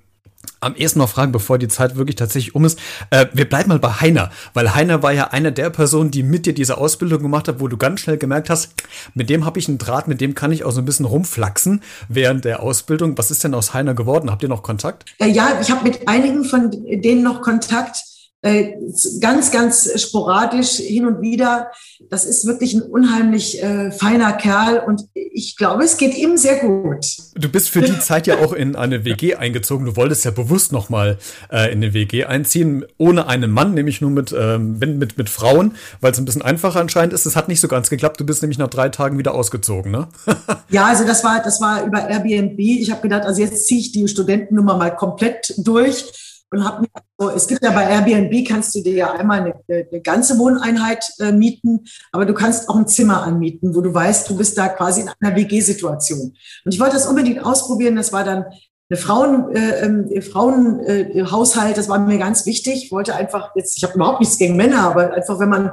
am 0.62 0.76
ehesten 0.76 1.00
noch 1.00 1.08
fragen, 1.08 1.32
bevor 1.32 1.58
die 1.58 1.68
Zeit 1.68 1.96
wirklich 1.96 2.16
tatsächlich 2.16 2.54
um 2.54 2.64
ist. 2.64 2.78
Äh, 3.10 3.26
wir 3.32 3.48
bleiben 3.48 3.68
mal 3.68 3.78
bei 3.78 3.90
Heiner, 4.00 4.30
weil 4.54 4.74
Heiner 4.74 5.02
war 5.02 5.12
ja 5.12 5.28
einer 5.28 5.50
der 5.50 5.70
Personen, 5.70 6.10
die 6.10 6.22
mit 6.22 6.46
dir 6.46 6.54
diese 6.54 6.78
Ausbildung 6.78 7.22
gemacht 7.22 7.48
hat, 7.48 7.60
wo 7.60 7.68
du 7.68 7.76
ganz 7.76 8.00
schnell 8.00 8.16
gemerkt 8.16 8.48
hast, 8.48 8.74
mit 9.14 9.28
dem 9.28 9.44
habe 9.44 9.58
ich 9.58 9.68
einen 9.68 9.78
Draht, 9.78 10.08
mit 10.08 10.20
dem 10.20 10.34
kann 10.34 10.52
ich 10.52 10.64
auch 10.64 10.70
so 10.70 10.80
ein 10.80 10.84
bisschen 10.84 11.06
rumflaxen 11.06 11.82
während 12.08 12.44
der 12.44 12.62
Ausbildung. 12.62 13.18
Was 13.18 13.30
ist 13.30 13.44
denn 13.44 13.54
aus 13.54 13.74
Heiner 13.74 13.94
geworden? 13.94 14.30
Habt 14.30 14.42
ihr 14.42 14.48
noch 14.48 14.62
Kontakt? 14.62 15.04
Äh, 15.18 15.28
ja, 15.28 15.58
ich 15.60 15.70
habe 15.70 15.82
mit 15.84 16.08
einigen 16.08 16.44
von 16.44 16.70
denen 16.70 17.22
noch 17.22 17.42
Kontakt. 17.42 17.96
Äh, 18.44 18.74
ganz, 19.20 19.52
ganz 19.52 19.88
sporadisch 20.02 20.72
hin 20.72 21.06
und 21.06 21.22
wieder. 21.22 21.70
Das 22.10 22.24
ist 22.24 22.44
wirklich 22.44 22.74
ein 22.74 22.82
unheimlich 22.82 23.62
äh, 23.62 23.92
feiner 23.92 24.32
Kerl 24.32 24.82
und 24.84 25.02
ich 25.14 25.56
glaube, 25.56 25.84
es 25.84 25.96
geht 25.96 26.18
ihm 26.18 26.36
sehr 26.36 26.56
gut. 26.56 27.06
Du 27.36 27.48
bist 27.48 27.68
für 27.68 27.82
die 27.82 27.96
Zeit 28.00 28.26
ja 28.26 28.38
auch 28.38 28.52
in 28.52 28.74
eine 28.74 29.04
WG 29.04 29.36
eingezogen. 29.36 29.86
Du 29.86 29.94
wolltest 29.94 30.24
ja 30.24 30.32
bewusst 30.32 30.72
nochmal 30.72 31.18
äh, 31.52 31.70
in 31.70 31.78
eine 31.78 31.94
WG 31.94 32.24
einziehen, 32.24 32.84
ohne 32.98 33.28
einen 33.28 33.52
Mann, 33.52 33.74
nämlich 33.74 34.00
nur 34.00 34.10
mit, 34.10 34.34
ähm, 34.36 34.76
mit, 34.80 35.16
mit 35.16 35.30
Frauen, 35.30 35.76
weil 36.00 36.10
es 36.10 36.18
ein 36.18 36.24
bisschen 36.24 36.42
einfacher 36.42 36.80
anscheinend 36.80 37.12
ist. 37.12 37.26
Es 37.26 37.36
hat 37.36 37.46
nicht 37.46 37.60
so 37.60 37.68
ganz 37.68 37.90
geklappt. 37.90 38.18
Du 38.18 38.26
bist 38.26 38.42
nämlich 38.42 38.58
nach 38.58 38.70
drei 38.70 38.88
Tagen 38.88 39.18
wieder 39.18 39.34
ausgezogen, 39.34 39.92
ne? 39.92 40.08
ja, 40.68 40.86
also 40.86 41.06
das 41.06 41.22
war, 41.22 41.44
das 41.44 41.60
war 41.60 41.84
über 41.84 42.08
Airbnb. 42.08 42.58
Ich 42.58 42.90
habe 42.90 43.02
gedacht, 43.02 43.22
also 43.22 43.40
jetzt 43.40 43.68
ziehe 43.68 43.78
ich 43.78 43.92
die 43.92 44.08
Studentennummer 44.08 44.76
mal 44.76 44.90
komplett 44.90 45.54
durch 45.58 46.31
und 46.52 46.64
habe 46.64 46.82
mir, 46.82 46.88
also 47.18 47.36
es 47.36 47.46
gibt 47.46 47.62
ja 47.62 47.70
bei 47.70 47.88
Airbnb, 47.88 48.46
kannst 48.46 48.74
du 48.74 48.82
dir 48.82 48.94
ja 48.94 49.12
einmal 49.12 49.40
eine, 49.40 49.86
eine 49.90 50.00
ganze 50.00 50.38
Wohneinheit 50.38 51.04
äh, 51.18 51.32
mieten, 51.32 51.84
aber 52.12 52.26
du 52.26 52.34
kannst 52.34 52.68
auch 52.68 52.76
ein 52.76 52.86
Zimmer 52.88 53.22
anmieten, 53.22 53.74
wo 53.74 53.80
du 53.80 53.92
weißt, 53.92 54.28
du 54.28 54.36
bist 54.36 54.58
da 54.58 54.68
quasi 54.68 55.02
in 55.02 55.10
einer 55.20 55.36
WG-Situation. 55.36 56.34
Und 56.64 56.74
ich 56.74 56.80
wollte 56.80 56.94
das 56.94 57.06
unbedingt 57.06 57.44
ausprobieren. 57.44 57.96
Das 57.96 58.12
war 58.12 58.24
dann 58.24 58.44
eine 58.90 58.98
Frauen, 58.98 59.54
äh, 59.54 59.84
ähm, 59.84 60.22
Frauenhaushalt, 60.22 61.72
äh, 61.72 61.76
das 61.76 61.88
war 61.88 61.98
mir 61.98 62.18
ganz 62.18 62.44
wichtig. 62.44 62.84
Ich 62.84 62.92
wollte 62.92 63.14
einfach 63.14 63.50
jetzt, 63.56 63.78
ich 63.78 63.84
habe 63.84 63.94
überhaupt 63.94 64.20
nichts 64.20 64.36
gegen 64.36 64.56
Männer, 64.56 64.82
aber 64.82 65.14
einfach, 65.14 65.38
wenn 65.38 65.48
man 65.48 65.72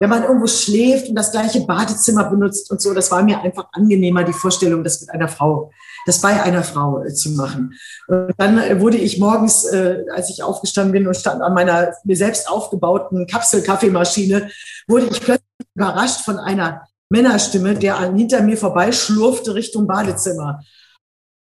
wenn 0.00 0.10
man 0.10 0.22
irgendwo 0.22 0.46
schläft 0.46 1.08
und 1.08 1.16
das 1.16 1.32
gleiche 1.32 1.60
Badezimmer 1.62 2.30
benutzt 2.30 2.70
und 2.70 2.80
so, 2.80 2.94
das 2.94 3.10
war 3.10 3.22
mir 3.22 3.40
einfach 3.40 3.66
angenehmer, 3.72 4.22
die 4.22 4.32
Vorstellung, 4.32 4.84
das 4.84 5.00
mit 5.00 5.10
einer 5.10 5.28
Frau, 5.28 5.72
das 6.08 6.20
bei 6.20 6.42
einer 6.42 6.64
Frau 6.64 7.04
äh, 7.04 7.12
zu 7.12 7.30
machen. 7.30 7.74
Und 8.08 8.32
dann 8.38 8.58
äh, 8.58 8.80
wurde 8.80 8.96
ich 8.96 9.18
morgens, 9.18 9.64
äh, 9.64 10.04
als 10.14 10.30
ich 10.30 10.42
aufgestanden 10.42 10.92
bin 10.92 11.06
und 11.06 11.16
stand 11.16 11.42
an 11.42 11.54
meiner 11.54 11.92
mir 12.04 12.16
selbst 12.16 12.48
aufgebauten 12.48 13.26
Kapselkaffeemaschine, 13.26 14.50
wurde 14.88 15.06
ich 15.06 15.20
plötzlich 15.20 15.46
überrascht 15.74 16.24
von 16.24 16.38
einer 16.38 16.88
Männerstimme, 17.10 17.74
der 17.74 18.12
hinter 18.12 18.42
mir 18.42 18.56
vorbei 18.56 18.92
schlurfte 18.92 19.54
Richtung 19.54 19.86
Badezimmer. 19.86 20.60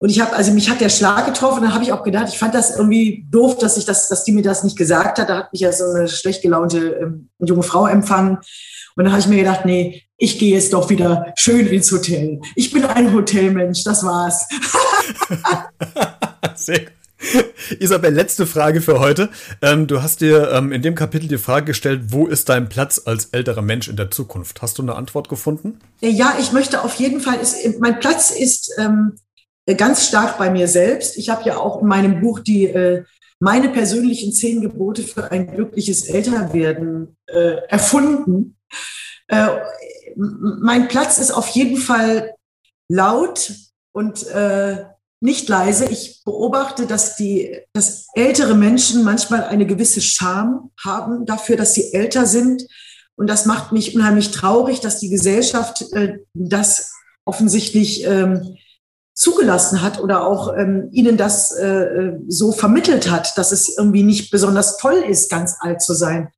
Und 0.02 0.08
ich 0.08 0.20
habe, 0.20 0.34
also 0.34 0.52
mich 0.52 0.70
hat 0.70 0.80
der 0.80 0.88
Schlag 0.88 1.26
getroffen, 1.26 1.62
dann 1.62 1.74
habe 1.74 1.84
ich 1.84 1.92
auch 1.92 2.02
gedacht, 2.02 2.28
ich 2.28 2.38
fand 2.38 2.54
das 2.54 2.76
irgendwie 2.76 3.26
doof, 3.30 3.58
dass 3.58 3.76
ich 3.76 3.84
das, 3.84 4.08
dass 4.08 4.24
die 4.24 4.32
mir 4.32 4.42
das 4.42 4.64
nicht 4.64 4.78
gesagt 4.78 5.18
hat. 5.18 5.28
Da 5.28 5.38
hat 5.38 5.52
mich 5.52 5.60
ja 5.60 5.72
so 5.72 5.84
eine 5.84 6.08
schlecht 6.08 6.42
gelaunte 6.42 6.78
ähm, 7.02 7.28
junge 7.38 7.62
Frau 7.62 7.86
empfangen. 7.86 8.38
Und 8.96 9.04
dann 9.04 9.12
habe 9.12 9.20
ich 9.20 9.28
mir 9.28 9.36
gedacht, 9.36 9.64
nee, 9.66 10.02
ich 10.20 10.38
gehe 10.38 10.54
jetzt 10.54 10.72
doch 10.74 10.88
wieder 10.90 11.32
schön 11.34 11.66
ins 11.66 11.90
Hotel. 11.90 12.40
Ich 12.54 12.72
bin 12.72 12.84
ein 12.84 13.12
Hotelmensch, 13.12 13.82
das 13.84 14.04
war's. 14.04 14.46
Sehr 16.54 16.80
gut. 16.80 16.92
Isabel, 17.78 18.14
letzte 18.14 18.46
Frage 18.46 18.80
für 18.80 18.98
heute. 18.98 19.30
Ähm, 19.62 19.86
du 19.86 20.02
hast 20.02 20.20
dir 20.20 20.50
ähm, 20.52 20.72
in 20.72 20.82
dem 20.82 20.94
Kapitel 20.94 21.28
die 21.28 21.38
Frage 21.38 21.66
gestellt, 21.66 22.04
wo 22.08 22.26
ist 22.26 22.48
dein 22.48 22.68
Platz 22.68 23.00
als 23.04 23.26
älterer 23.26 23.62
Mensch 23.62 23.88
in 23.88 23.96
der 23.96 24.10
Zukunft? 24.10 24.62
Hast 24.62 24.78
du 24.78 24.82
eine 24.82 24.94
Antwort 24.94 25.28
gefunden? 25.28 25.80
Ja, 26.00 26.36
ich 26.38 26.52
möchte 26.52 26.82
auf 26.82 26.94
jeden 26.94 27.20
Fall, 27.20 27.38
ist, 27.40 27.78
mein 27.78 27.98
Platz 28.00 28.30
ist 28.30 28.74
ähm, 28.78 29.12
ganz 29.76 30.06
stark 30.06 30.38
bei 30.38 30.50
mir 30.50 30.68
selbst. 30.68 31.16
Ich 31.16 31.28
habe 31.30 31.46
ja 31.46 31.56
auch 31.56 31.80
in 31.82 31.88
meinem 31.88 32.20
Buch 32.20 32.40
die 32.40 32.66
äh, 32.66 33.04
meine 33.38 33.70
persönlichen 33.70 34.32
zehn 34.32 34.60
Gebote 34.60 35.02
für 35.02 35.30
ein 35.30 35.46
glückliches 35.54 36.08
Älterwerden 36.08 37.16
äh, 37.26 37.56
erfunden. 37.68 38.56
Äh, 39.30 39.48
mein 40.16 40.88
Platz 40.88 41.18
ist 41.18 41.30
auf 41.30 41.48
jeden 41.48 41.76
Fall 41.76 42.34
laut 42.88 43.52
und 43.92 44.26
äh, 44.28 44.84
nicht 45.20 45.48
leise. 45.48 45.86
Ich 45.86 46.22
beobachte, 46.24 46.86
dass 46.86 47.16
die, 47.16 47.60
dass 47.72 48.08
ältere 48.14 48.54
Menschen 48.54 49.04
manchmal 49.04 49.44
eine 49.44 49.66
gewisse 49.66 50.00
Scham 50.00 50.70
haben 50.82 51.26
dafür, 51.26 51.56
dass 51.56 51.74
sie 51.74 51.92
älter 51.92 52.26
sind. 52.26 52.66
Und 53.16 53.28
das 53.28 53.46
macht 53.46 53.72
mich 53.72 53.94
unheimlich 53.94 54.30
traurig, 54.30 54.80
dass 54.80 54.98
die 54.98 55.10
Gesellschaft 55.10 55.92
äh, 55.92 56.18
das 56.34 56.92
offensichtlich 57.24 58.04
ähm, 58.04 58.56
zugelassen 59.14 59.82
hat 59.82 60.00
oder 60.00 60.26
auch 60.26 60.56
ähm, 60.56 60.88
ihnen 60.92 61.18
das 61.18 61.52
äh, 61.52 62.12
so 62.26 62.52
vermittelt 62.52 63.10
hat, 63.10 63.36
dass 63.36 63.52
es 63.52 63.76
irgendwie 63.76 64.02
nicht 64.02 64.30
besonders 64.30 64.78
toll 64.78 65.04
ist, 65.06 65.30
ganz 65.30 65.56
alt 65.60 65.82
zu 65.82 65.92
sein. 65.92 66.32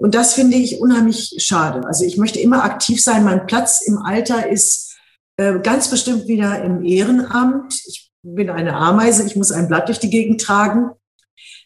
Und 0.00 0.14
das 0.14 0.34
finde 0.34 0.56
ich 0.56 0.80
unheimlich 0.80 1.34
schade. 1.38 1.86
Also 1.86 2.04
ich 2.04 2.16
möchte 2.16 2.38
immer 2.38 2.64
aktiv 2.64 3.02
sein. 3.02 3.24
Mein 3.24 3.46
Platz 3.46 3.82
im 3.84 3.98
Alter 3.98 4.48
ist 4.48 4.96
äh, 5.36 5.58
ganz 5.58 5.90
bestimmt 5.90 6.28
wieder 6.28 6.62
im 6.62 6.84
Ehrenamt. 6.84 7.74
Ich 7.86 8.10
bin 8.22 8.48
eine 8.48 8.74
Ameise, 8.76 9.26
ich 9.26 9.36
muss 9.36 9.52
ein 9.52 9.68
Blatt 9.68 9.88
durch 9.88 9.98
die 9.98 10.10
Gegend 10.10 10.40
tragen. 10.40 10.90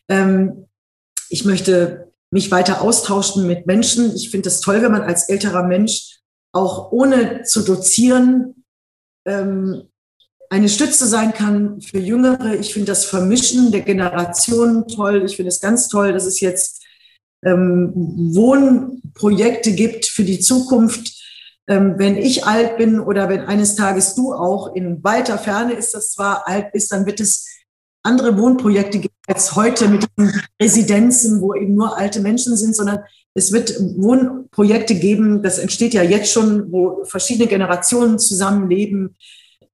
Ähm, 0.08 0.66
ich 1.28 1.44
möchte 1.44 2.12
mich 2.30 2.50
weiter 2.50 2.80
austauschen 2.80 3.46
mit 3.46 3.66
Menschen. 3.66 4.14
Ich 4.16 4.30
finde 4.30 4.48
es 4.48 4.60
toll, 4.60 4.82
wenn 4.82 4.92
man 4.92 5.02
als 5.02 5.28
älterer 5.28 5.64
Mensch 5.64 6.20
auch 6.52 6.92
ohne 6.92 7.42
zu 7.42 7.62
dozieren 7.62 8.64
ähm, 9.26 9.88
eine 10.50 10.68
Stütze 10.68 11.06
sein 11.06 11.32
kann 11.32 11.80
für 11.80 11.98
Jüngere. 11.98 12.54
Ich 12.54 12.72
finde 12.74 12.88
das 12.88 13.06
Vermischen 13.06 13.72
der 13.72 13.80
Generationen 13.80 14.86
toll. 14.86 15.24
Ich 15.24 15.36
finde 15.36 15.48
es 15.48 15.60
ganz 15.60 15.88
toll, 15.88 16.12
dass 16.12 16.26
es 16.26 16.40
jetzt 16.40 16.81
ähm, 17.44 17.92
Wohnprojekte 17.94 19.72
gibt 19.72 20.06
für 20.06 20.24
die 20.24 20.40
Zukunft 20.40 21.22
ähm, 21.68 21.94
wenn 21.96 22.16
ich 22.16 22.44
alt 22.44 22.76
bin 22.76 22.98
oder 22.98 23.28
wenn 23.28 23.40
eines 23.40 23.76
Tages 23.76 24.14
du 24.14 24.34
auch 24.34 24.74
in 24.74 25.02
weiter 25.04 25.38
Ferne 25.38 25.74
ist 25.74 25.94
das 25.94 26.12
zwar 26.12 26.48
alt 26.48 26.72
bist, 26.72 26.90
dann 26.90 27.06
wird 27.06 27.20
es 27.20 27.46
andere 28.02 28.36
Wohnprojekte 28.36 28.98
geben 28.98 29.14
als 29.28 29.54
heute 29.54 29.88
mit 29.88 30.04
diesen 30.18 30.42
Residenzen, 30.60 31.40
wo 31.40 31.54
eben 31.54 31.74
nur 31.74 31.96
alte 31.96 32.20
Menschen 32.20 32.56
sind, 32.56 32.74
sondern 32.74 32.98
es 33.34 33.52
wird 33.52 33.78
Wohnprojekte 33.78 34.96
geben, 34.96 35.42
das 35.42 35.58
entsteht 35.58 35.94
ja 35.94 36.02
jetzt 36.02 36.32
schon, 36.32 36.72
wo 36.72 37.04
verschiedene 37.04 37.46
Generationen 37.46 38.18
zusammenleben. 38.18 39.16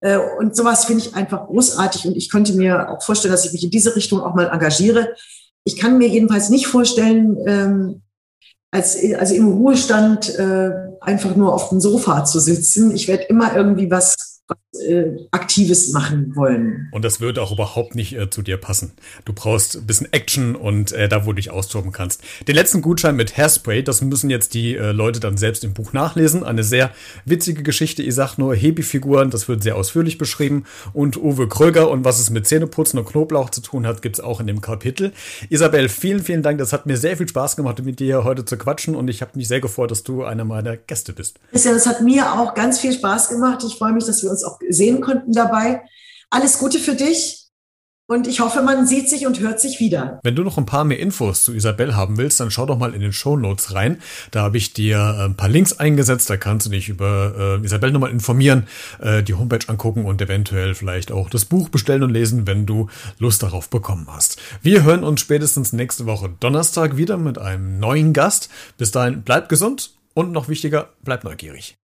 Äh, 0.01 0.19
und 0.39 0.55
sowas 0.55 0.85
finde 0.85 1.05
ich 1.05 1.15
einfach 1.15 1.47
großartig 1.47 2.07
und 2.07 2.17
ich 2.17 2.31
könnte 2.31 2.53
mir 2.53 2.91
auch 2.91 3.03
vorstellen, 3.03 3.33
dass 3.33 3.47
ich 3.47 3.53
mich 3.53 3.65
in 3.65 3.71
diese 3.71 3.97
Richtung 3.97 4.21
auch 4.21 4.35
mal 4.35 4.51
engagiere. 4.51 5.15
Ich 5.69 5.77
kann 5.77 5.99
mir 5.99 6.09
jedenfalls 6.09 6.49
nicht 6.49 6.67
vorstellen, 6.67 7.37
ähm, 7.47 8.03
als, 8.71 8.99
also 9.19 9.35
im 9.35 9.49
Ruhestand 9.49 10.35
äh, 10.39 10.71
einfach 11.03 11.37
nur 11.37 11.55
auf 11.55 11.69
dem 11.69 11.81
Sofa 11.81 12.25
zu 12.25 12.41
sitzen. 12.41 12.91
Ich 12.95 13.07
werde 13.07 13.25
immer 13.25 13.55
irgendwie 13.55 13.91
was 13.91 14.39
was 14.49 14.59
äh, 14.75 15.27
Aktives 15.31 15.93
machen 15.93 16.35
wollen. 16.35 16.89
Und 16.93 17.05
das 17.05 17.21
würde 17.21 17.43
auch 17.43 17.53
überhaupt 17.53 17.95
nicht 17.95 18.17
äh, 18.17 18.31
zu 18.31 18.43
dir 18.43 18.57
passen. 18.57 18.93
Du 19.25 19.33
brauchst 19.33 19.77
ein 19.77 19.87
bisschen 19.87 20.13
Action 20.13 20.57
und 20.57 20.93
äh, 20.93 21.09
da, 21.09 21.27
wo 21.27 21.31
du 21.31 21.37
dich 21.37 21.51
austoben 21.51 21.93
kannst. 21.93 22.23
Den 22.47 22.55
letzten 22.55 22.83
Gutschein 22.83 23.17
mit 23.17 23.37
Hairspray, 23.37 23.83
das 23.83 24.03
müssen 24.03 24.31
jetzt 24.31 24.55
die 24.55 24.77
äh, 24.77 24.93
Leute 24.93 25.21
dann 25.21 25.37
selbst 25.37 25.65
im 25.65 25.75
Buch 25.75 25.93
nachlesen. 25.93 26.45
Eine 26.45 26.65
sehr 26.65 26.91
witzige 27.25 27.63
Geschichte. 27.63 28.03
Ich 28.03 28.15
sag 28.15 28.39
nur 28.39 28.55
Hebi-Figuren, 28.55 29.31
das 29.31 29.49
wird 29.49 29.63
sehr 29.63 29.77
ausführlich 29.77 30.19
beschrieben. 30.19 30.65
Und 30.93 31.17
Uwe 31.17 31.49
Kröger 31.49 31.91
und 31.91 32.05
was 32.05 32.19
es 32.19 32.31
mit 32.31 32.47
Zähneputzen 32.47 32.99
und 32.99 33.07
Knoblauch 33.07 33.51
zu 33.51 33.61
tun 33.61 33.87
hat, 33.87 34.03
gibt's 34.03 34.21
auch 34.21 34.41
in 34.41 34.47
dem 34.47 34.61
Kapitel. 34.61 35.13
Isabel, 35.51 35.89
vielen, 35.89 36.23
vielen 36.23 36.43
Dank. 36.43 36.59
Das 36.59 36.73
hat 36.73 36.87
mir 36.87 36.97
sehr 36.97 37.17
viel 37.17 37.29
Spaß 37.29 37.57
gemacht, 37.57 37.83
mit 37.85 38.01
dir 38.01 38.25
heute 38.25 38.45
zu 38.45 38.57
quatschen 38.57 38.95
und 38.95 39.09
ich 39.09 39.23
habe 39.23 39.33
mich 39.35 39.49
sehr 39.49 39.61
gefreut, 39.61 39.91
dass 39.91 40.03
du 40.03 40.25
einer 40.25 40.45
meiner 40.45 40.77
Gäste 40.77 41.13
bist. 41.13 41.39
Ja, 41.53 41.73
das 41.73 41.87
hat 41.87 42.03
mir 42.03 42.33
auch 42.33 42.55
ganz 42.55 42.79
viel 42.81 42.93
Spaß 42.93 43.29
gemacht. 43.29 43.63
Ich 43.67 43.77
freue 43.77 43.93
mich, 43.93 44.05
dass 44.05 44.23
wir 44.23 44.31
uns 44.31 44.39
uns 44.39 44.45
sehen 44.69 45.01
konnten 45.01 45.33
dabei. 45.33 45.83
Alles 46.31 46.59
Gute 46.59 46.79
für 46.79 46.95
dich. 46.95 47.49
Und 48.11 48.27
ich 48.27 48.41
hoffe, 48.41 48.63
man 48.63 48.87
sieht 48.87 49.11
sich 49.11 49.27
und 49.27 49.39
hört 49.41 49.61
sich 49.61 49.81
wieder. 49.81 50.19
Wenn 50.23 50.35
du 50.35 50.43
noch 50.43 50.57
ein 50.57 50.65
paar 50.65 50.85
mehr 50.85 50.99
Infos 50.99 51.45
zu 51.45 51.53
Isabel 51.53 51.95
haben 51.95 52.17
willst, 52.17 52.41
dann 52.41 52.51
schau 52.51 52.65
doch 52.65 52.79
mal 52.79 52.95
in 52.95 53.03
den 53.03 53.13
Show 53.13 53.37
Notes 53.37 53.75
rein. 53.75 54.01
Da 54.31 54.41
habe 54.45 54.57
ich 54.57 54.73
dir 54.73 54.97
äh, 54.97 55.25
ein 55.27 55.37
paar 55.37 55.51
Links 55.51 55.75
eingesetzt. 55.75 56.31
Da 56.31 56.39
kannst 56.39 56.65
du 56.65 56.71
dich 56.71 56.89
über 56.89 57.59
äh, 57.61 57.65
Isabel 57.67 57.93
nochmal 57.93 58.11
informieren, 58.11 58.67
äh, 58.99 59.23
die 59.23 59.35
Homepage 59.35 59.69
angucken 59.69 60.07
und 60.07 60.23
eventuell 60.23 60.75
vielleicht 60.75 61.13
auch 61.13 61.29
das 61.29 61.45
Buch 61.45 61.69
bestellen 61.69 62.03
und 62.03 62.09
lesen, 62.09 62.47
wenn 62.47 62.65
du 62.65 62.89
Lust 63.19 63.43
darauf 63.43 63.69
bekommen 63.69 64.07
hast. 64.11 64.41
Wir 64.63 64.85
hören 64.85 65.05
uns 65.05 65.21
spätestens 65.21 65.75
nächste 65.75 66.07
Woche 66.07 66.31
Donnerstag 66.41 66.97
wieder 66.97 67.19
mit 67.19 67.37
einem 67.37 67.79
neuen 67.79 68.15
Gast. 68.15 68.49
Bis 68.79 68.91
dahin, 68.91 69.21
bleib 69.23 69.51
gesund 69.51 69.91
und 70.15 70.33
noch 70.33 70.49
wichtiger, 70.49 70.89
bleib 71.05 71.25
neugierig. 71.25 71.77